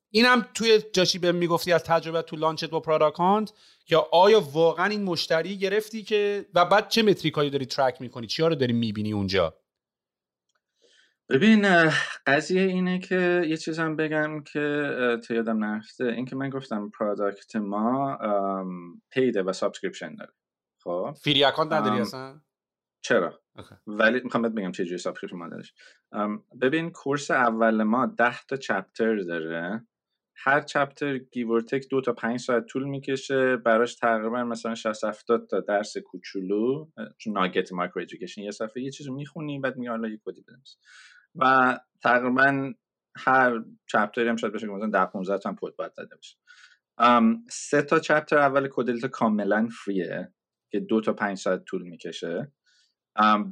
[0.10, 3.54] اینم توی جاش یه می‌گفتی از تجربه تو launchت با Product Hunt
[3.86, 8.48] که آیا واقعا این مشتری گرفتی که و بعد چه metricایی داری track می‌کنی؟ چیا
[8.48, 9.54] رو داری می‌بینی اونجا؟
[11.30, 11.90] ببین
[12.26, 14.92] قضیه اینه که یه چیزم بگم که
[15.28, 16.06] تو یادم نرفته.
[16.06, 18.18] این که من گفتم product ما
[19.12, 20.34] paidه و subscription داره.
[20.84, 22.42] خب؟ free account نداری اصلا؟
[23.02, 23.42] چرا؟
[23.88, 25.74] ولی می‌خوام بگم چه جوری subscription ما دارش
[26.62, 29.88] ببین course اول ما 10 تا chapter داره.
[30.36, 33.56] هر chapter give or take دو تا پنج ساعت طول می‌کشه.
[33.56, 36.88] براش تقریبا مثلا 60 70 تا درس کوچولو
[37.18, 38.84] چون nugget micro education یه صفحه.
[38.84, 40.78] یه چیزو می‌خونی بعد میگه حالا یه کدی بنویس
[41.36, 42.74] و تقریبا
[43.16, 46.16] هر chapter ی هم شاید بشه که مثلا 10 15 تا هم کد باید زده
[46.16, 46.38] بشه
[47.50, 50.34] سه تا chapter اول کدلتا کاملا free ه
[50.72, 52.52] که دو تا پنج ساعت طول می‌کشه.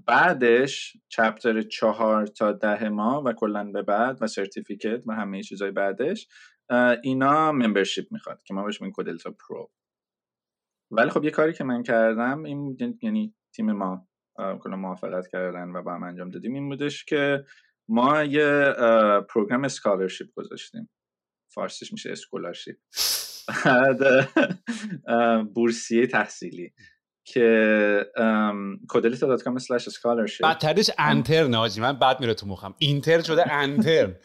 [0.06, 5.72] بعدش chapter چهار تا ده ماه و کلا به بعد و certificate و همه چیزای
[5.72, 6.28] بعدش
[7.04, 9.72] اینا membership می‌خواد که ما بهش میگیم کدلتا پرو.
[10.92, 15.82] ولی خب یه کاری که من کردم این یعنی تیم ما کلا موافقت کردن و
[15.82, 17.46] با هم انجام دادیم این بودش که
[17.92, 18.74] ما یه
[19.30, 20.90] program scholarship گذاشتیم.
[21.54, 22.78] فارسیش میشه scholarship
[25.54, 26.74] بورسیه تحصیلی.
[27.24, 28.06] که
[28.90, 32.76] کدلیتا dot com slash scholarship بدترش انترن آجی من بعد میره تو مخم.
[32.78, 34.16] اینتر شده انترن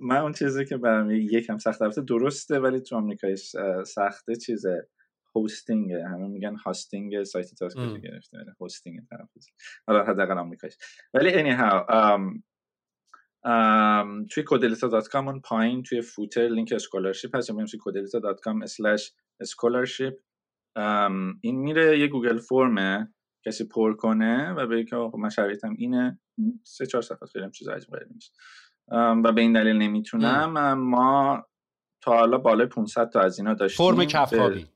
[0.00, 3.36] من اون چیزی که برام یکم سخت البته درسته ولی تو آمریکای
[3.86, 4.88] سخته چیزه.
[5.36, 9.46] hosting همه میگن hosting سایت تاسک گرفته ولی hosting تلفظ
[9.86, 10.76] حالا حداقل آمریکایش
[11.14, 12.30] ولی anyhow
[14.30, 17.50] توی کودلیتا dot com اون پایین توی footer لینک scholarship هست.
[17.50, 20.14] یا توی کودلیتا dot com slash scholarship
[21.40, 23.14] این میره یه Google form ه
[23.46, 26.20] کسی پر کنه و به که من شرایطم اینه.
[26.64, 28.36] سه چهار صفحه خیلی هم چیز عجیب نیست.
[29.24, 30.74] و به این دلیل نمی‌تونم.
[30.74, 31.46] ما
[32.02, 34.66] تا حالا بالای 500 تا از اینا داشتیم فرم کفخابی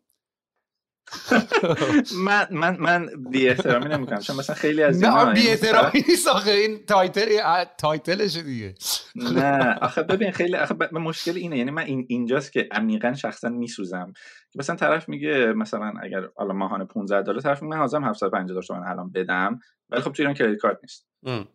[2.26, 4.18] من من من بی احترامی نمی‌کنم.
[4.18, 6.50] چون مثلا خیلی از اینا بی احترامی نیست آخه.
[6.50, 8.74] این title title ش دیگه.
[9.16, 9.78] نه.
[9.80, 11.58] آخه ببین خیلی آخه مشکل اینه.
[11.58, 14.12] یعنی من این اینجاست که عمیقا شخصا میسوزم.
[14.50, 18.62] که مثلا طرف میگه مثلا اگر حالا ماهانه 15 دلار طرف میگه من حاضرم 750
[18.62, 19.58] تومن الان بدم.
[19.90, 21.08] ولی خب تو ایران credit card نیست.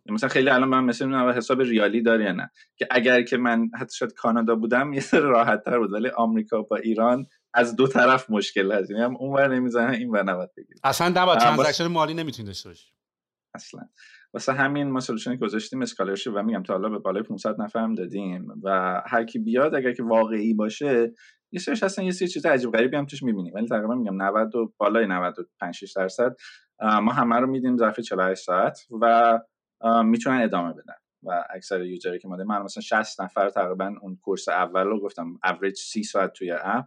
[0.10, 2.52] مثلا خیلی الان من مثلا حساب ریالی داره یا نه.
[2.76, 5.94] که اگر که من حتی شاید کانادا بودم یه سر راحت تر بود.
[5.94, 10.10] ولی آمریکا با ایران از دو طرف مشکل هست یعنی هم اون ور نمی‌زنه این
[10.10, 12.94] ور نباید بگیر اصلا نباید transaction مالی نمی‌تونی داشته باشی.
[13.56, 13.82] اصلا.
[14.34, 17.96] واسه همین ما solution گذاشتیم scholarship و میگم تا حالا به بالای 500 نفر هم
[17.96, 18.48] دادیم.
[18.64, 21.14] و هر کی بیاد اگر که واقعی باشه
[21.52, 24.56] یه سرش هستن یه سری چیز عجیب غریبی هم توش می‌بینیم ولی تقریبا میگم 90
[24.56, 26.36] و بالای 95 6 درصد
[26.82, 29.40] ما همه رو میدیم ظرف 48 ساعت و
[30.04, 30.94] می‌تونن ادامه بدن.
[31.24, 35.02] و اکثر user ی که ما من مثلا 60 نفر تقریبا اون course اول رو
[35.02, 35.40] گفتم.
[35.44, 36.86] اوریج 30 ساعت توی app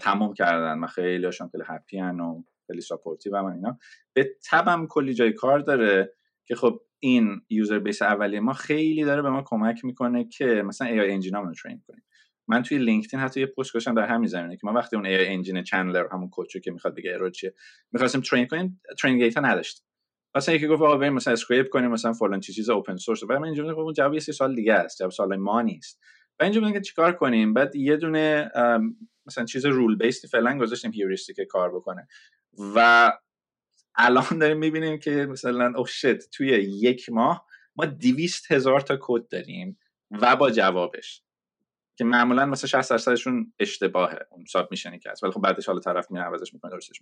[0.00, 3.78] تموم کردن و خیلی هاشون خیلی happy و خیلی supportive و من اینا.
[4.12, 6.12] به تبم کلی جای کار داره
[6.46, 10.88] که خب این user base اولیه ما خیلی داره به ما کمک می‌کنه که مثلا
[10.88, 12.02] AI engine رو train کنیم.
[12.50, 15.26] من توی لینکدین حتی یه پست گذاشتم در همین زمینه که ما وقتی اون AI
[15.26, 17.54] engine چنلر همون coach و که می‌خواد بگه error چیه
[17.92, 19.86] می‌خواستیم train کنیم train data نداشتیم.
[20.34, 23.44] مثلا یکی گفت آقا بریم مثلا scrape کنیم مثلا فلان چیز open source بعد من
[23.44, 26.00] اینجوری خب جواب یه سوال دیگه است جواب سوال ما نیست.
[26.40, 28.50] و اینجا بودن که چیکار کنیم؟ بعد یه دونه
[29.26, 32.08] مثلا چیز rule based ی فعلا گذاشتیم heuristic کار بکنه.
[32.74, 33.12] و
[33.94, 36.48] الان داریم می‌بینیم که مثلا oh shit توی
[36.82, 37.46] یک ماه
[37.76, 39.78] ما دویست هزار تا کد داریم
[40.10, 41.22] و با جوابش.
[41.96, 44.18] که معمولا مثلا 60 درصدشون اشتباهه.
[44.30, 45.22] اون submission ی که هست.
[45.22, 47.00] ولی خب بعدش حالا طرف میره عوضش می‌کنه درستش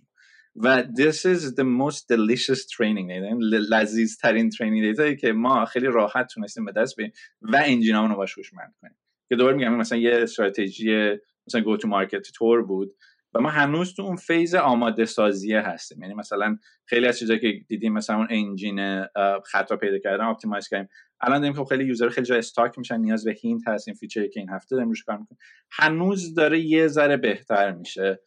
[0.55, 3.33] و this is the most delicious training data
[3.71, 8.11] لذیذ ترین training data که ما خیلی راحت تونستیم به دست بیاریم و engine امون
[8.11, 8.95] رو باش هوشمند کنیم.
[9.29, 11.17] که دوباره میگم مثلا یه استراتژی
[11.47, 12.93] مثلا go to market طور بود.
[13.33, 16.01] و ما هنوز تو اون phase آماده سازیه هستیم.
[16.01, 19.05] یعنی مثلا خیلی از چیزایی که دیدیم مثلا اون engine
[19.45, 20.89] خطا پیدا کردن optimize کردیم.
[21.21, 24.25] الان دیدیم که خیلی user خیلی جای stuck میشن نیاز به hint هست این feature
[24.25, 25.39] ی که این هفته داریم روش کار می‌کنیم.
[25.71, 28.19] هنوز داره یه ذره بهتر میشه.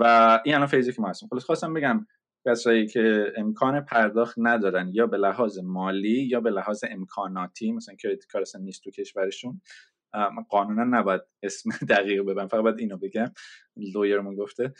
[0.00, 1.28] و این الان phase ی که ما هستیم.
[1.28, 2.06] خلاص خواستم بگم
[2.46, 8.26] کسایی که امکان پرداخت ندارن یا به لحاظ مالی یا به لحاظ امکاناتی مثلا credit
[8.26, 9.60] card نیست تو کشورشون
[10.48, 13.32] قانونا نباید اسم دقیق ببن فقط باید اینو بگم.
[13.94, 14.72] lawyer مون گفته.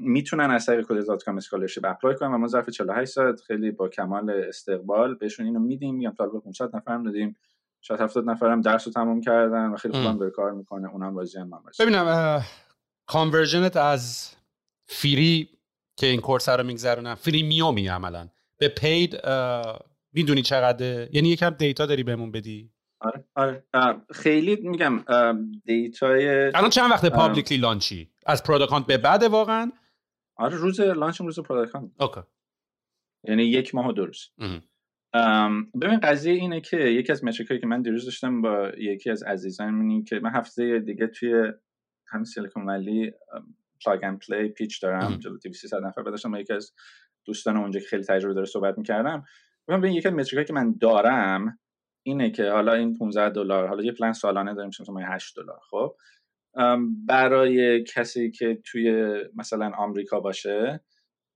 [0.00, 3.70] می‌تونن از طریق کد dot com scholarship apply کنن و ما ظرف 48 ساعت خیلی
[3.70, 5.94] با کمال استقبال بهشون اینو میدیم.
[5.94, 7.36] میگم تا 500 نفر هم دادیم.
[7.80, 10.92] شاید 70 نفر هم درس رو تمام کردن و خیلی خوبم داره کار می‌کنه.
[10.92, 11.50] اونم بازی هم
[11.80, 12.42] ببینم
[13.06, 14.34] conversion ت از
[14.86, 15.48] free
[15.96, 18.28] که این course رو میگذرونم freemium ی عملا.
[18.58, 19.20] به paid
[20.12, 23.24] می‌دونی چقدر؟ یعنی یکم data داری بهمون بدی؟ آره.
[23.34, 23.64] آره.
[24.14, 25.04] خیلی میگم
[25.64, 29.72] data ی الان چند وقت publicly launch ی؟ از Product Hunt به بعد واقعا؟
[30.36, 32.20] آره روز launch روز Product Hunt اوکی.
[33.24, 34.30] یعنی یک ماه و دو روز.
[35.82, 39.22] ببین قضیه اینه که یکی از metric ایی که من دیروز داشتم با یکی از
[39.22, 41.52] عزیزان اینه که من هفته دیگه توی
[42.06, 43.12] همین سیلیکون ولی
[43.84, 46.72] Plug and Play pitch دارم جلو تی 300 نفر داشتم با یکی از
[47.24, 49.24] دوستان اونجا که خیلی تجربه داره صحبت می‌کردم.
[49.68, 51.58] ببین یکی از metric ایی که من دارم
[52.06, 55.96] اینه که حالا این 15 دلار حالا یه پلن سالانه داریم مثلا 8 دلار خب؟
[57.06, 60.80] برای کسی که توی مثلا آمریکا باشه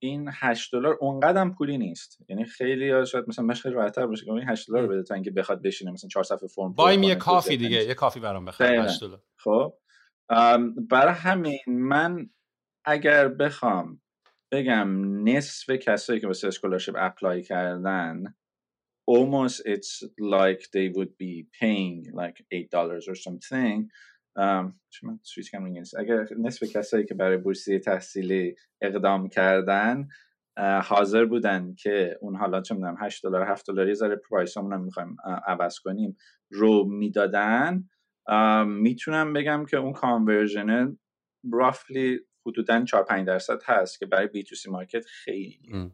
[0.03, 2.19] این 8 دلار اونقدر پولی نیست.
[2.29, 5.63] یعنی خیلی شاید مثلا مشکل راحت‌تر باشه که این 8 دلار بده تا اینکه بخواد
[5.63, 9.01] بشینه مثلا 4 صفحه فرم buy me یه coffee دیگه یه coffee برام بخر 8
[9.01, 9.21] دلار.
[9.39, 9.75] خب؟
[10.91, 12.31] برای همین من
[12.85, 14.01] اگر بخوام
[14.53, 14.89] بگم
[15.29, 18.35] نصف کسایی که واسه scholarship apply کردن
[19.15, 19.93] almost it's
[20.37, 23.91] like they would be paying like eight dollars or something.
[25.23, 30.09] سویچ کم اگر نصف کسایی که برای بورسیه تحصیلی اقدام کردن
[30.85, 34.71] حاضر بودن که اون حالا چه می‌دونم 8 دلار 7 دلار یه ذره price مون
[34.71, 35.17] رو می‌خوایم
[35.47, 36.17] عوض کنیم
[36.51, 37.89] رو می‌دادن
[38.67, 40.99] می‌تونم بگم که اون conversion
[41.53, 45.93] roughly حدودا 4 5 درصد هست که برای B2C market خیلی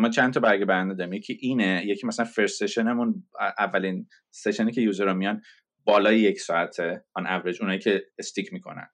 [0.00, 1.12] ما چند تا برگ برنده داریم.
[1.12, 3.24] یکی اینه یکی مثلا first session مون
[3.58, 5.42] اولین session ی که user میان
[5.84, 8.88] بالای یک ساعته on average اونایی که stick می‌کنن.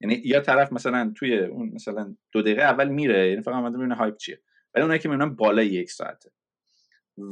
[0.00, 3.94] یعنی یا طرف مثلا توی اون مثلا دو دقیقه اول میره یعنی فقط اومده ببینه
[3.94, 4.42] hype چیه.
[4.74, 6.30] ولی اونایی که می‌بینن بالای یک ساعته.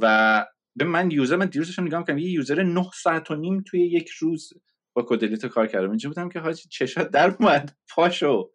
[0.03, 3.81] و به من user من دیروزش نگاه می‌کنم یه user 9 ساعت و نیم توی
[3.81, 4.53] یک روز
[4.93, 5.89] با کدلیتا کار کردم.
[5.89, 7.77] اینجا بودم که حاجی چشات در اومد.
[7.89, 8.51] پاشو.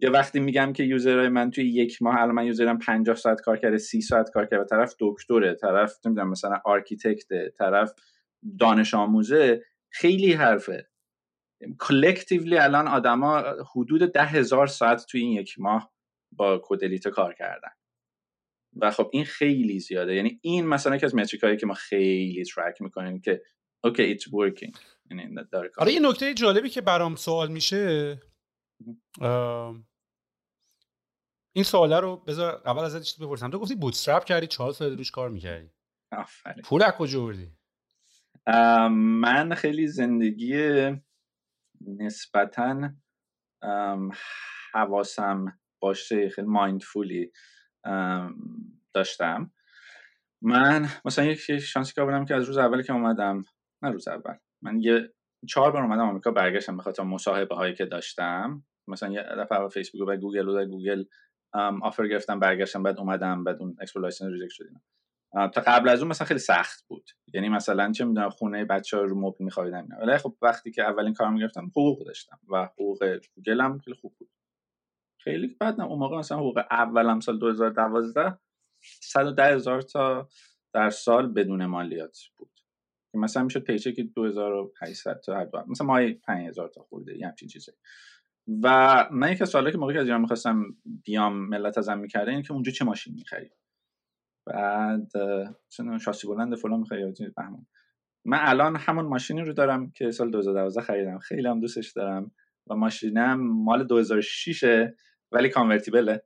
[0.00, 3.16] یا وقتی میگم که user های من توی یک ماه الان من user م 50
[3.16, 7.92] ساعت کار کرده 30 ساعت کار کرده طرف دکتره طرف نمی‌دونم مثلا architect ه طرف
[8.58, 10.88] دانش آموزه خیلی حرفه.
[11.80, 13.44] collectively الان آدما
[13.74, 15.92] حدود ده هزار ساعت توی این یک ماه
[16.32, 17.70] با کدلیتا کار کردن.
[18.76, 20.14] و خب این خیلی زیاده.
[20.14, 23.42] یعنی این مثلا که از metric که ما خیلی track می‌کنیم که
[23.84, 24.76] OK it's working
[25.78, 28.18] آره یه نکته جالبی که برام سوال میشه
[31.52, 33.50] این سواله رو بذار اول ازت چیز بپرسم.
[33.50, 35.70] تو گفتی bootstrap کردی چهار سال روش کار می‌کردی.
[36.12, 36.62] آفرین.
[36.62, 37.52] پول از کجا بردی
[38.90, 40.90] من خیلی زندگی
[41.80, 42.90] نسبتا
[44.72, 47.32] حواسم باشه خیلی mindfully
[48.94, 49.52] داشتم.
[50.42, 53.44] من مثلا یک شانسی که بودم که از روز اولی که اومدم
[53.82, 55.14] نه روز اول من یه
[55.48, 58.64] چهار بار اومدم آمریکا برگشتم به خاطر مصاحبه هایی که داشتم.
[58.88, 61.04] مثلا یه دفعه فیسبوک و گوگل و گوگل
[61.82, 64.82] offer گرفتم برگشتم بعد اومدم بعد اون application reject شدیم
[65.32, 67.10] تا قبل از اون مثلا خیلی سخت بود.
[67.34, 71.14] یعنی مثلا چه می‌دونم خونه بچه ها رو مبل میخوابیدن ولی خب وقتی که اولین
[71.14, 74.30] کارم گرفتم حقوق داشتم و حقوق گوگل هم خیلی خوب بود.
[75.20, 78.38] خیلی بعد اون موقع مثلا حقوق اولم سال 2012
[79.02, 80.28] 110 هزار تا
[80.72, 82.50] در سال بدون مالیات بود.
[83.12, 87.72] که مثلا می‌شد paycheck 2800 تا هر مثلا ماهی 5000 تا خورده یه همچین چیزی.
[88.62, 90.64] و من یک از سوالی که موقعی که از ایران می‌خواستم
[91.04, 93.50] بیام ملت ازم می‌کرده این که اونجا چه ماشین می‌خری؟
[94.46, 95.12] بعد
[96.00, 97.66] شاسی بلند فلان می‌خوای بهمان
[98.26, 101.18] من الان همون ماشینی رو دارم که سال 2012 خریدم.
[101.18, 102.30] خیلی هم دوستش دارم
[102.70, 104.64] و ماشینم مال 2006
[105.32, 106.22] ولی کانورتیبله.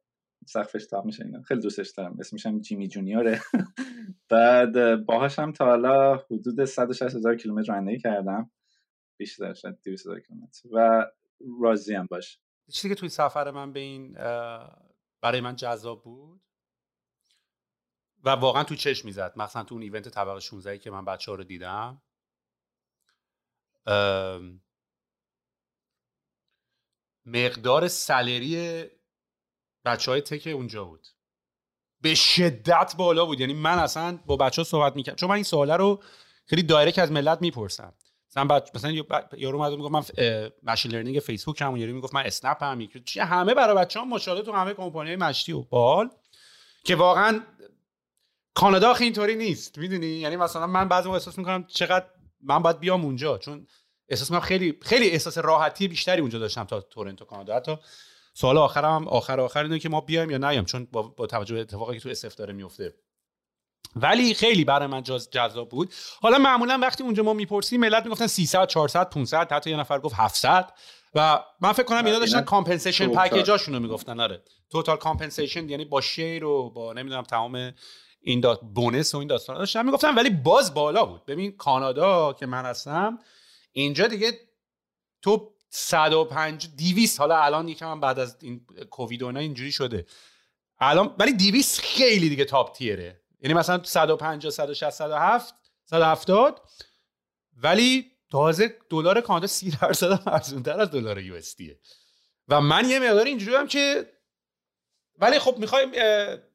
[0.47, 1.43] سقفش تاپ میشه اینا.
[1.43, 2.17] خیلی دوستش دارم.
[2.21, 3.41] اسمش هم جیمی جونیوره.
[4.31, 8.51] بعد باهاش هم تا حالا حدود 160 هزار کیلومتر رانندگی کردم.
[9.19, 10.69] بیشتر شاید 200 هزار کیلومتر.
[10.73, 11.07] و
[11.63, 12.39] راضی هم باش.
[12.73, 14.13] چیزی که توی سفر من به این
[15.21, 16.41] برای من جذاب بود
[18.25, 21.37] و واقعا تو چشم می‌زد مثلا تو اون ایونت طبقه 16 که من بچه ها
[21.37, 22.03] رو دیدم.
[27.27, 28.85] مقدار سلری
[29.85, 31.07] بچه های تک اونجا بود.
[32.01, 33.41] به شدت بالا بود.
[33.41, 36.03] یعنی من اصلا با بچه ها صحبت می‌کردم چون من این سواله رو
[36.47, 37.95] خیلی direct از ملت می‌پرسم.
[38.31, 38.69] مثلا بچ...
[38.75, 38.91] مثلا
[39.37, 43.55] یارو اومد می‌گفت من machine learning فیسبوک هم یارو می‌گفت من اسنپ هم چی همه
[43.55, 46.11] برای بچه‌ها ماشاءالله تو همه کمپانی مشتی و بال
[46.85, 47.41] که واقعا
[48.55, 52.07] کانادا خیلی اینطوری نیست می‌دونی؟ یعنی مثلا من بعضی احساس می‌کنم چقدر
[52.41, 53.67] من باید بیام اونجا چون
[54.09, 57.57] احساس می‌کنم خیلی خیلی احساس راحتی بیشتری اونجا داشتم تا تورنتو کانادا.
[57.57, 57.77] حتی
[58.35, 61.61] سوال آخرم آخر آخر اینه که ما بیایم یا نیام چون با, با توجه به
[61.61, 62.95] اتفاقی که تو SF داره میفته
[63.97, 65.95] ولی خیلی برای من جذاب بود.
[66.21, 70.15] حالا معمولا وقتی اونجا ما می‌پرسیم ملت می‌گفتن 300 400 500 حتی یه نفر گفت
[70.19, 70.73] 700
[71.15, 74.43] و من فکر کنم اینا داشتن compensation package اشون رو می‌گفتن آره.
[74.71, 77.73] total compensation یعنی با share و با نمی‌دونم تمام
[78.21, 80.15] این دا bonus و این داستان داشتن می‌گفتن.
[80.15, 81.27] ولی باز بالا بود.
[81.27, 83.19] ببین کانادا که من هستم
[83.73, 84.33] اینجا دیگه
[85.23, 90.07] تو 105 200 حالا الان یکم بعد از این کووید و اینجوری شده.
[90.81, 95.55] الان ولی 200 خیلی دیگه تاپ تیره یعنی مثلا 150 160 170
[95.85, 96.61] 170
[97.63, 101.41] ولی تازه دلار کانادا 30 درصد هم ارزونتر از دلار یو
[102.49, 104.13] و من یه مقدار اینجوری هم که
[105.19, 106.01] ولی خب می‌خوای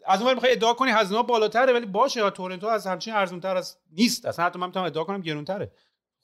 [0.06, 4.26] از اون می‌خوای ادعا کنی هزینه بالاتره ولی باشه تورنتو از همچین ارزونتر از نیست.
[4.26, 5.72] اصلا حتی من می‌تونم ادعا کنم گرونتره.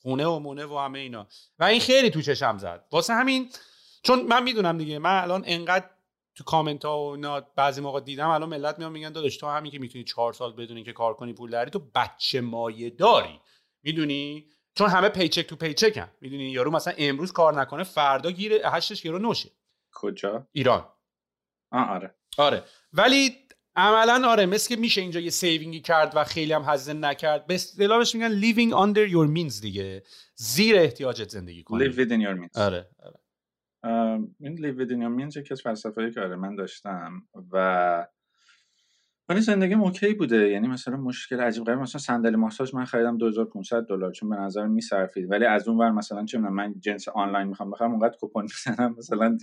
[0.01, 1.27] خونه و مونه و همه اینا.
[1.59, 2.85] و این خیلی تو چشم زد.
[2.91, 3.49] واسه همین
[4.03, 5.89] چون من می‌دونم دیگه من الان انقدر
[6.39, 9.71] تو کامنت ها و اینا بعضی موقع دیدم الان ملت میان میگن داداش تو همین
[9.71, 13.39] که می‌تونی چهار سال بدون که کار کنی پول داری تو بچه مایه داری.
[13.83, 18.53] می‌دونی؟ چون همه paycheck to paycheck ان می‌دونی؟ یارو مثلا امروز کار نکنه فردا گیر
[18.65, 19.49] هشتش گرو نهشه.
[19.93, 20.85] کجا؟ ایران.
[21.71, 22.15] آه آره.
[22.37, 22.63] آره.
[22.93, 23.35] ولی
[23.75, 27.47] عملا آره مثل که میشه اینجا یه saving ی کرد و خیلی هم هزینه نکرد.
[27.47, 30.03] به اصطلاحش میگن living under your means دیگه.
[30.35, 31.85] زیر احتیاجت زندگی کنی.
[31.85, 32.57] Live within your means.
[32.57, 33.18] آره, آره.
[33.83, 38.07] within your means یکی از فلسفه‌ای که آره من داشتم و
[39.29, 40.49] ولی زندگی OK بوده.
[40.49, 44.67] یعنی مثلا مشکل عجیب غریب مثلا صندلی ماساژ من خریدم 2500 دلار چون به نظر
[44.67, 48.95] می‌صرفید ولی از اون ور مثلا چه من جنس آنلاین می‌خوام بخرم اونقدر کوپن می‌زنم
[48.97, 49.37] مثلا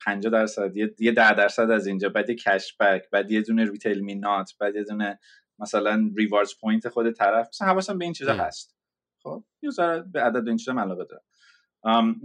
[0.00, 4.76] 50 درصد یه 10 درصد از اینجا بعد یه cashback بعد یه دونه RetailMeNot بعد
[4.76, 5.18] یه دونه
[5.58, 7.48] مثلا rewards point خود طرف.
[7.48, 8.76] مثلا حواسم به این چیزا هست.
[9.22, 11.22] خب یه ذره به عدد این چیزا علاقه دارم.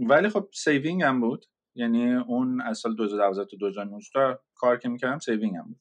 [0.08, 1.46] ولی خب saving هم بود.
[1.74, 5.80] یعنی اون از سال 2012 تا 2019 کار که می‌کردم saving هم بود.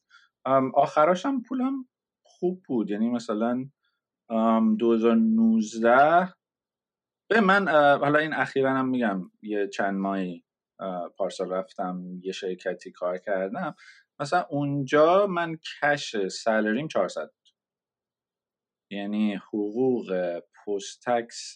[0.75, 1.87] آخراش هم پولم
[2.23, 2.89] خوب بود.
[2.89, 3.69] یعنی مثلا
[4.79, 6.33] 2019
[7.29, 10.45] به من حالا این اخیرا هم میگم یه چند ماهی
[11.17, 13.75] پارسال رفتم یه شرکتی کار کردم.
[14.19, 17.49] مثلا اونجا من کش سالریم 400 بود.
[18.91, 20.39] یعنی حقوق
[20.75, 21.55] پست تکس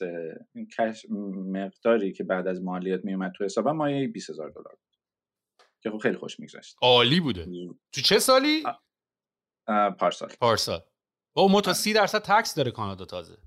[0.77, 1.05] کش
[1.45, 4.77] مقداری که بعد از مالیات میومد تو حسابم مایه 20000 دلار
[5.83, 6.75] که خب خیلی خوش میگذشت.
[6.81, 7.45] عالی بوده.
[7.91, 8.63] تو چه سالی؟
[9.99, 10.29] پارسال.
[10.41, 10.79] پارسال.
[11.35, 13.37] با ما تا 30 درصد تکس داره کانادا تازه.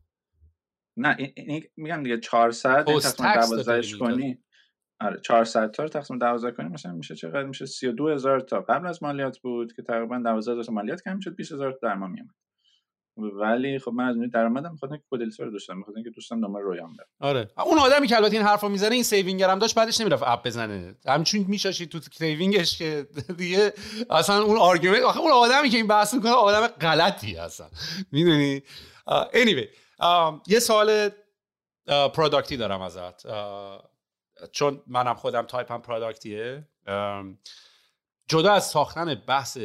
[0.98, 4.44] نه این میگم دیگه 400 تقریبا 12 کنی.
[5.01, 8.60] آره 400 تا رو تقسیم 12 کنیم مثلا میشه چقدر؟ میشه 32000 تا.
[8.60, 12.34] قبل از مالیات بود که تقریبا 12000 تا مالیات کم شد 20000 در ما میومد
[13.16, 16.62] ولی خب من از اون درآمدم می‌خواستم که کدلیتا رو داشتم می‌خواستم که دوستم دنبال
[16.62, 17.06] رویام بره.
[17.20, 17.51] آره.
[17.66, 20.47] اون آدمی که البته این حرفو می‌زنه این saving اگر هم داشت بعدش نمی‌رفت app
[20.47, 20.94] بزنه.
[21.06, 23.06] همچین میشاشی تو saving ش که
[23.36, 23.72] دیگه
[24.10, 27.66] اصلا اون argument آخه اون آدمی که این بحث می‌کنه آدم غلطی اصلا.
[28.12, 28.62] می‌دونی؟
[29.32, 29.66] anyway
[30.47, 31.09] یه سوال
[31.86, 33.26] پروداکتی دارم ازت.
[34.52, 36.68] چون منم خودم تایپم پروداکتیه
[38.28, 39.59] جدا از ساختن بحث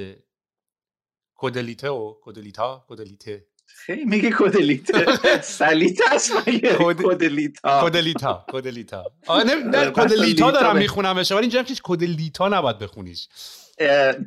[1.42, 6.70] کدلیته و کدلیتا کدلیته خیلی میگه کدلیته سلیته است مگه؟
[7.10, 9.04] کدلیتا کدلیتا کدلیتا
[9.46, 13.28] نه کدلیتا دارم می‌خونم ولی اینجا هیچ کدلیتا نباید بخونیش.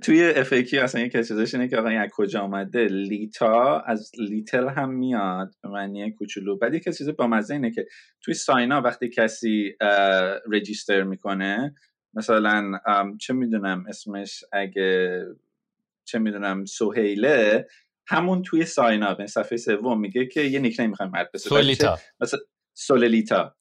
[0.03, 4.91] توی اف اصلا یک چیزش اینه که آقا این کجا آمده لیتا از لیتل هم
[4.91, 6.57] میاد به معنی کوچولو.
[6.57, 7.87] بعد یک چیز با مزه اینه که
[8.21, 9.77] توی ساینا وقتی کسی
[10.53, 11.75] رجیستر می‌کنه
[12.15, 12.81] مثلا
[13.21, 15.21] چه می‌دونم اسمش اگه
[16.05, 17.67] چه می‌دونم سهیله
[18.07, 21.99] همون توی ساین اپ صفحه سوم میگه که یه نیکنیم می‌خوایم مرد سولیتا.
[22.21, 22.41] مثلا
[22.75, 23.57] سوللیتا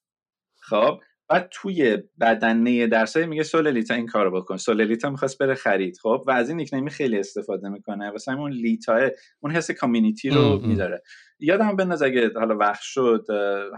[0.62, 4.56] خب بعد توی بدنه درسای میگه سوللیتا این کارو بکن.
[4.56, 5.98] سوللیتا می‌خواست بره خرید.
[6.02, 8.10] خب و از این نیکنیمی خیلی استفاده می‌کنه.
[8.10, 9.10] واسه اون لیتا
[9.40, 11.02] اون حس کامیونیتی رو میداره.
[11.38, 13.26] یادم بنداز اگه حالا وقت شد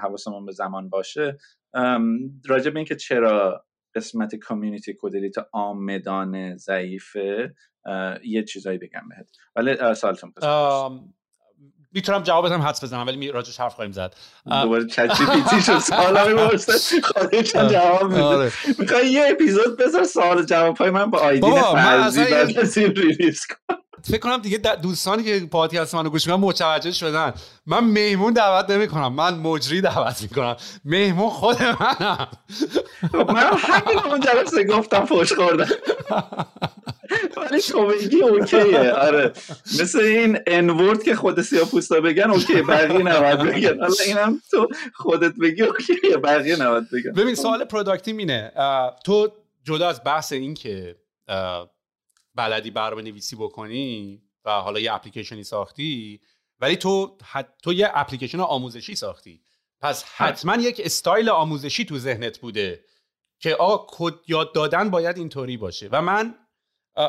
[0.02, 1.38] حواسمون به زمان باشه
[2.46, 3.65] راجع به اینکه چرا
[3.96, 7.54] قسمت کامیونیتی کدلیتا آمدانه ضعیفه
[8.24, 9.28] یه چیزایی بگم بهت.
[9.56, 10.32] ولی سالتون
[11.92, 14.14] می‌تونم جوابت هم حدس بزنم ولی راجش حرف خواهیم زد.
[14.62, 18.22] دوباره چچی پیتی شد سوالا می‌پرسه خودش جواب میده.
[18.22, 18.52] آره.
[18.78, 24.18] می‌خوای یه اپیزود بذار سوال جواب های من با آیدین فرضی بعد ریلیز کن فکر
[24.18, 27.34] کنم دیگه دوستانی که پادکست منو گوش می‌کنن متوجه شدن.
[27.66, 30.56] من مهمون دعوت نمی کنم من مجری دعوت می‌کنم.
[30.84, 32.28] مهمون خود منم.
[33.12, 35.68] من همین اون جلسه گفتم فوش خوردم.
[37.36, 38.90] ولی کمدی اوکیه.
[38.92, 39.32] آره.
[39.80, 43.80] مثل این N-word که خود سیاپوستا بگن OK بقیه نباید بگن.
[43.80, 47.12] حالا اینم تو خودت بگی اوکیه بقیه نباید بگن.
[47.12, 48.52] ببین سوال product ی اینه.
[49.04, 49.28] تو
[49.64, 50.96] جدا از بحث این که
[52.36, 56.20] بلدی برنامه نویسی بکنی و حالا یه اپلیکیشنی ساختی
[56.60, 57.18] ولی تو
[57.62, 59.42] تو یه اپلیکیشن آموزشی ساختی.
[59.80, 62.84] پس حتما یک استایل آموزشی تو ذهنت بوده
[63.40, 65.88] که آقا کد یاد دادن باید اینطوری باشه.
[65.92, 66.34] و من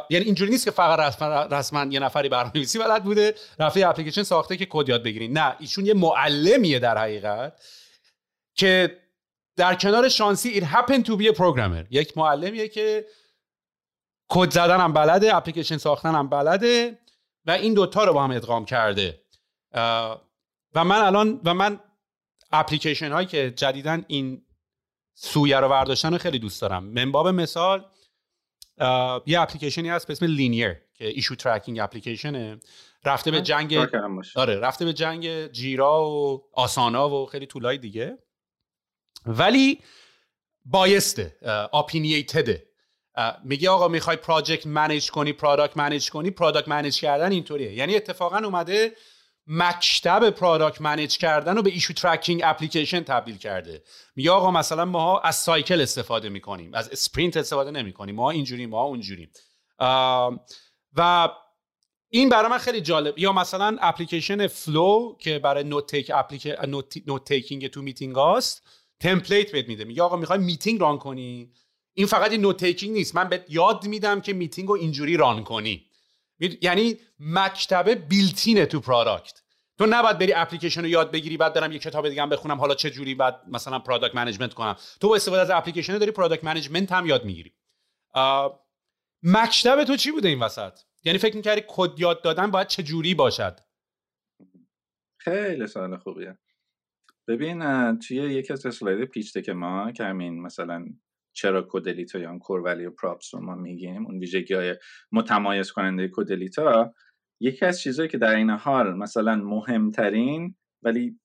[0.10, 1.22] یعنی اینجوری نیست که فقط
[1.52, 5.38] رسما, یه نفری برنامه‌نویسی بلد بوده رفته اپلیکیشن ساخته که کد یاد بگیرین.
[5.38, 7.62] نه ایشون یه معلمیه در حقیقت
[8.56, 9.02] که
[9.56, 11.86] در کنار شانسی it happened to be a programmer.
[11.90, 13.06] یک معلمیه که
[14.30, 17.00] کد زدن هم بلده اپلیکیشن ساختن هم بلده
[17.46, 19.22] و این دوتا رو با هم ادغام کرده.
[20.76, 21.80] و من الان و من
[22.52, 24.46] اپلیکیشن هایی که جدیدا این
[25.14, 26.84] سویه رو برداشتن رو خیلی دوست دارم.
[26.84, 27.86] من باب مثال
[29.26, 32.60] یه اپلیکیشنی هست به اسم Linear که issue tracking application ه.
[33.06, 33.76] رفته به جنگ
[34.36, 38.18] آره رفته به جنگ Jira و Asana و خیلی tool های دیگه.
[39.26, 39.82] ولی
[40.66, 41.38] بایسته
[41.74, 42.68] opinionated ه
[43.44, 47.74] میگه آقا می‌خوای project manage کنی product manage کنی product manage کردن اینطوریه.
[47.74, 48.96] یعنی اتفاقا اومده
[49.48, 53.84] مکتب product manage کردن رو به issue tracking application تبدیل کرده.
[54.16, 58.84] میگه آقا مثلا ما از cycle استفاده می‌کنیم از sprint استفاده نمی‌کنیم ما اینجوری ما
[58.84, 59.32] اونجوریم.
[60.94, 61.30] و
[62.10, 63.20] این برای من خیلی جالب.
[63.20, 66.12] یا مثلا اپلیکیشن Fellow که برای note take
[67.08, 68.64] note taking تو میتینگ هاست
[69.00, 69.84] template بهت میده.
[69.84, 71.52] میگه آقا می‌خوای meeting run کنی؟
[71.98, 73.16] این فقط این note taking نیست.
[73.16, 75.86] من بهت یاد میدم که میتینگ رو اینجوری run کنی.
[76.62, 79.42] یعنی مکتبه built-in ه تو product
[79.78, 82.76] تو نباید بری اپلیکیشن رو یاد بگیری بعد برم یه کتاب دیگه هم بخونم حالا
[82.76, 84.76] چه جوری بعد مثلا product management کنم.
[85.02, 87.54] تو با استفاده از اپلیکیشن داری product management هم یاد می‌گیری.
[89.24, 93.14] مکتب تو چی بوده این وسط؟ یعنی فکر می‌کردی کد یاد دادن باید چه جوری
[93.14, 93.60] باشد؟
[95.18, 96.38] خیلی سوال خوبیه.
[97.28, 97.60] ببین
[98.00, 100.86] توی یکی از اسلاید پیچ که ما که همین مثلا
[101.38, 104.76] چرا کودلیتا یا کور پراپس رو ما میگیم اون ویژگی های
[105.12, 106.94] متمایز کننده کودلیتا
[107.42, 111.20] یکی از چیزهایی که در این حال مثلا مهمترین ولی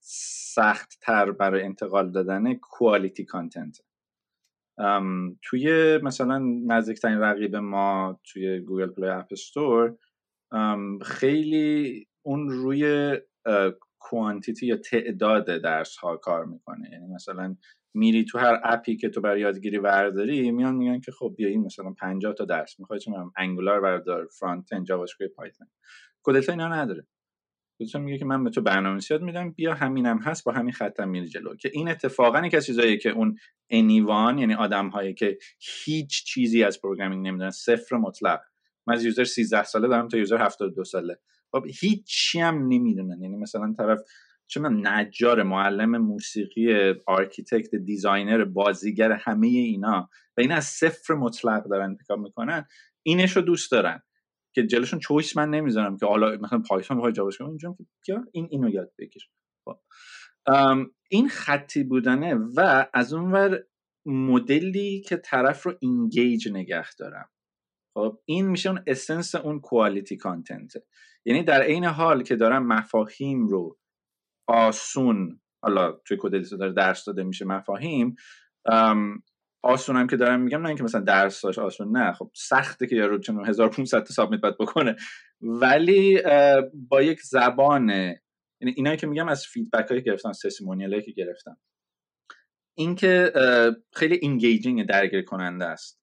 [0.55, 3.79] سخت تر برای انتقال دادن کوالیتی کانتنت
[5.43, 9.97] توی مثلا نزدیکترین رقیب ما توی Google Play App Store
[11.03, 13.17] خیلی اون روی
[14.03, 16.91] quantity یا تعداد درس ها کار می‌کنه.
[16.93, 17.57] یعنی مثلا
[17.95, 21.49] میری تو هر app ی که تو برای یادگیری ورداری میان میگن که خب بیا
[21.49, 25.67] این مثلا 50 تا درس می‌خوای چه Angular بردار front end JavaScript Python.
[26.23, 27.07] کدلیتا اینا نداره.
[27.81, 31.09] کدلیتا میگه که من به تو برنامه‌نویسی یاد میدم بیا همینم هست با همین خطم
[31.09, 31.57] میری جلو.
[31.57, 33.39] که این اتفاقا یک از چیزاییه که اون
[33.71, 38.41] anyone یعنی آدم هایی که هیچ چیزی از programming نمی‌دونن صفر مطلق.
[38.87, 41.19] من از user 13 ساله دارم تا user 72 ساله.
[41.81, 43.23] هیچی هم نمی‌دونن.
[43.23, 44.01] یعنی مثلا طرف
[44.47, 50.09] چه من نجار معلم موسیقی architect designer بازیگر همه اینا.
[50.37, 52.67] و این از صفر مطلق دارن انتخاب می‌کنن.
[53.03, 54.03] اینش رو دوست دارن.
[54.55, 58.71] که جلوشون choice من نمی‌ذارم که حالا مثلا Python می‌خوای JavaScript اینجا که این اینو
[58.71, 59.23] یاد بگیر.
[59.65, 59.79] خب.
[61.11, 63.65] این خطی بودنه و از اونور
[64.07, 67.29] مدلی که طرف رو engage نگه دارم.
[67.95, 70.73] خب این میشه اون essence اون quality content
[71.25, 73.79] یعنی در عین حال که دارم مفاهیم رو
[74.47, 78.17] آسون حالا توی کد داره درس داده میشه مفاهیم
[79.63, 82.97] آسون هم که دارم میگم نه اینکه مثلا درس داشت آسون نه خب سخته که
[82.97, 84.97] یارو چون 1500 تا submit باید بکنه.
[85.41, 86.23] ولی
[86.75, 91.57] با یک زبان یعنی اینایی که میگم از feedback هایی گرفتم testimonial که گرفتم
[92.75, 93.33] اینکه
[93.93, 96.03] خیلی engaging درگیر کننده است.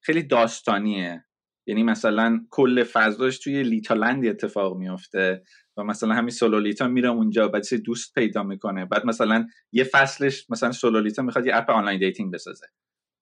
[0.00, 1.24] خیلی داستانیه.
[1.68, 5.42] یعنی مثلا کل فضاش توی لیتالندی اتفاق میفته
[5.76, 8.84] و مثلا همین سولولیتا میره اونجا بعد دوست پیدا می‌کنه.
[8.84, 12.66] بعد مثلا یه فصلش مثلا سولولیتا می‌خواد یه app online dating بسازه.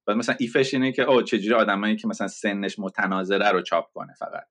[0.06, 3.92] بعد مثلا if ش اینه که او چجوری آدمایی که مثلا سنش متناظره رو چاپ
[3.92, 4.44] کنه فقط.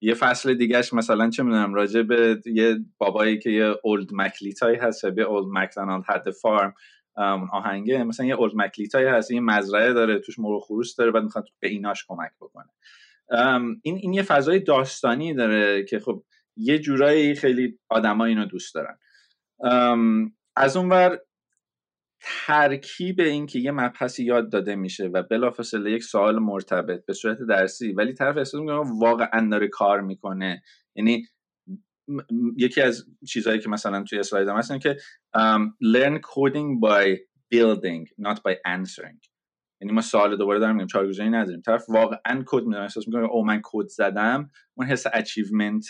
[0.00, 5.06] یه فصل دیگهش مثلا چه می‌دونم راجع به یه بابایی که یه اولد مکلیتایی هست
[5.06, 6.74] به اولد مکدونالد هد فارم
[7.52, 11.44] آهنگه مثلا یه اولد مکلیتایی هست یه مزرعه داره توش مرغ خروس داره بعد می‌خواد
[11.60, 12.68] به ایناش کمک بکنه.
[13.82, 16.24] این این یه فضای داستانی داره که خب
[16.56, 18.98] یه جورایی خیلی آدما اینو دوست دارن.
[20.56, 21.18] از اونور
[22.20, 27.38] ترکیب این که یه مبحثی یاد داده میشه و بلافاصله یک سوال مرتبط به صورت
[27.48, 30.62] درسی ولی طرف احساس می‌کنه واقعا داره کار می‌کنه.
[30.94, 31.26] یعنی
[32.56, 34.96] یکی از چیزهایی که مثلا توی اسلاید هم هست که
[35.84, 37.16] learn coding by
[37.54, 39.35] building not by answering.
[39.80, 41.60] یعنی ما سوال دوباره دارم میگم چارگوزاری نداریم.
[41.60, 44.50] طرف واقعا کد می‌دونم احساس می‌کنه او من کد زدم.
[44.74, 45.86] اون حس achievement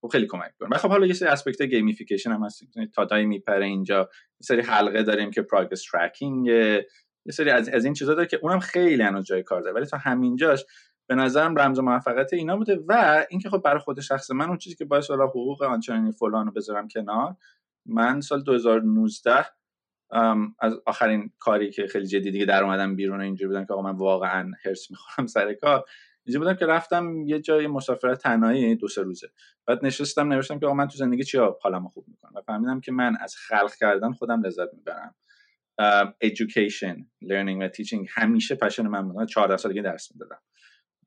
[0.00, 0.78] خب خیلی کمک می‌کنه.
[0.78, 2.62] خب حالا یه سری aspect gamification هم هست.
[2.94, 3.98] ta-da ای میپره اینجا.
[4.00, 8.38] یه سری حلقه داریم که progress tracking یه سری از, از این چیزا داره که
[8.42, 9.74] اونم خیلی هنوز جای کار داره.
[9.74, 10.64] ولی تا همینجاش
[11.08, 12.80] به نظرم رمز موفقیت اینا بوده.
[12.88, 16.50] و اینکه خب برای خود شخص من اون چیزی که باعث حالا حقوق آنچنانی فلان
[16.50, 17.36] بذارم کنار
[17.86, 19.44] من سال 2019
[20.60, 23.96] از آخرین کاری که خیلی جدی دیگه در اومدم بیرون اینجوری بودم که آقا من
[23.98, 25.84] واقعا هرس می‌خورم سر کار.
[26.24, 29.28] اینجوری بودم که رفتم یه جای مسافرت تنهایی دو سه روزه.
[29.66, 32.92] بعد نشستم نوشتم که آقا من تو زندگی چیا حالمو خوب می‌کنم؟ و فهمیدم که
[32.92, 35.14] من از خلق کردن خودم لذت می‌برم.
[36.24, 40.38] education learning و teaching همیشه پشن من بودم 14 سال دیگه درس می‌دادم.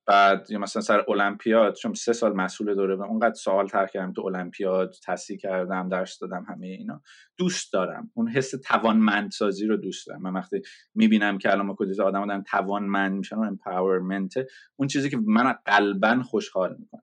[0.06, 4.14] بعد یا مثلا سر المپیاد چون سه سال مسئول دوره و اونقدر سوال تر کردم
[4.14, 7.02] تو المپیاد تصحیح کردم درس دادم همه اینا.
[7.38, 8.12] دوست دارم.
[8.14, 10.22] اون حس توانمندسازی رو دوست دارم.
[10.22, 10.62] من وقتی
[10.96, 14.34] می‌بینم که الان کدیز آدم دارن توانمند میشن و امپاورمنت
[14.76, 17.02] اون چیزی که من قلبا خوشحال می‌کنه.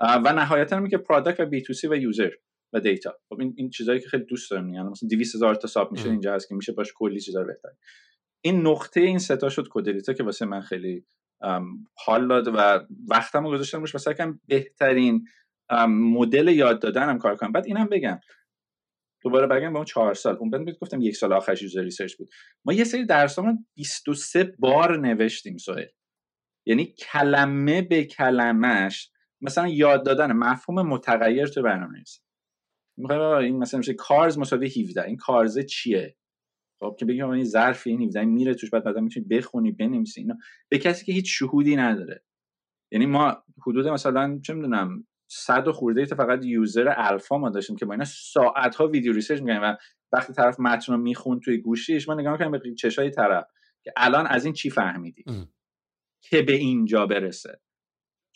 [0.00, 2.30] و نهایتا هم که پروداکت و بی تو سی و یوزر
[2.72, 5.68] و دیتا خب این این چیزایی که خیلی دوست دارم یعنی مثلا 200 هزار تا
[5.68, 7.68] ساب میشه اینجا هست که میشه باش کلی چیزا بهتر
[8.40, 11.06] این نقطه این ستا شد کدریتا که واسه من خیلی
[11.94, 14.14] حال داد و وقتم رو گذاشتم روش و سعی
[14.46, 15.24] بهترین
[15.88, 17.52] مدل یاد دادن هم کار کنم.
[17.52, 18.20] بعد اینم بگم.
[19.22, 20.36] دوباره بگم با اون چهار سال.
[20.36, 22.28] اون بند گفتم یک سال آخرش یوزر ریسرچ بود.
[22.64, 25.86] ما یه سری درسامون 23 بار نوشتیم سوال
[26.66, 29.10] یعنی کلمه به کلمش
[29.40, 32.24] مثلا یاد دادن مفهوم متغیر تو برنامه‌نویسی
[33.40, 36.16] این مثلا میشه cars مساوی 17 این cars ه چیه؟
[36.80, 40.36] خب که بگیم این ظرف این 17 میره توش بعد بعدا می‌تونی بخونی بنویسی اینا.
[40.68, 42.24] به کسی که هیچ شهودی نداره.
[42.92, 47.76] یعنی ما حدود مثلا چه می‌دونم صد و خورده تا فقط user alpha ما داشتیم
[47.76, 49.76] که با اینا ساعت ها ویدیو research می‌کنیم و
[50.12, 53.44] وقتی طرف متن رو می‌خونه توی گوشیش من نگاه می‌کنم به چشای طرف
[53.82, 55.24] که الان از این چی فهمیدی؟
[56.20, 57.60] که به اینجا برسه.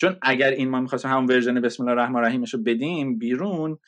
[0.01, 3.79] چون اگر این ما می‌خواستیم همون version بسم الله الرحمن الرحیم رو بدیم بیرون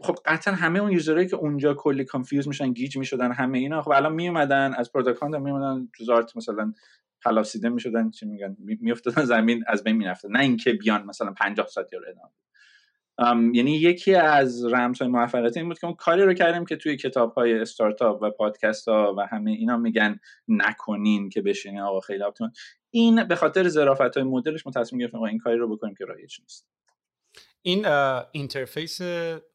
[0.00, 3.82] خب قطعا همه اون user ایی که اونجا کلی confuse میشن گیج می‌شدن همه اینا
[3.82, 6.72] خب الان میومدن از Product Hunt میومدن تو زارت مثلا
[7.20, 10.30] خلافسیده می‌شدن چی میگن میافتادن زمین از بین می‌رفتن.
[10.30, 12.30] نه اینکه بیان مثلا 50 ساعت یا ادامه
[13.54, 16.96] یعنی یکی از رمز های موفقیت این بود که اون کاری رو کردیم که توی
[16.96, 20.18] کتاب های استارتاپ و پادکست ها و همه اینا میگن
[20.48, 22.52] نکنین که بشینین آقا خیلی optimal
[22.90, 26.40] این به خاطر ظرافت های مدلش ما تصمیم گرفتیم این کاری رو بکنیم که رایج
[26.40, 26.66] نیست.
[27.66, 27.86] این
[28.32, 28.98] interface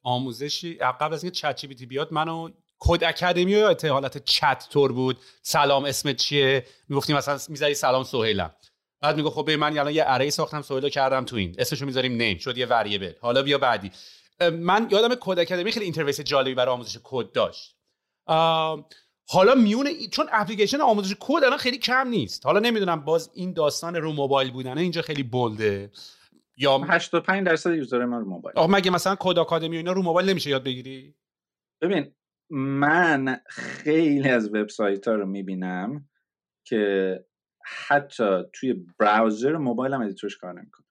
[0.03, 2.49] آموزشی قبل از اینکه ChatGPT بیاد منو
[2.79, 5.17] Codecademy یا حالت چت تور بود.
[5.41, 8.55] سلام اسمت چیه؟ می‌گفتیم مثلا می‌ذاری سلام سهیلم
[9.01, 11.55] بعد میگه خب من الان یه array ساختم save کردم تو این.
[11.57, 13.91] اسمشو می‌ذاریم name شد یه variable حالا بیا بعدی.
[14.51, 17.75] من یادم Codecademy خیلی interface جالبی برای آموزش کد داشت.
[19.29, 22.45] حالا میون چون اپلیکیشن آموزش کد الان خیلی کم نیست.
[22.45, 25.91] حالا نمی‌دونم باز این داستان رو موبایل بودن اینجا خیلی bold ه
[26.61, 28.57] یا 85 درصد user من رو موبایل.
[28.57, 31.15] آخه مگه مثلا Codecademy اینا رو موبایل نمیشه یاد بگیری؟
[31.81, 32.15] ببین
[32.49, 36.09] من خیلی از وبسایت ها رو می‌بینم
[36.67, 37.25] که
[37.87, 40.85] حتی توی browser موبایل هم editor ش کار نمی‌کنه.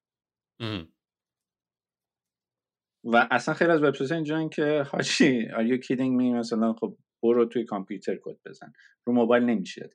[3.05, 7.45] و اصلا خیلی از وبسایت اینجوریه که هاشی are you kidding me مثلا خب برو
[7.45, 8.73] توی کامپیوتر کد بزن.
[9.07, 9.95] رو موبایل نمیشه یاد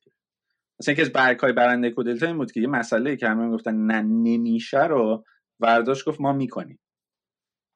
[0.80, 4.02] مثلا یکی از برگ‌های برنده کد این بود که یه مسئله که همه گفتن نه
[4.02, 5.26] نمیشه رو
[5.60, 6.80] ورداشت گفت ما می‌کنیم.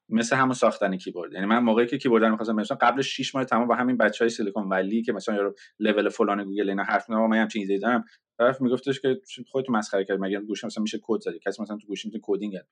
[0.10, 1.34] مثل همون ساختن کیبورد.
[1.34, 4.30] یعنی من موقعی که کیبورد رو می‌خواستم مثلا قبل 6 ماه تمام با همین بچه‌های
[4.30, 8.06] سیلیکون ولی که مثلا یارو لول فلان گوگل اینا حرف می‌زنن من همچین ایده دارم.
[8.38, 11.88] طرف میگفتش که خودت مسخره کرد مگه گوشی مثلا میشه کد زدی؟ کسی مثلا تو
[11.88, 12.68] گوشی می‌تونه coding یاد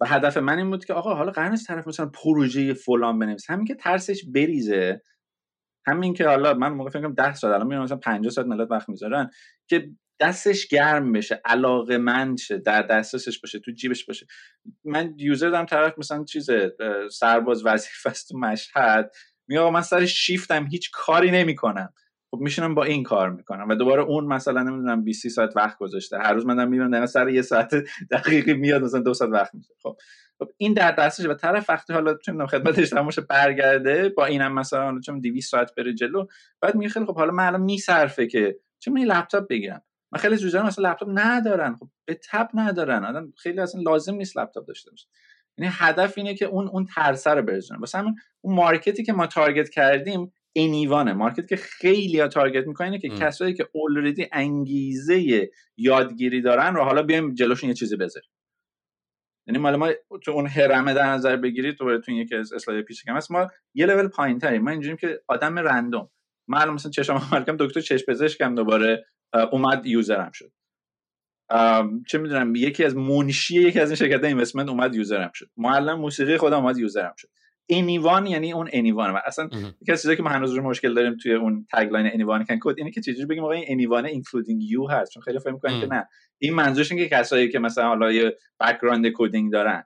[0.00, 3.52] و هدف من این بود که آقا حالا قرن طرف مثلا پروژه فلان بنویسه.
[3.52, 5.02] همین که ترسش بریزه.
[5.86, 8.70] همین که حالا من موقع فکر کنم 10 سال الان میرم مثلا 50 ساعت ملت
[8.70, 9.30] وقت می‌ذارن
[9.68, 9.90] که
[10.20, 14.26] دستش گرم بشه علاقه مند شه در دسترسش باشه تو جیبش باشه.
[14.84, 16.50] من یوزر دارم طرف مثلا چیز
[17.10, 19.14] سرباز وظیفه است تو مشهد
[19.58, 21.92] آقا من سر شیفتم هیچ کاری نمی‌کنم.
[22.30, 26.18] خب میشینم با این کار می‌کنم و دوباره اون مثلا نمی‌دونم 20 ساعت وقت گذاشته.
[26.18, 27.74] هر روز من دارم می‌بینم سر یه ساعت
[28.10, 29.96] دقیقی میاد مثلا دو ساعت وقت میشه خب
[30.38, 35.00] خب این در دستش و طرف وقتی حالا می‌دونم خدمتش تموم برگرده با اینم مثلا
[35.00, 36.26] چون 200 ساعت بره جلو
[36.60, 39.82] بعد میگه خیلی خب حالا من الان میصرفه که چه من لپتاپ بگیرم.
[40.16, 41.76] من خیلی از مثلا لپتاپ ندارن.
[41.76, 43.04] خب لپتاپ ندارن.
[43.04, 45.06] آدم خیلی اصلا لازم نیست لپتاپ داشته باشه.
[45.58, 49.12] یعنی هدف اینه که اون اون ترسه رو بریزونه واسه همین اون market ی که
[49.12, 51.12] ما target کردیم anyone ه.
[51.12, 57.02] market که خیلی ها target می‌کنه که کسایی که already انگیزه یادگیری دارن رو حالا
[57.02, 58.30] بیایم جلوشون یه چیزی بذاریم.
[59.46, 59.92] یعنی مال ما
[60.24, 63.50] تو اون هرمه در نظر بگیرید تو تو یکی از اسلاید pitch deck م ما
[63.74, 66.10] یه لول پایین تریم ما اینجوریم که آدم random
[66.48, 69.06] من مثلا چشم کم دکتر چشم پزشکم دوباره.
[69.52, 70.52] اومد user م شد.
[72.06, 75.50] چه می‌دونم یکی از منشی یکی از این شرکت investment اومد user م شد.
[75.56, 77.28] معلم موسیقی خودم اومد user م شد.
[77.68, 79.48] anyone یعنی اون anyone و اصلا
[79.82, 82.74] یکی از چیزایی که ما هنوز رو مشکل داریم توی اون tagline anyone can code
[82.78, 85.12] اینه که چجوری بگیم آقا این anyone including you هست.
[85.12, 86.08] چون خیلی فکر می‌کنن که نه.
[86.38, 89.84] این منظورش اینه که کسایی که مثلا حالا یه background coding دارن.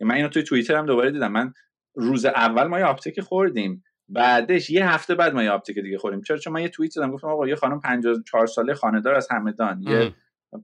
[0.00, 1.32] من اینو توی توییتر هم دوباره دیدم.
[1.32, 1.52] من
[1.94, 3.84] روز اول ما یه uptick خوردیم.
[4.08, 6.22] بعدش یه هفته بعد ما یه uptick دیگه خوردیم.
[6.22, 9.82] چرا؟ چون من یه توییت دادم گفتم آقا یه خانم 54 ساله خانه‌دار از همدان
[9.82, 10.14] یه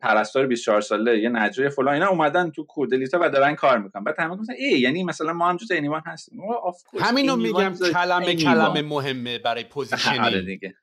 [0.00, 4.04] پرستار 24 ساله یه نجاری فلان اینا اومدن تو کودلیتا و دارن کار می‌کنن.
[4.04, 6.40] بعد همه گفتن ای یعنی مثلا ما هم جزء anyone هستیم.
[7.00, 10.20] همینو میگم کلمه کلمه مهمه برای positioning.
[10.20, 10.74] آره دیگه.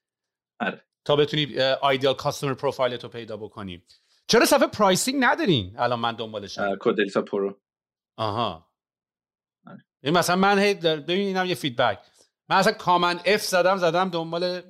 [0.59, 0.81] آره.
[1.05, 3.83] تا بتونی ideal customer profile تو پیدا بکنی.
[4.27, 6.75] چرا صفحه pricing ندارین؟ الان من دنبالشم.
[6.75, 7.59] کودلیتا Pro.
[8.17, 8.67] آها.
[9.67, 9.85] آره.
[10.03, 11.99] این مثلا من هی ببین اینم یه feedback
[12.49, 14.61] من اصلا command F زدم زدم دنبال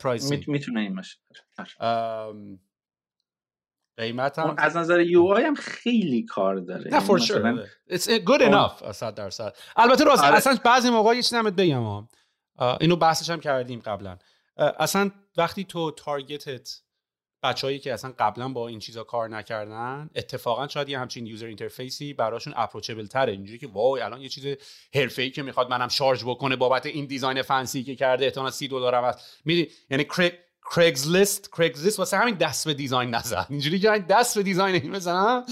[0.00, 1.18] pricing می‌تونه این باشه.
[3.96, 6.90] قیمت هم از نظر UI هم خیلی کار داره.
[6.90, 9.56] نه for sure it's good enough صد درصد.
[9.76, 10.36] البته راست آره.
[10.36, 12.08] اصلا بعضی موقع یه چیزی بگم
[12.80, 14.18] اینو بحثش هم کردیم قبلا.
[14.56, 16.82] اصلا وقتی تو target ت
[17.48, 22.05] بچههایی که اصلا قبلا با این چیزا کار نکردن اتفاقا شاید یه همچین user interface
[22.05, 24.56] ی براشون approachable تره اینجوری که وای الان یه چیز
[24.94, 29.04] حرفه‌ای که می‌خواد منم charge بکنه بابت این design fancy که کرده احتمالاً 30 دلارم
[29.04, 29.40] هست.
[29.44, 30.06] میدی یعنی
[30.74, 33.46] Craigslist Craigslist واسه همین دست به design نزن.
[33.50, 35.44] اینجوری که دست به design این بزنم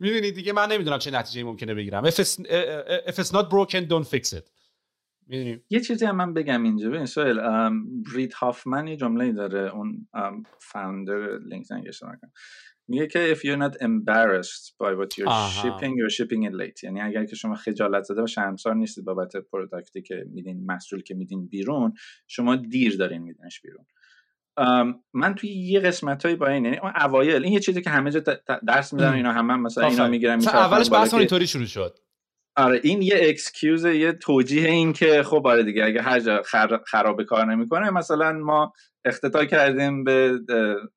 [0.00, 2.10] می‌دونید دیگه من نمی‌دونم چه نتیجه ممکنه بگیرم.
[2.10, 2.40] If it's,
[3.06, 4.61] if it's not broken don't fix it.
[5.26, 6.90] می‌دونیم یه چیزی هم من بگم اینجا.
[6.90, 7.40] ببین سوال
[8.12, 9.74] رید هافمن یه جمله داره.
[9.74, 10.06] اون
[10.60, 11.90] founder لینکدین
[12.88, 15.62] میگه که if you're not embarrassed by what you're آها.
[15.62, 16.84] shipping you're shipping it late.
[16.84, 21.02] یعنی اگر که شما خجالت زده و شرمسار نیستید بابت product ی که میدین محصولی
[21.02, 21.94] که میدین بیرون
[22.26, 23.84] شما دیر دارین میدینش بیرون.
[25.14, 28.20] من توی یه قسمت با این یعنی اون اوایل این یه چیزی که همه جا
[28.66, 31.98] درس میدن اینا هم, هم مثلا اینا می‌گیرن اولش بحث اینطوری شروع شد.
[32.56, 36.42] آره این یه excuse یه توجیه این که خب آره دیگه اگه هر جا
[36.86, 38.72] خراب کار نمی‌کنه مثلا ما
[39.04, 40.38] اقتدا کردیم به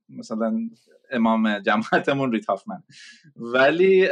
[0.09, 0.53] مثلا
[1.11, 2.83] امام جماعتمون رید هافمن.
[3.35, 4.09] ولی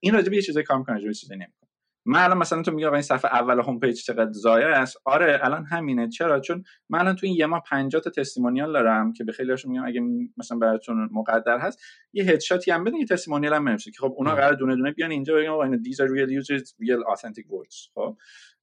[0.00, 1.61] این راجبه یه چیزی کار می‌کنه چیزی نمی‌کنه.
[2.04, 5.40] من الان مثلا تو میگی آقا این صفحه اول home page چقدر ضایع است؟ آره
[5.42, 6.08] الان همینه.
[6.08, 9.72] چرا؟ چون من الان تو این یه ماه 50 تا testimonial دارم که به خیلیاشون
[9.72, 10.00] میگم اگه
[10.36, 11.80] مثلا براتون مقدور هست
[12.12, 14.90] یه headshot ی هم بدین یه testimonial هم بنویسید که خب اونا قرار دونه دونه
[14.90, 17.90] بیان اینجا بگن آقا این these are real users real authentic words.
[17.94, 18.16] خب؟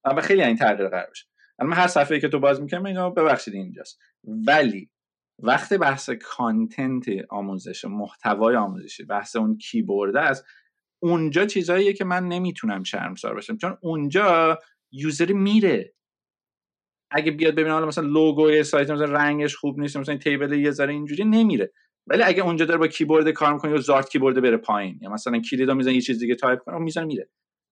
[0.04, 1.26] اما خیلی این تغییر قرار بشه.
[1.58, 3.98] الان هر صفحه‌ای که تو باز می‌کنم اینا ببخشید اینجاست.
[4.24, 4.90] ولی
[5.42, 10.44] وقتی بحث content آموزش محتوای آموزشی بحث اون کیبورد است
[11.02, 13.56] اونجا چیزاییه که من نمی‌تونم شرمسار باشم.
[13.56, 14.58] چون اونجا
[14.92, 15.94] user میره.
[17.10, 20.92] اگه بیاد ببینه حالا مثلا لوگوی سایت مثلا رنگش خوب نیست مثلا table یه ذره
[20.92, 21.72] اینجوری نمیره.
[22.06, 25.40] ولی اگه اونجا داره با کیبورد کار می‌کنه یا زارت کیبورد بره پایین یا مثلا
[25.40, 27.28] کلیدا می‌زنه یه چیز دیگه تایپ کنه می‌زنه میره.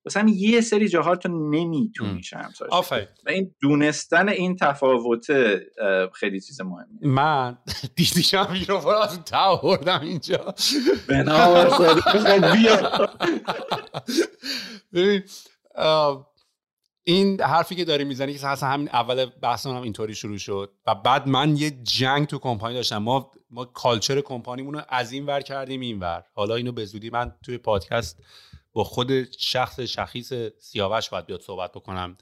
[0.08, 2.68] مثلا یه سری جاها تو نمی‌تونی شرمسار
[3.26, 5.26] و این دونستن این تفاوت
[6.14, 7.58] خیلی چیز مهمه من
[7.96, 10.54] دیدیشم میکروفون از تا آوردم اینجا.
[14.92, 15.22] ببین
[17.04, 20.94] این حرفی که داری می‌زنی که اصلا همین اول بحثمون هم اینطوری شروع شد و
[20.94, 22.98] بعد من یه جنگ تو کمپانی داشتم.
[22.98, 26.24] ما ما کالچر کمپانیمون رو از این ور کردیم این ور.
[26.34, 28.22] حالا اینو به زودی من توی پادکست
[28.78, 32.16] با خود شخص شخیص سیاوش باید بیاد صحبت بکنم.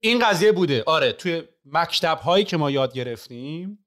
[0.00, 0.82] این قضیه بوده.
[0.86, 3.86] آره توی مکتب هایی که ما یاد گرفتیم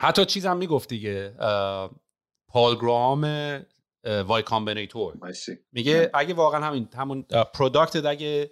[0.00, 1.34] حتی چیزم می‌گفت دیگه
[2.48, 3.24] Paul Graham
[4.04, 5.18] Y Combinator.
[5.72, 7.22] میگه اگه واقعا همین همون
[7.54, 8.50] product اگه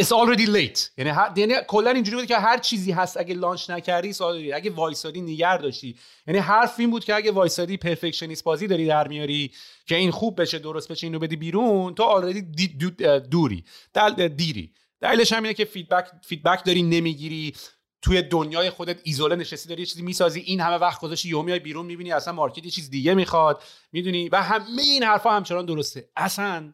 [0.00, 0.80] It's already late.
[0.98, 5.20] یعنی یعنی کلا اینجوری بود که هر چیزی هست اگه launch نکردی سوال اگه وایسادی
[5.20, 5.96] نگه داشتی.
[6.26, 9.52] یعنی حرف این بود که اگه وایسادی perfectionist بازی داری در میاری
[9.86, 12.68] که این خوب بشه درست بشه اینو بدی بیرون تو already
[13.30, 13.64] دیری.
[13.94, 14.72] دل دیری.
[15.00, 17.54] دلیلش هم اینه که feedback feedback داری نمی‌گیری.
[18.02, 21.58] توی دنیای خودت ایزوله نشستی داری یه چیزی می‌سازی این همه وقت گذاشتی یهو میای
[21.58, 23.62] بیرون می‌بینی اصلا market یه چیز دیگه می‌خواد.
[23.92, 26.08] می‌دونی؟ و همه این حرفا همچنان درسته.
[26.16, 26.72] اصلا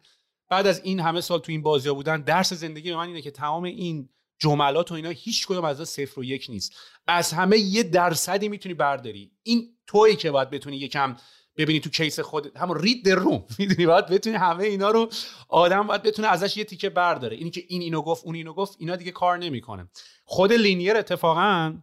[0.52, 3.22] بعد از این همه سال تو این بازی ها بودن درس زندگی به من اینه
[3.22, 4.08] که تمام این
[4.38, 6.72] جملات و اینا هیچ کدوم از صفر و یک نیست.
[7.06, 9.32] از همه یه درصدی می‌تونی برداری.
[9.42, 11.16] این تویی که باید بتونی یکم
[11.56, 15.08] ببینی تو case خود همون read the room می‌دونی؟ باید بتونی همه اینا رو
[15.48, 17.36] آدم باید بتونه ازش یه تیکه برداره.
[17.36, 19.88] اینی که این اینو گفت اون اینو گفت اینا دیگه کار نمی‌کنه.
[20.24, 21.74] خود Linear اتفاقا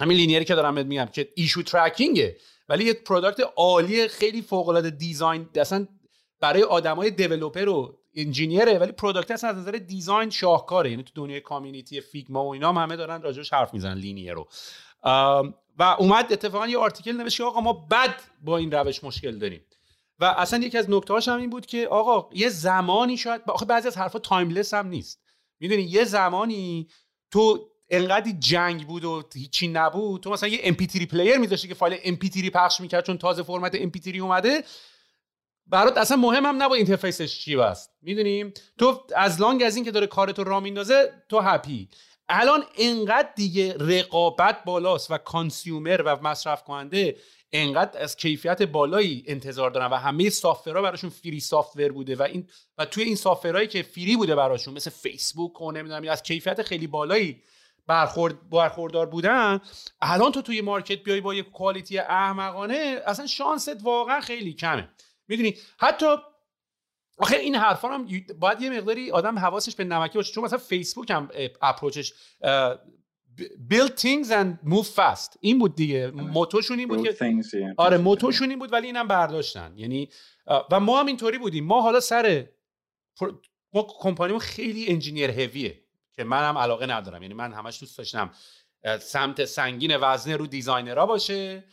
[0.00, 2.36] همین Linear ی که دارم میگم که issue tracking ه
[2.68, 5.86] ولی یه product عالی خیلی فوق العاده design اصلا
[6.40, 10.90] برای آدمای developer و engineer ه ولی product از نظر design شاهکاره.
[10.90, 14.48] یعنی تو دنیای community Figma و اینا هم همه دارن راجعش حرف می‌زنن Linear رو.
[15.78, 19.64] و اومد اتفاقا یه article نوشت آقا ما بد با این روش مشکل داریم.
[20.18, 23.88] و اصلا یکی از نکته هم این بود که آقا یه زمانی شاید آخه بعضی
[23.88, 25.20] از حرفا timeless هم نیست.
[25.60, 26.88] می‌دونی یه زمانی
[27.30, 31.98] تو انقدر جنگ بود و هیچی نبود تو مثلا یه MP3 player میذاشتی که فایل
[32.14, 34.64] MP3 پخش می‌کرد چون تازه فرمت MP3 اومده
[35.66, 39.84] برات اصلا مهم هم نبود interface ش چی است می‌دونیم؟ تو as long as این
[39.84, 41.88] که داره کارتو راه میندازه تو happy
[42.28, 47.16] الان انقدر دیگه رقابت بالاست و consumer و مصرف کننده
[47.52, 52.22] انقدر از کیفیت بالایی انتظار دارن و همه software ها براشون free software بوده و
[52.22, 56.22] این و توی این software هایی که free بوده براشون مثل فیسبوک و نمی‌دونم از
[56.22, 57.42] کیفیت خیلی بالایی
[57.86, 59.60] برخورد برخوردار بودن
[60.00, 64.88] الان تو توی market بیای با یه quality احمقانه اصلا شانست واقعا خیلی کمه.
[65.28, 66.06] می‌دونی؟ حتی
[67.18, 70.32] آخه این حرفا هم باید یه مقداری آدم حواسش به نمکی باشه.
[70.32, 71.28] چون مثلا فیسبوک هم
[71.62, 72.12] approach ش
[73.70, 75.36] build things and move fast.
[75.40, 76.10] این بود دیگه.
[76.10, 77.40] motto شون این بود که
[77.76, 79.72] آره motto شون این بود ولی اینم برداشتن.
[79.76, 80.08] یعنی
[80.70, 81.64] و ما هم اینطوری بودیم.
[81.64, 82.46] ما حالا سر
[83.72, 85.80] ما کمپانیمون خیلی engineer heavy ه
[86.12, 87.22] که من هم علاقه ندارم.
[87.22, 88.30] یعنی من همش دوست داشتم
[89.00, 91.64] سمت سنگین وزنه رو designer ها باشه.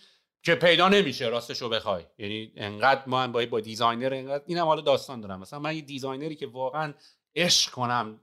[0.43, 2.05] که پیدا نمیشه راستش رو بخوای.
[2.17, 5.39] یعنی انقدر ما با با designer انقدر اینم حالا داستان دارم.
[5.39, 6.93] مثلا من یه designer ی که واقعا
[7.35, 8.21] عشق کنم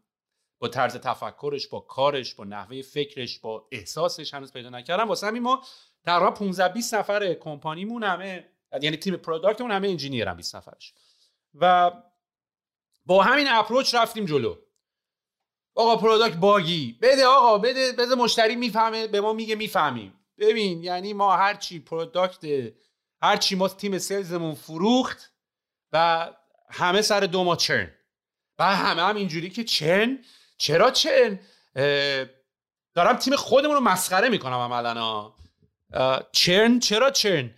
[0.61, 5.09] با طرز تفکرش با کارش با نحوه فکرش با احساسش هنوز پیدا نکردم.
[5.09, 5.63] واسه همین ما
[6.05, 8.49] تقریبا 15 20 نفر کمپانیمون همه
[8.83, 10.95] یعنی تیم product مون همه engineer هم 20 نفرش.
[11.55, 11.93] و
[13.07, 14.57] با همین approach رفتیم جلو.
[15.75, 16.99] آقا product buggy.
[17.03, 20.18] بده آقا بده بده مشتری می‌فهمه به ما میگه می‌فهمیم.
[20.39, 22.73] ببین یعنی ما هرچی product
[23.23, 25.33] هرچی ما تیم sales مون فروخت
[25.93, 26.29] و
[26.71, 27.91] همه سر دو ماه churn.
[28.59, 30.19] و همه هم اینجوری که churn.
[30.59, 31.41] چرا churn؟
[32.95, 35.33] دارم تیم خودمون رو مسخره می‌کنم عملا.
[36.33, 37.55] churn؟ چرا churn؟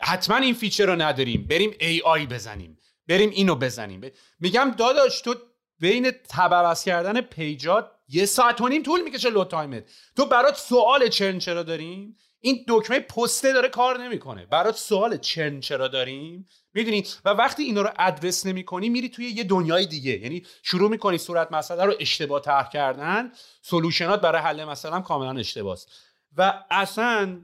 [0.00, 1.46] حتما این feature رو نداریم.
[1.46, 2.78] بریم AI بزنیم.
[3.08, 4.10] بریم اینو بزنیم.
[4.40, 5.34] میگم داداش تو
[5.78, 9.84] بین tab عوض کردن page ات یه ساعت و نیم طول می‌کشه لو تایمت.
[10.16, 14.46] تو برات سوال churn چرا داریم؟ این دکمه پسته داره کار نمی‌کنه.
[14.46, 19.44] برات سوال churn چرا داریم؟ می‌دونی؟ و وقتی اینا رو ادرس نمی‌کنی میری توی یه
[19.44, 20.18] دنیای دیگه.
[20.18, 23.32] یعنی شروع می‌کنی صورت مسئله رو اشتباه طرح کردن
[23.62, 25.80] solution ات برای حل مسئله کاملا اشتباهه
[26.36, 27.40] و اصلا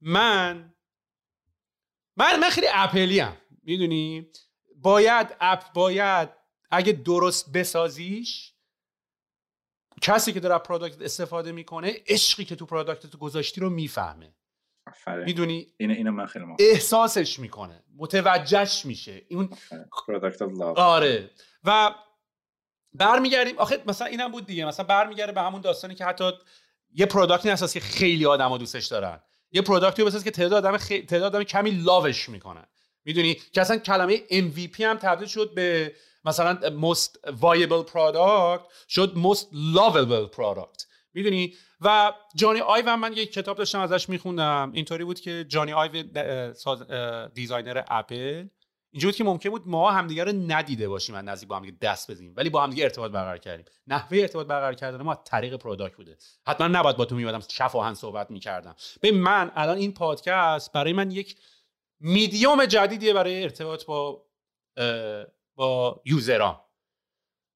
[0.00, 0.74] من
[2.16, 4.26] من من خیلی اپلی ام می‌دونی؟
[4.76, 6.28] باید اپ باید
[6.70, 8.52] اگه درست بسازیش
[10.02, 14.34] کسی که داره product استفاده می‌کنه عشقی که تو product تو گذاشتی رو می‌فهمه.
[15.24, 17.84] می‌دونی؟ اینو اینو من خیلی احساسش می‌کنه.
[17.96, 19.22] متوجهش میشه.
[19.28, 19.50] این
[20.06, 20.42] product
[20.76, 21.30] آره.
[21.64, 21.94] و
[22.92, 23.58] برمیگردیم.
[23.58, 24.64] آخه مثلا اینم بود دیگه.
[24.64, 26.30] مثلا برمیگرده به همون داستانی که حتی
[26.94, 29.20] یه product ی هست که خیلی آدما دوستش دارن.
[29.52, 31.02] یه product ی بساز که تعداد آدم خی...
[31.02, 32.66] تعداد آدم کمی love ش می‌کنن.
[33.04, 35.94] می‌دونی؟ که اصلا کلمه MVP هم تبدیل شد به
[36.26, 36.58] مثلا
[36.92, 39.46] most viable product شد most
[39.76, 40.86] lovable product.
[41.14, 44.70] می‌دونی؟ و جانی آیو من یک کتاب داشتم ازش میخوندم.
[44.74, 46.02] اینطوری بود که جانی آیو
[47.34, 48.48] designer اپل.
[48.90, 52.10] اینجوری بود که ممکن بود ما همدیگه رو ندیده باشیم از نزدیک با هم دست
[52.10, 52.34] بزنیم.
[52.36, 53.64] ولی با همدیگه ارتباط برقرار کردیم.
[53.86, 56.16] نحوه ارتباط برقرار کردن ما طریق product بوده.
[56.46, 58.74] حتما نباید با تو می‌اومدم شفاهاً صحبت می‌کردم.
[59.00, 61.36] به من الان این پادکست برای من یک
[62.00, 64.26] میدیوم جدیدیه برای ارتباط با
[65.56, 66.60] با user ان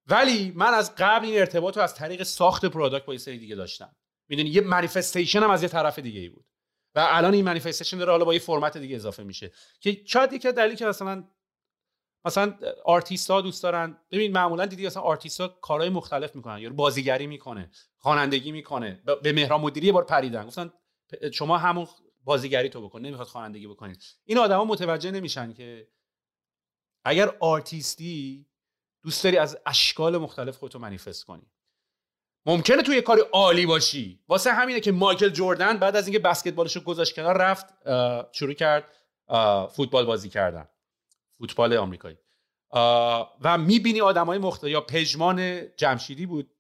[0.07, 3.55] ولی من از قبل این ارتباط رو از طریق ساخت product با یه سری دیگه
[3.55, 3.97] داشتم.
[4.29, 6.45] می‌دونی یه manifestation هم از یه طرف دیگه ای بود.
[6.95, 9.53] و الان این manifestation داره حالا با یه فرمت دیگه اضافه میشه.
[9.81, 11.25] که شاید یکی دلیلی که مثلا
[12.25, 13.99] مثلا آرتیست ها دوست دارن.
[14.11, 16.59] ببین معمولا دیدی مثلا آرتیست ها کارهای مختلف می‌کنن.
[16.59, 19.03] یا بازیگری می‌کنه خوانندگی می‌کنه.
[19.23, 20.47] به مهران مدیری یه بار پریدن.
[20.47, 20.73] گفتن
[21.33, 21.87] شما همون
[22.25, 23.01] بازیگری تو بکن.
[23.01, 25.89] نمی‌خواد خوانندگی بکنید این آدما متوجه نمیشن که
[27.05, 28.47] اگر آرتیستی
[29.03, 31.51] دوست داری از اشکال مختلف خودتو منیفست کنی.
[32.47, 34.21] ممکنه توی کاری عالی باشی.
[34.29, 37.67] واسه همینه که مایکل جردن بعد از اینکه بسکتبالش رو گذاشت کنار رفت
[38.33, 38.85] شروع کرد
[39.73, 40.69] فوتبال بازی کردن.
[41.39, 42.17] فوتبال آمریکایی.
[43.41, 46.51] و می‌بینی آدم های مختلف یا پژمان جمشیدی بود.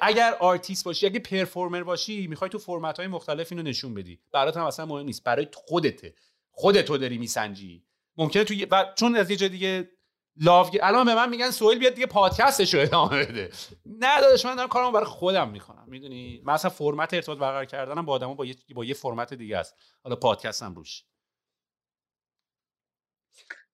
[0.00, 4.20] اگر آرتیست باشی اگه performer باشی می‌خوای تو فرمت های مختلف اینو نشون بدی.
[4.32, 5.24] برات هم اصلا مهم نیست.
[5.24, 6.14] برای خودته.
[6.50, 7.84] خودتو داری میسنجی.
[8.16, 9.90] ممکنه تو و چون از یه جای دیگه
[10.36, 13.50] لاو الان به من میگن سویل بیاد دیگه پادکستش رو ادامه بده.
[13.86, 15.84] نه داداش من دارم کارمو برای خودم می‌کنم.
[15.88, 19.58] می‌دونی؟ من اصلا فرمت ارتباط برقرار کردنم با آدما با یه با یه فرمت دیگه
[19.58, 19.74] است.
[20.04, 21.04] حالا پادکستم روش.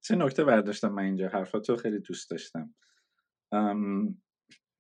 [0.01, 1.29] سه نکته برداشتم من اینجا.
[1.29, 2.75] حرفاتو خیلی دوست داشتم.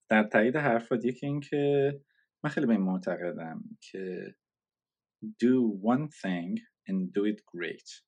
[0.08, 1.92] در تایید حرفات یکی این که
[2.44, 4.34] من خیلی به این معتقدم که
[5.24, 6.60] do one thing
[6.90, 8.07] and do it great.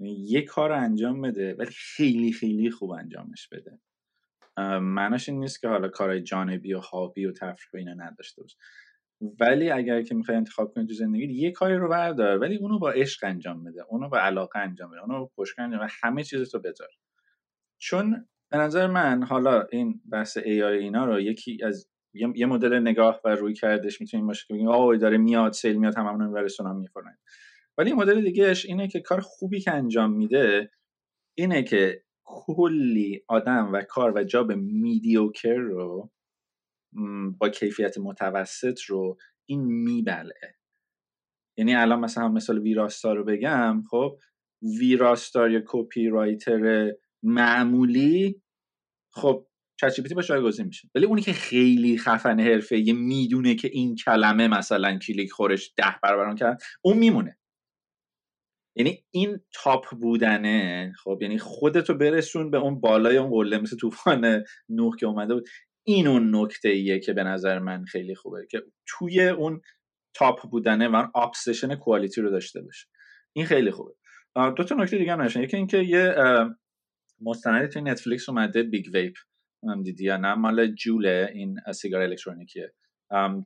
[0.00, 3.78] یه کار انجام بده ولی خیلی خیلی خوب انجامش بده.
[4.80, 8.56] معناش این نیست که حالا کارهای جانبی و هابی و تفریح و اینا نداشته باشه
[9.40, 12.90] ولی اگر که می‌خوای انتخاب کنی تو زندگی یه کاری رو بردار ولی اونو با
[12.90, 16.50] عشق انجام بده اونو با علاقه انجام بده اونو با پشت انجام بده همه چیز
[16.50, 16.88] تو بذار.
[17.78, 22.78] چون به نظر من حالا این بحث ای آی اینا رو یکی از یه مدل
[22.78, 26.36] نگاه و روی کردش می‌تونیم باشه که بگیم آه داره میاد سیل میاد هممون رو
[26.36, 27.18] رسونام می‌کنن
[27.80, 30.70] ولی مدل دیگهش اینه که کار خوبی که انجام میده
[31.38, 36.10] اینه که کلی آدم و کار و جاب میدیوکر رو
[37.38, 40.58] با کیفیت متوسط رو این میبلعه.
[41.58, 44.18] یعنی الان مثلا مثال ویراستار رو بگم خب
[44.80, 46.92] ویراستار یا کپی رایتر
[47.22, 48.42] معمولی
[49.12, 49.46] خب
[49.80, 50.88] چت باشه جایگزین میشه.
[50.94, 56.34] ولی اونی که خیلی خفن حرفه می‌دونه که این کلمه مثلا کلیک خورش ده برابر
[56.34, 57.39] کرد اون میمونه.
[58.76, 64.44] یعنی این top بودنه خب یعنی خودتو برسون به اون بالای اون قله مثل طوفان
[64.68, 65.48] نوح که اومده بود.
[65.86, 69.60] این اون نکته ایه که به نظر من خیلی خوبه که توی اون
[70.14, 72.86] top بودنه و obsession quality رو داشته باشه.
[73.32, 73.94] این خیلی خوبه.
[74.56, 76.14] دو تا نکته دیگه هم نشن یکی اینکه یه
[77.20, 79.14] مستندی توی نتفلیکس اومده Big Vape
[79.68, 82.72] هم دیدی یا نه؟ مال جوله این سیگار الکترونیکیه.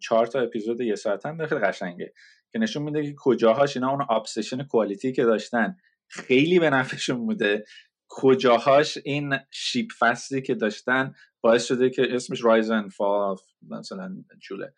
[0.01, 2.12] چهار تا اپیزود یه ساعتن خیلی قشنگه.
[2.55, 5.76] که نشون میده که کجاهاش اینا اون obsession quality که داشتن.
[6.09, 7.64] خیلی به نفعشون بوده.
[8.09, 13.36] کجاهاش این ship fast ی که داشتن باعث شده که اسمش rise and fall
[13.70, 14.74] مثلا جوله.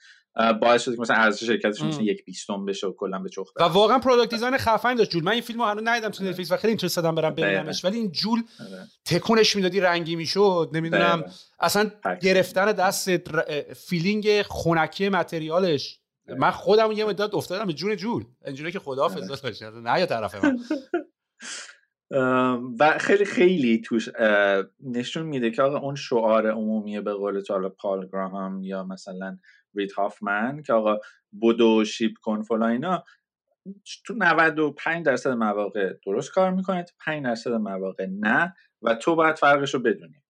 [0.61, 3.62] باعث شده که مثلا ارزش شرکتشون مثلا یک بیستم بشه و کلا به چخ و
[3.62, 5.11] واقعا product design خفن داشت.
[5.11, 5.24] جول.
[5.24, 7.85] من این فیلمو هنوز ندیدم تو نتفلیکس و خیلی interested ام برم ببینمش.
[7.85, 8.86] ولی این جول آره.
[9.05, 10.70] تکونش می‌دادی رنگی می‌شد.
[10.73, 11.24] نمی‌دونم.
[11.61, 11.90] اصلا
[12.23, 13.16] گرفتن دست
[13.73, 16.01] فیلینگ خونکی متریالش.
[16.28, 20.07] من خودم یه مدت افتادم به جون جول اینجوری که خدا حافظ باشه نه یا
[20.07, 20.59] طرف من.
[22.81, 24.09] و خیلی خیلی توش
[24.81, 29.39] نشون میده که آقا اون شعار عمومی به قول تو پال گراهام یا مثلا
[29.74, 30.98] رید هافمن که آقا
[31.32, 33.05] بودو شیپ کن فلا اینا
[34.07, 39.39] تو 95 درصد مواقع درست کار می‌کنه تو 5 درصد مواقع نه و تو باید
[39.39, 40.23] فرقش رو بدونی.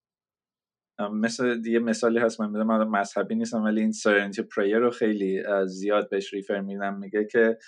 [0.99, 6.11] مثل دیگه مثالی هست من من مذهبی نیستم ولی این سرنتی پریر رو خیلی زیاد
[6.11, 7.59] بهش ریفر میدم میگه که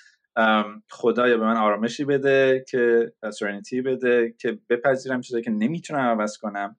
[0.91, 6.77] خدایا به من آرامشی بده که سرنتی بده که بپذیرم چیزایی که نمی‌تونم عوض کنم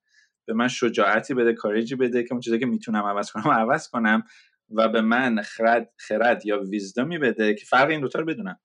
[0.47, 3.87] به من شجاعتی بده courage ی بده که اون چیزایی که می‌تونم عوض کنم عوض
[3.87, 4.23] کنم
[4.71, 8.59] و به من خرد خرد یا wisdom ی بده که فرق این دوتا رو بدونم.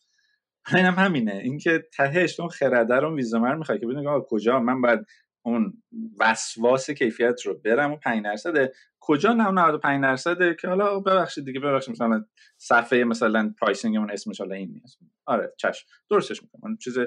[0.74, 1.40] اینم همینه.
[1.44, 5.00] اینکه تهش اون خرده رو wisdom رو می‌خوای که بدونی کجا من باید
[5.44, 5.82] اون
[6.18, 11.94] وسواس کیفیت رو برم اون 5 درصد کجا 95 درصده که حالا ببخشید دیگه ببخشید
[11.94, 12.24] مثلا
[12.56, 14.98] صفحه مثلا pricing اون اسمش حالا این نیست.
[15.26, 16.76] آره چش درستش می‌کنم.
[16.76, 16.98] چیز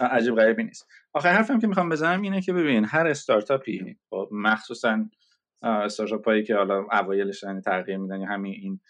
[0.00, 0.88] عجیب غریبی نیست.
[1.12, 5.04] آخر حرفم که می‌خوام بزنم اینه که ببین هر استارتاپی خب مخصوصا
[5.62, 8.80] استارتاپ هایی که حالا اوایلش یعنی تغییر میدن یا همین این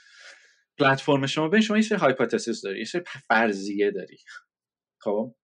[0.78, 4.18] پلتفرم شما به شما یه سری hypothesis داری یه سری فرضیه داری.
[5.00, 5.34] خب؟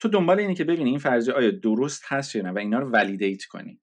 [0.00, 2.90] تو دنبال اینه که ببینی این فرضیه آیا درست هست یا نه و اینا رو
[2.90, 3.80] validate کنی.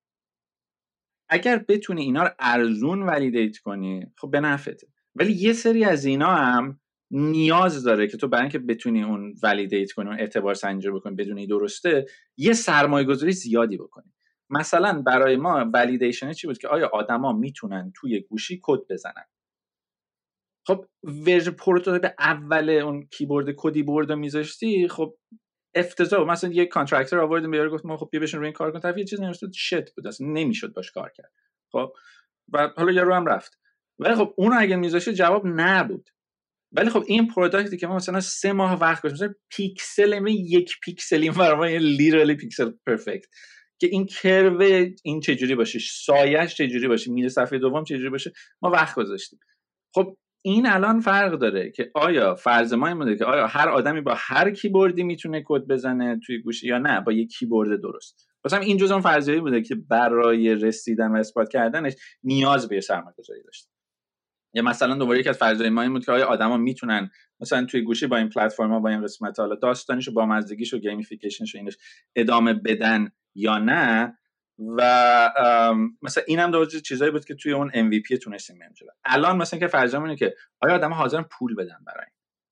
[1.29, 6.35] اگر بتونی اینا رو ارزون validate کنی خب به نفعته ولی یه سری از اینا
[6.35, 6.79] هم
[7.11, 11.47] نیاز داره که تو برای اینکه بتونی اون validate کنی اون اعتبار سنجی بکنی بدونی
[11.47, 12.05] درسته
[12.37, 14.13] یه سرمایه گذاری زیادی بکنی.
[14.49, 19.25] مثلا برای ما validation چی بود که آیا آدما می‌تونن توی گوشی کد بزنن؟
[20.67, 25.15] خب version prototype اول اون کیبورد کدی بورد رو میذاشتی خب
[25.75, 26.27] افتضاح.
[26.27, 28.79] مثلا یه contractor آوردیم به گفت ما خب بیا بشین روی این کار کن.
[28.79, 30.07] طرف یه چیز نوشته shit بود.
[30.07, 31.31] اصلا نمی‌شد باش کار کرد.
[31.71, 31.93] خب؟
[32.53, 33.59] و حالا یارو هم رفت.
[33.99, 36.09] ولی خب اون اگه میذاشه جواب نبود.
[36.71, 40.79] ولی خب این product ی که ما مثلا سه ماه وقت گذاشتیم مثلا پیکسل یک
[40.83, 43.25] پیکسل این برای یه pixel perfect.
[43.79, 44.63] که این curve
[45.03, 48.31] این چجوری باشه سایش چجوری باشه میره صفحه دوم چجوری باشه
[48.61, 49.39] ما وقت گذاشتیم.
[49.95, 54.13] خب این الان فرق داره که آیا فرض ما این که آیا هر آدمی با
[54.17, 58.29] هر کیبوردی می‌تونه کد بزنه توی گوشی یا نه؟ با یک کیبورد درست.
[58.45, 61.93] مثلا این جزء فرضیه‌ای بوده که برای رسیدن و اثبات کردنش
[62.23, 63.69] نیاز به سرمایه‌گذاری داشته.
[64.53, 67.09] یا مثلا دوباره یکی از فرضیه ما این بود که آیا آدما می‌تونن
[67.39, 71.44] مثلا توی گوشی با این پلتفرما با این قسمت حالا داستانیشو با مزدگیش و gamification
[71.44, 71.77] ش اینش
[72.15, 74.17] ادامه بدن یا نه؟
[74.59, 75.33] و
[76.01, 78.73] مثلا اینم دو چیزایی بود که توی اون MVP تونستیم بریم
[79.05, 82.05] الان مثلا که فرض اینه که آیا آدم حاضرن پول بدن برای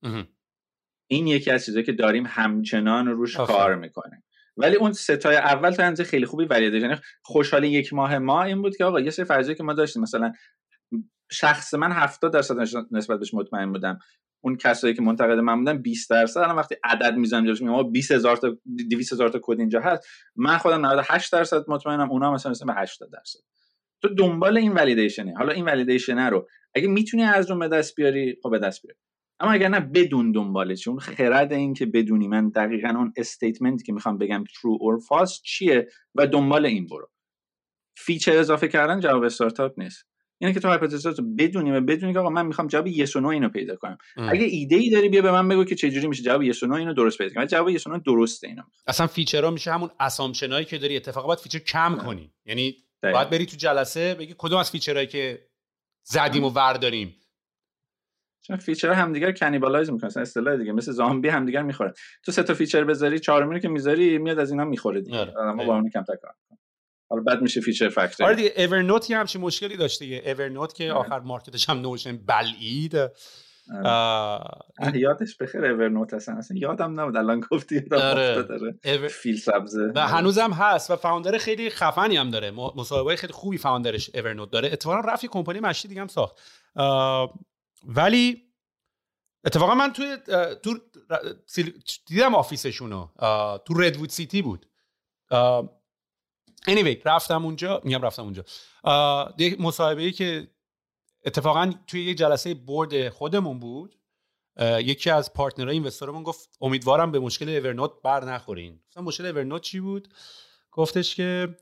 [0.03, 0.27] این؟
[1.07, 4.23] این یکی از چیزایی که داریم همچنان روش کار می‌کنه
[4.57, 8.85] ولی اون ستای اول تا خیلی خوبی یعنی خوشحال یک ماه ما این بود که
[8.85, 10.01] آقا یه سری فرضیه که ما داشتیم.
[10.01, 10.33] مثلا
[11.31, 12.55] شخص من 70 درصد
[12.91, 13.99] نسبت بهش مطمئن بودم.
[14.41, 16.39] اون کسایی که منتقد من بودن 20 درصد.
[16.39, 18.57] الان وقتی عدد می‌زنم جلوش میگم 20 هزار تا
[18.89, 20.07] 200 هزار تا کد اینجا هست.
[20.35, 23.39] من خودم 98 درصد مطمئنم اونا مثلا مثلا به 80 درصد.
[24.01, 28.37] تو دنبال این ولیدیشنه حالا این ولیدیشن رو اگه می‌تونی از اون به دست بیاری
[28.43, 28.97] خب به دست بیاری
[29.39, 30.87] اما اگر نه بدون دنبالش.
[30.87, 35.41] اون خرد این که بدونی من دقیقا اون استیتمنتی که می‌خوام بگم true or false
[35.43, 37.11] چیه و دنبال این برو.
[37.97, 40.10] feature اضافه کردن جواب استارتاپ نیست.
[40.41, 43.19] یعنی که تو hypothesis رو بدونی و بدونی که آقا من می‌خوام جواب yes و
[43.19, 43.97] no اینو پیدا کنم.
[44.17, 44.29] ام.
[44.29, 46.67] اگه ایده ای داری بیا به من بگو که چه جوری میشه جواب yes و
[46.67, 47.45] no اینو درست پیدا کنم.
[47.45, 50.95] جواب yes و no درسته اینو اصلا feature ها میشه همون assumption ایی که داری
[50.95, 52.33] اتفاقا باید feature کم کنی.
[52.45, 55.47] یعنی باید بری تو جلسه بگی کدوم از feature هایی که
[56.03, 57.15] زدیم و ورداریم.
[58.41, 60.71] چون feature همدیگر cannibalize مثلا اصطلاح دیگه.
[60.71, 61.93] مثل زامبی همدیگر می‌خورن.
[62.23, 65.17] تو سه تا feature بذاری چهارمی که می‌ذاری میاد از اینا می‌خوره دیگه.
[65.17, 65.51] آره.
[65.51, 66.35] ما با اون کم تکرار
[67.11, 70.05] حالا بعد میشه feature factory آره دیگه Evernote هم چه مشکلی داشته.
[70.05, 72.95] دیگه Evernote که آخر market ش هم Notion بلعید.
[74.93, 76.37] یادش بخیر Evernote هستن.
[76.37, 77.17] اصلا یادم نبود.
[77.17, 78.43] الان گفتی آره.
[78.43, 79.91] داره فیل سبزه.
[79.95, 82.51] و هنوزم هست و founder خیلی خفنی هم داره.
[82.51, 84.69] مصاحبه خیلی خوبی founder ش Evernote داره.
[84.71, 86.39] اتفاقا رفت کمپانی مشتی دیگه هم ساخت.
[87.85, 88.43] ولی
[89.45, 90.17] اتفاقا من توی
[90.63, 90.77] تو
[92.07, 93.07] دیدم آفیسشونو.
[93.65, 94.65] تو ردوود سیتی بود.
[96.69, 98.43] Anyway رفتم اونجا میگم رفتم اونجا.
[99.37, 100.47] یه مصاحبه ای که
[101.25, 103.95] اتفاقا توی یه جلسه برد خودمون بود.
[104.61, 108.79] یکی از پارتنرهای اینوستورمون گفت امیدوارم به مشکل اورنوت بر نخورین.
[108.89, 110.07] مثلا مشکل اورنوت چی بود؟
[110.71, 111.57] گفتش که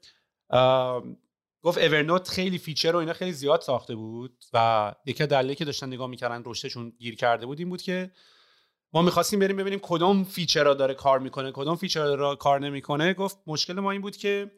[1.61, 5.88] گفت Evernote خیلی feature و اینا خیلی زیاد ساخته بود و یکی دلیلی که داشتن
[5.88, 8.11] نگاه می‌کردن رشدشون گیر کرده بود این بود که
[8.93, 13.13] ما می‌خواستیم بریم ببینیم کدوم feature داره کار می‌کنه کدوم feature را کار نمی‌کنه.
[13.13, 14.51] گفت مشکل ما این بود که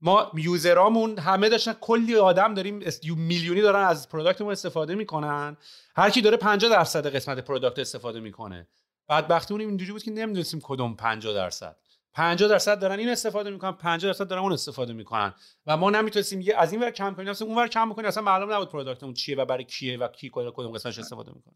[0.00, 2.80] ما user امون همه داشتن کلی آدم داریم
[3.16, 5.56] میلیونی دارن از product مون استفاده می‌کنن.
[5.96, 8.68] هر کی داره 50 درصد قسمت product استفاده می‌کنه.
[9.08, 11.76] بعد اون اینجوری بود که نمی‌دونستیم کدوم 50 درصد.
[12.12, 15.34] 50 درصد دارن این استفاده می‌کنن 50 درصد دارن اون استفاده می‌کنن.
[15.66, 18.22] و ما نمی‌تونستیم یه از این ور کم کنیم اصلا اون ور کم کنیم اصلا
[18.22, 21.54] معلوم نبود product مون چیه و برای کیه و کی کدوم قسمتش استفاده می‌کنه.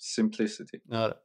[0.00, 0.92] Simplicity.
[0.92, 1.16] آره.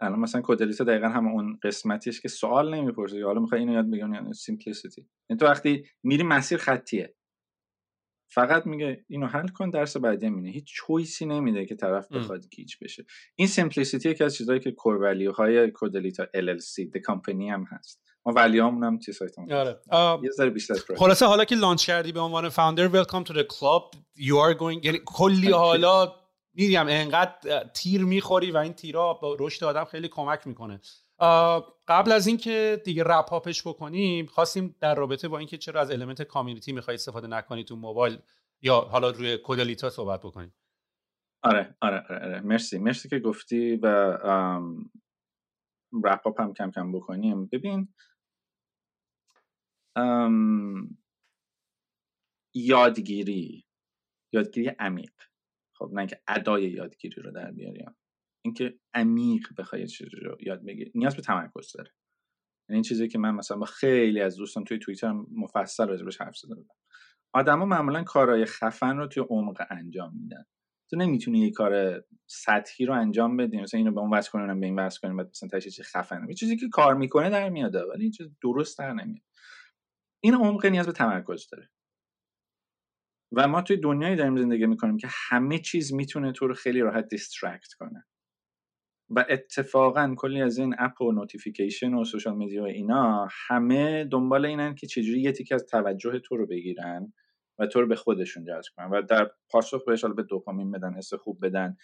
[0.00, 3.24] الان مثلا کدلیتا دقیقا هم اون قسمتیش که سوال نمی‌پرسه.
[3.24, 7.14] حالا می‌خوای اینو یاد بگیری یعنی simplicity این تو وقتی میری مسیر خطیه
[8.30, 12.48] فقط میگه اینو حل کن درس بعدی میینه هیچ choice ی نمیده که طرف بخواد
[12.48, 13.04] گیج بشه.
[13.36, 18.02] این simplicity یکی از چیزهایی که core value های کدلیتا LLC د کمپانی هم هست.
[18.26, 19.80] ما value امون هم توی سایتمون آره.
[20.22, 23.98] یه ذره بیشتر خلاصه حالا که launch کردی به عنوان founder welcome to the club.
[24.16, 26.12] You are going یعنی کلی حالا
[26.58, 30.80] میگم انقدر تیر می‌خوری و این تیرا با رشد آدم خیلی کمک می‌کنه.
[31.88, 35.90] قبل از اینکه دیگه wrap up ش بکنیم خواستیم در رابطه با اینکه چرا از
[35.90, 38.18] element community می‌خوای استفاده نکنی تو موبایل
[38.62, 40.54] یا حالا روی کدلیتا صحبت بکنیم.
[41.42, 42.40] آره آره آره, آره.
[42.40, 43.86] مرسی مرسی که گفتی و
[46.04, 47.46] رپ هاپ هم کم کم بکنیم.
[47.46, 47.94] ببین
[52.54, 53.66] یادگیری
[54.32, 55.12] یادگیری عمیق.
[55.78, 57.96] خب نه اینکه ادای یادگیری رو در بیاریم
[58.44, 60.92] اینکه عمیق بخوای چیزی رو یاد بگیری.
[60.94, 61.90] نیاز به تمرکز داره.
[62.68, 66.36] یعنی این چیزی که من مثلا با خیلی از دوستان توی توییتر مفصل راجبش حرف
[66.36, 66.74] زده بودم
[67.34, 70.44] آدما معمولا کارهای خفن رو توی عمق انجام میدن.
[70.90, 74.66] تو نمی‌تونی یه کار سطحی رو انجام بدی مثلا اینو به اون وصل کنیم به
[74.66, 78.02] این وصل کنیم بعد مثلا چیزی خفن یه چیزی که کار می‌کنه در میاد ولی
[78.02, 79.24] این چیز درست در نمیاد.
[80.24, 81.70] این عمق نیاز به تمرکز داره.
[83.32, 87.08] و ما توی دنیایی داریم زندگی می‌کنیم که همه چیز می‌تونه تو رو خیلی راحت
[87.08, 88.04] distract کنه.
[89.10, 94.46] و اتفاقا کلی از این اپ و notification و social media و اینا همه دنبال
[94.46, 97.12] اینن که چجوری یه تیک از توجه تو رو بگیرن
[97.58, 101.14] و تو رو به خودشون جذب کنن و در پاسخ بهش بهت دوپامین بدن حس
[101.14, 101.76] خوب بدن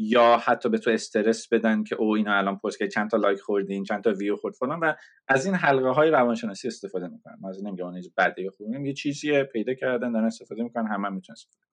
[0.00, 3.40] یا حتی به تو استرس بدن که او اینا الان پست که چند تا لایک
[3.40, 4.80] خوردین چند تا ویو خورد فلان.
[4.80, 4.94] و
[5.28, 8.50] از این حلقه های روانشناسی استفاده می‌کنن از نمیگم اون بده یا
[8.84, 11.68] یه چیزی پیدا کردن دارن استفاده می‌کنن همه هم می‌تونن استفاده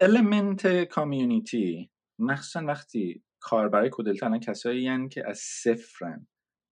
[0.00, 6.26] element community مخصوصا وقتی کاربرای کدلیتا الان کسایی که از صفرن.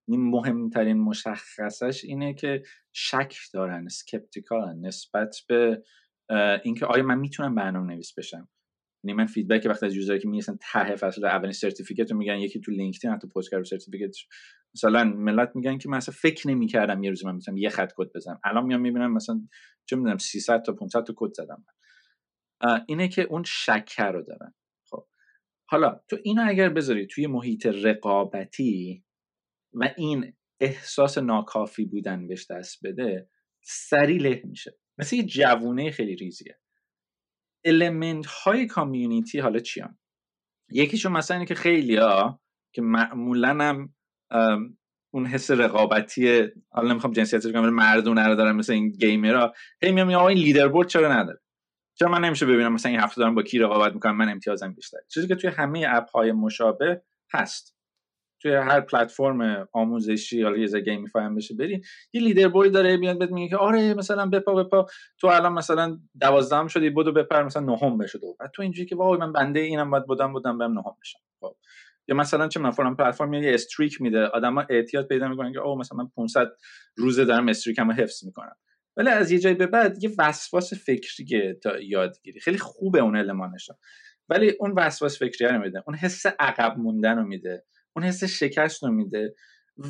[0.09, 2.63] این مهمترین مشخصش اینه که
[2.93, 5.83] شک دارن skeptical ن نسبت به
[6.65, 8.49] اینکه آیا من می‌تونم برنامه نویس بشم.
[9.07, 12.39] یعنی من feedback وقتی از user ایی که میگن ته فصل اولین certificate رو میگن
[12.39, 14.17] یکی تو LinkedIn حتی پست کرد certificate
[14.75, 18.13] مثلا ملت میگن که من اصلا فکر نمی‌کردم یه روزی من می‌تونم یه خط کد
[18.15, 18.41] بزنم.
[18.45, 19.41] الان میام می‌بینم مثلا
[19.87, 21.65] چه می‌دونم 300 تا 500 تا کد زدم.
[22.87, 24.55] اینه که اون شک رو دارن.
[24.91, 25.07] خب.
[25.69, 29.05] حالا تو اینو اگر بذاری توی محیط رقابتی
[29.73, 33.29] و این احساس ناکافی بودن بهش دست بده
[33.63, 34.79] سری له میشه.
[34.99, 36.59] مثل یه جوونه خیلی ریزیه.
[37.67, 39.99] المنت های کامیونیتی حالا چیان
[40.71, 42.41] یکیشون مثلا اینه که خیلی ها
[42.73, 43.95] که معمولا هم
[45.15, 49.53] اون حس رقابتی حالا نمی‌خوام جنسیت رو مردونه رو دارن مثل این گیمرها.
[49.83, 51.41] هی میام آقا این لیدر بورد چرا نداره؟
[51.95, 54.99] چرا من نمیشه ببینم مثلا این هفته دارم با کی رقابت می‌کنم؟ من امتیازم بیشتر
[55.09, 57.03] چیزی که توی همه اپ های مشابه
[57.33, 57.76] هست.
[58.41, 61.83] توی هر پلتفرم آموزشی حالا یه گیمی هم بشه بری
[62.13, 64.87] یه لیدر بوی داره میاد بهت میگه که آره مثلا بپا بپا.
[65.19, 68.37] تو الان مثلا دوازدهم شدی بودو بپر مثلا نهم بشه دو.
[68.41, 71.19] بعد تو اینجوری که وای من بنده اینم باید بودم بودم بهم نهم بشم.
[71.41, 71.57] خب.
[72.09, 75.79] یا مثلا چه من فلان پلتفرم یه استریک میده آدما اعتیاد پیدا می‌کنن که او
[75.79, 76.49] مثلا من 500
[76.97, 78.57] روزه دارم streak مو حفظ می‌کنم.
[78.97, 82.41] ولی از یه جایی به بعد یه وسواس فکری تا یادگیری.
[82.41, 83.71] خیلی خوبه اون المانش
[84.29, 85.83] ولی اون وسواس فکری رو میده.
[85.87, 87.65] اون حس عقب موندن رو میده.
[87.97, 89.35] اون حس شکست رو میده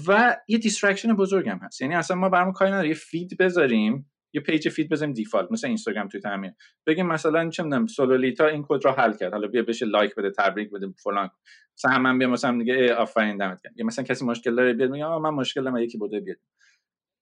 [0.09, 1.81] و یه distraction بزرگ هم هست.
[1.81, 5.67] یعنی اصلا ما برام کاری نداره یه feed بذاریم یه page feed بذاریم default مثل
[5.67, 6.53] اینستاگرام توی همین
[6.87, 9.33] بگیم مثلا چه می‌دونم سولولیتا این کد رو حل کرد.
[9.33, 11.31] حالا بیا بهش لایک بده تبریک بده فلان.
[11.79, 13.73] مثلا هم بیا مثلا دیگه آفرین دمت گرم.
[13.77, 16.39] یا مثلا کسی مشکل داره بیاد میگه من مشکل دارم یکی بوده بیاد.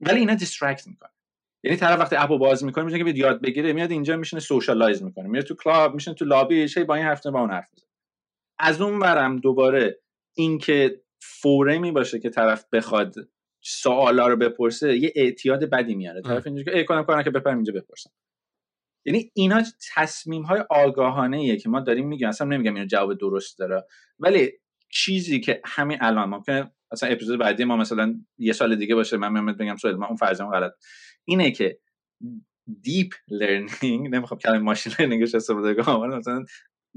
[0.01, 1.11] ولی اینا distract می‌کنه
[1.65, 5.03] یعنی طرف وقتی اپو باز می‌کنه میشه که بیاد یاد بگیره میاد اینجا میشینه socialize
[5.03, 5.29] می‌کنه.
[5.29, 7.69] میاد تو club میشینه تو لابی هی با این حرف با اون حرف
[8.59, 10.01] از اون برم دوباره
[10.35, 13.15] اینکه forum ی باشه که طرف بخواد
[13.61, 16.23] سوالا رو بپرسه یه اعتیاد بدی میاره.
[16.23, 18.11] طرف اینجوری که ای کنم کنم که بپرم اینجا بپرسم.
[19.07, 19.63] یعنی اینا
[19.95, 22.29] تصمیم های آگاهانه ایه که ما داریم میگیم.
[22.29, 23.85] اصلا نمیگم اینو جواب درست داره.
[24.19, 24.53] ولی
[24.91, 29.33] چیزی که همین الان ممکنه مثلا اپیزود بعدی ما مثلا یه سال دیگه باشه من
[29.33, 30.73] میام بگم سوال من اون فرضم غلط.
[31.25, 31.79] اینه که
[32.83, 36.45] deep learning نمی‌خوام کلمه machine learning ش استفاده کنم مثلا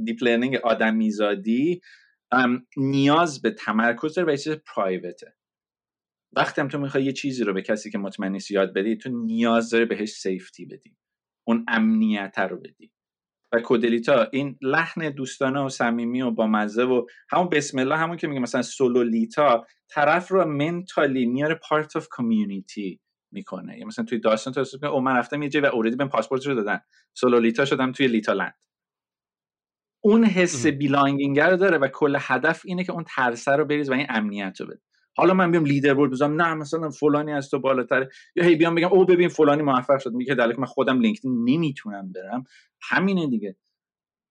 [0.03, 1.81] deep learning آدمیزادی
[2.77, 5.35] نیاز به تمرکز داره و چیز private ه
[6.35, 9.09] وقتی هم تو می‌خوای یه چیزی رو به کسی که مطمئن نیست یاد بدی تو
[9.09, 10.97] نیاز داره بهش safety بدی.
[11.47, 12.91] اون امنیت رو بدی.
[13.53, 18.17] و کدلیتا این لحن دوستانه و صمیمی و با مزه و همون بسم الله همون
[18.17, 22.99] که میگه مثلا سولولیتا طرف رو mentally میاره part of community
[23.31, 23.79] می‌کنه.
[23.79, 26.55] یا مثلا توی داستان تو او من رفتم یه جای و اوردی بهم پاسپورت رو
[26.55, 26.79] دادن.
[27.13, 28.55] سولولیتا شدم توی لیتا لند
[30.01, 33.93] اون حس belonging رو داره و کل هدف اینه که اون ترسه رو بریزه و
[33.93, 34.79] این امنیت رو بده.
[35.15, 38.87] حالا من بیام leaderboard بزنم نه مثلا فلانی از تو بالاتر یا هی بیام بگم
[38.87, 40.13] او ببین فلانی موفق شد.
[40.13, 42.43] میگه دلیل من خودم LinkedIn نمی‌تونم برم.
[42.81, 43.55] همینه دیگه.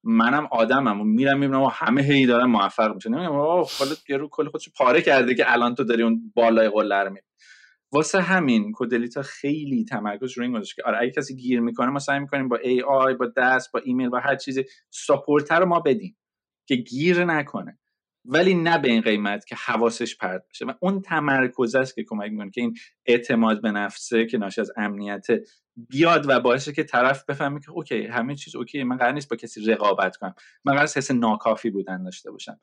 [0.05, 3.10] منم آدمم و میرم می‌بینم همه هی دارن موفق میشن.
[3.10, 3.68] نمیگم آه
[4.09, 7.20] یه رو کل خودش پاره کرده که الان تو داری اون بالای قله می
[7.97, 11.98] واسه همین کدلیتا خیلی تمرکز روی این گذاشت که آره اگه کسی گیر می‌کنه ما
[11.98, 16.16] سعی می‌کنیم با AI با دست با ایمیل و هر چیزی support رو ما بدیم
[16.68, 17.78] که گیر نکنه.
[18.24, 22.31] ولی نه به این قیمت که حواسش پرت بشه و اون تمرکز است که کمک
[22.31, 22.74] می‌کنه که این
[23.06, 25.27] اعتماد به نفسه که ناشی از امنیت
[25.89, 29.36] بیاد و باعثه که طرف بفهمه که OK همه چیز OK من قرار نیست با
[29.36, 30.35] کسی رقابت کنم.
[30.64, 32.60] من قرار حس ناکافی بودن داشته باشم.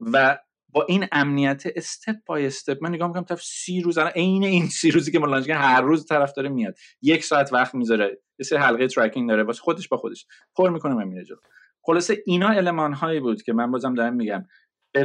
[0.00, 0.38] و
[0.72, 4.90] با این امنیت step by step من نگاه می‌کنم طرف سی روز عین این سی
[4.90, 6.74] روزی که ما launch هر روز طرف داره میاد.
[7.02, 8.22] یک ساعت وقت می‌ذاره.
[8.38, 9.42] یه سری habit tracking داره.
[9.42, 10.26] واسه خودش با خودش.
[10.56, 11.38] پر می‌کنه و میره جلو
[11.82, 14.46] خلاصه اینا المان هایی بود که من بازم دارم میگم.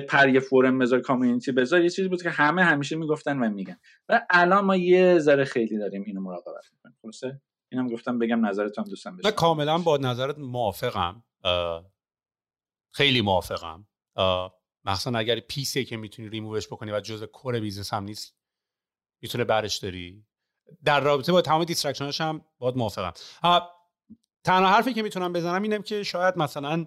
[0.10, 3.78] پر یه forum بذار community بذار یه چیزی بود که همه همیشه می‌گفتن و میگن.
[4.10, 6.96] و الان ما یه ذره خیلی داریم اینو مراقبت می‌کنیم.
[7.02, 9.32] خلاصه اینم گفتم بگم نظرتون دوستم بشه.
[9.32, 11.24] کاملا با نظرت موافقم.
[12.92, 13.88] خیلی موافقم.
[14.86, 18.36] مثلا اگر piece ی که می‌تونی ریمووش بکنی و جزء core business هم نیست
[19.22, 20.26] می‌تونه برش داری.
[20.84, 23.14] در رابطه با تمام distraction ش هم باید موافقم.
[24.44, 26.86] تنها حرفی که می‌تونم بزنم اینه که شاید مثلا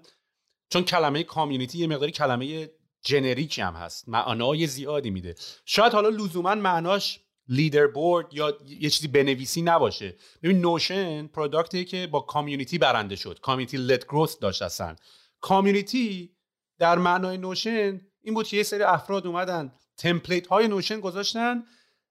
[0.71, 2.71] چون کلمه community یه مقداری کلمه
[3.03, 5.35] generic ی هم هست معنای زیادی میده.
[5.65, 10.17] شاید حالا لزوما معناش leaderboard یا یه چیزی بنویسی نباشه.
[10.43, 13.39] ببین Notion product ی که با community برنده شد.
[13.41, 14.97] community-led growth داشت اصلا.
[15.41, 16.37] community
[16.79, 21.65] در معنای Notion این بود که یه سری افراد اومدن template های Notion گذاشتن.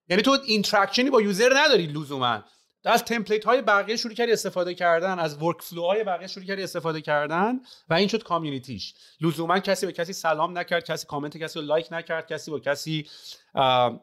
[0.10, 2.44] یعنی تو interaction ی با user نداری لزوما.
[2.85, 7.02] از template های بقیه شروع کردی استفاده کردن از workflow های بقیه شروع کردی استفاده
[7.02, 11.60] کردن و این شد community ش لزوما کسی به کسی سلام نکرد کسی کامنت کسی
[11.60, 13.10] رو لایک نکرد کسی با کسی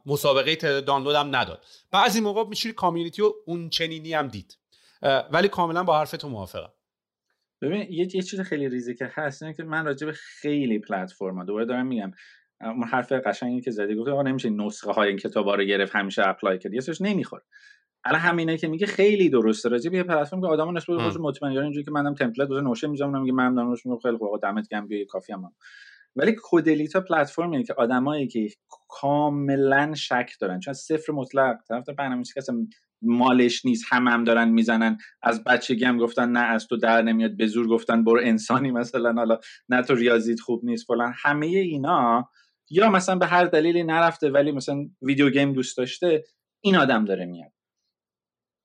[0.07, 1.65] مسابقه دانلود هم نداد.
[1.91, 4.59] بعضی موقع میشه community و اون چنینی هم دید.
[5.31, 6.73] ولی کاملا با حرف تو موافقم.
[7.65, 11.65] ببین یه, چیز خیلی ریزی که هست اینه که من راجع به خیلی پلتفرم دوباره
[11.65, 12.11] دارم میگم.
[12.61, 16.29] اون حرف قشنگی که زدی گفت آقا نمیشه نسخه های این کتابا رو گرفت همیشه
[16.29, 17.43] apply کرد یه نمی‌خوره.
[18.05, 19.69] الان همینه که میگه خیلی درسته.
[19.69, 23.21] راجع به پلتفرم که آدما نسبت به مطمئن اینجوری که منم template واسه Notion می‌ذارم
[23.21, 25.53] میگه منم دارم Notion خیلی خوب دمت گرم یه کافی هم,
[26.17, 28.49] ولی کدلیتا پلتفرمیه که آدمایی که
[28.89, 32.41] کاملا شک دارن چون صفر مطلق طرف برنامه‌نویسی که
[33.05, 34.99] مالش نیست هم هم دارن می‌زنن.
[35.23, 37.37] از بچگی هم گفتن نه از تو در نمیاد.
[37.37, 41.15] به زور گفتن برو انسانی مثلا حالا نه تو ریاضیت خوب نیست فلان.
[41.17, 42.31] همه اینا
[42.71, 46.25] یا مثلا به هر دلیلی نرفته ولی مثلا ویدیو گیم دوست داشته
[46.61, 47.53] این آدم داره میاد.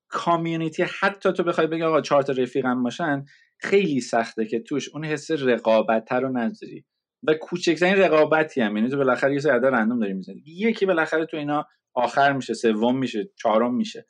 [0.08, 3.24] کامیونیتی حتی تو بخوای بگی آقا چهار تا رفیقم باشن
[3.60, 6.84] خیلی سخته که توش اون حس رقابت رو نذاری.
[7.22, 10.42] و کوچکترین رقابتی هم یعنی تو بالاخره یه سری رندوم داری می‌زنی.
[10.46, 11.64] یکی بالاخره تو اینا
[11.94, 14.06] آخر میشه سوم میشه چهارم میشه.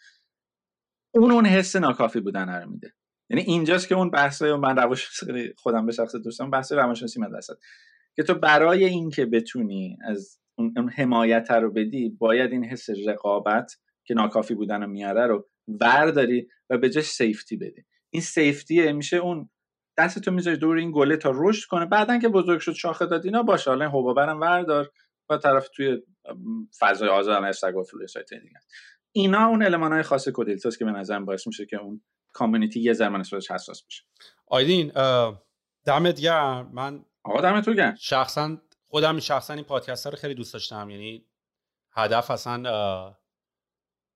[1.14, 2.92] اون اون حس ناکافی بودن رو میده.
[3.30, 5.24] یعنی اینجاست که اون بحث من روش
[5.58, 7.54] خودم به شخص دوستم بحث روانشناسی مدرسه.
[8.16, 13.72] که تو برای اینکه بتونی از اون حمایت رو بدی باید این حس رقابت
[14.04, 17.84] که ناکافی بودن رو میاره رو ورداری و به جاش سیفتی بدی.
[18.10, 19.50] این سیفتی میشه اون
[19.98, 21.86] دستتو می‌ذاری دور این گله تا رشد کنه.
[21.86, 24.90] بعدا که بزرگ شد شاخه داد اینا باشه حالا حبابرم وردار.
[25.30, 26.02] و طرف توی
[26.78, 28.32] فضای آزاد استگ و فلوی سایت
[29.12, 32.92] اینا اون المان های خاص کدیلتاست که به نظرم باعث میشه که اون کامیونیتی یه
[32.92, 34.02] ذره نسبتش حساس بشه.
[34.46, 34.92] آیدین
[35.84, 36.70] دمت گرم.
[36.72, 37.94] من آقا دمت تو گرم.
[37.94, 38.56] شخصا
[38.86, 40.90] خودم شخصا این پادکست رو خیلی دوست داشتم.
[40.90, 41.26] یعنی
[41.92, 43.14] هدف اصلا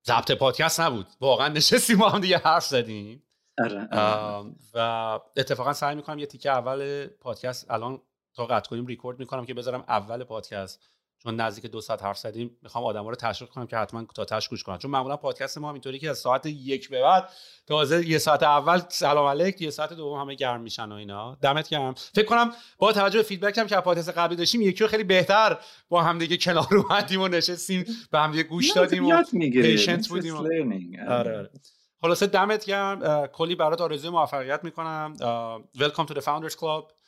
[0.05, 1.07] ضبط پادکست نبود.
[1.21, 3.23] واقعا نشستیم ما هم دیگه حرف زدیم.
[3.57, 4.51] آره، آره.
[4.73, 4.79] و
[5.37, 8.01] اتفاقا سعی می‌کنم یه تیکه اول پادکست الان
[8.35, 10.89] تا قطع کنیم ریکورد می‌کنم که بذارم اول پادکست.
[11.25, 14.63] چون نزدیک دو ساعت حرف زدیم می‌خوام آدما رو تشویق کنم که حتما تاش گوش
[14.63, 14.77] کنن.
[14.77, 17.29] چون معمولا پادکست ما اینطوری که از ساعت یک به بعد
[17.67, 21.37] تازه یه ساعت اول سلام علیک یه ساعت دوم همه گرم میشن و اینا.
[21.41, 21.93] دمت گرم.
[21.93, 25.57] فکر کنم با توجه به feedback هم که پادکست قبلی داشتیم یکی رو خیلی بهتر
[25.89, 30.35] با هم دیگه کنار اومدیم و نشستیم به هم دیگه گوش دادیم و patient بودیم
[30.35, 31.49] آره آره
[32.01, 33.27] خلاصه دمت گرم.
[33.27, 35.13] کلی برات آرزوی موفقیت می‌کنم.
[35.79, 37.04] welcome تو the founders club.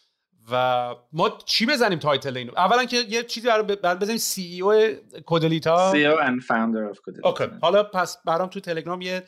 [0.51, 5.91] و ما چی بزنیم title اینو؟ اولا که یه چیزی برای بزنیم CEO Codelita.
[5.91, 7.49] CEO and founder of Codelita.
[7.61, 9.23] حالا پس برام تو تلگرام یه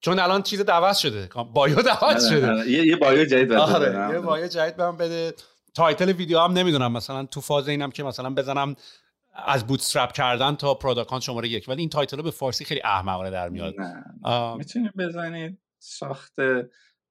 [0.00, 1.28] چون الان چیز دعوت شده.
[1.54, 2.50] bio دعوت آره، شده.
[2.50, 2.70] آره.
[2.70, 4.14] یه bio جدید بده آره.
[4.14, 5.34] یه bio جدید بهم بده.
[5.74, 8.76] title ویدیو هم نمی‌دونم مثلا تو فاز اینم که مثلا بزنم
[9.34, 11.68] از bootstrap کردن تا Product Hunt شماره یک.
[11.68, 13.74] ولی این title رو به فارسی خیلی احمقانه در میاد.
[14.56, 16.34] می‌تونید بزنید ساخت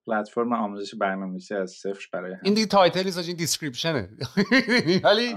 [0.07, 4.09] پلتفرم آموزش برنامه‌نویسی از صفر برای این دیگه title ی این description ه.
[5.03, 5.35] ولی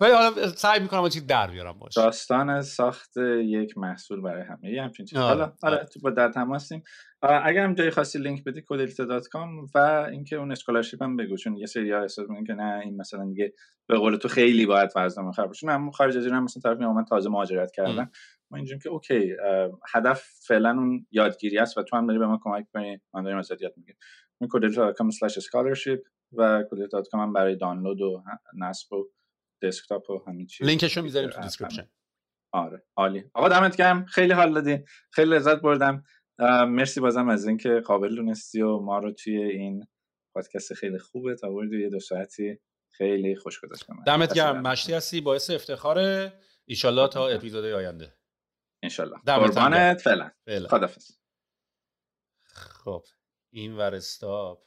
[0.00, 4.72] ولی حالا سعی می‌کنم چیز در بیارم باشه داستان ساخت یک محصول برای همه.
[4.72, 5.18] یه همچین چیز.
[5.18, 5.84] حالا آره.
[5.84, 6.82] تو با در تماسیم.
[7.22, 9.78] اگر هم جای خاصی لینک بدی Codelita.com و
[10.10, 13.52] اینکه اون scholarship هم بگو چون یه سری ها احساس که نه این مثلا دیگه
[13.88, 15.66] به قول تو خیلی باید فرضنامه خراب باشه.
[15.66, 18.10] من خارج از ایران مثلا طرف من تازه مهاجرت کردم
[18.50, 19.36] ما اینجوری که okay
[19.94, 23.38] هدف فعلا اون یادگیری است و تو هم داری به ما کمک کنی من داریم
[23.38, 23.98] ازت یاد می‌گیرم
[24.40, 26.00] این Codelita.com/scholarship
[26.32, 28.22] و Codelita.com هم برای دانلود و
[28.58, 29.10] نصب و
[29.62, 30.66] دسکتاپ و همین چیز.
[30.66, 31.88] لینکشو می‌ذاریم تو description.
[32.52, 33.24] آره عالی.
[33.34, 34.04] آقا دمت گرم.
[34.04, 34.84] خیلی حال دادی.
[35.12, 36.04] خیلی لذت بردم.
[36.68, 39.86] مرسی بازم از اینکه قابل دونستی و ما رو توی این
[40.34, 42.58] پادکست خیلی خوبه تا بردی یه دو ساعتی.
[42.92, 44.60] خیلی خوش گذشت دمت گرم.
[44.62, 45.20] مشتی هستی.
[45.20, 46.32] باعث افتخاره.
[46.64, 48.12] ایشالله تا اپیزود آینده
[48.84, 49.20] انشالله.
[49.26, 50.30] قربانت فعلا.
[50.68, 51.18] خدافظ
[52.44, 53.04] خب
[53.52, 54.66] این ور استاپ.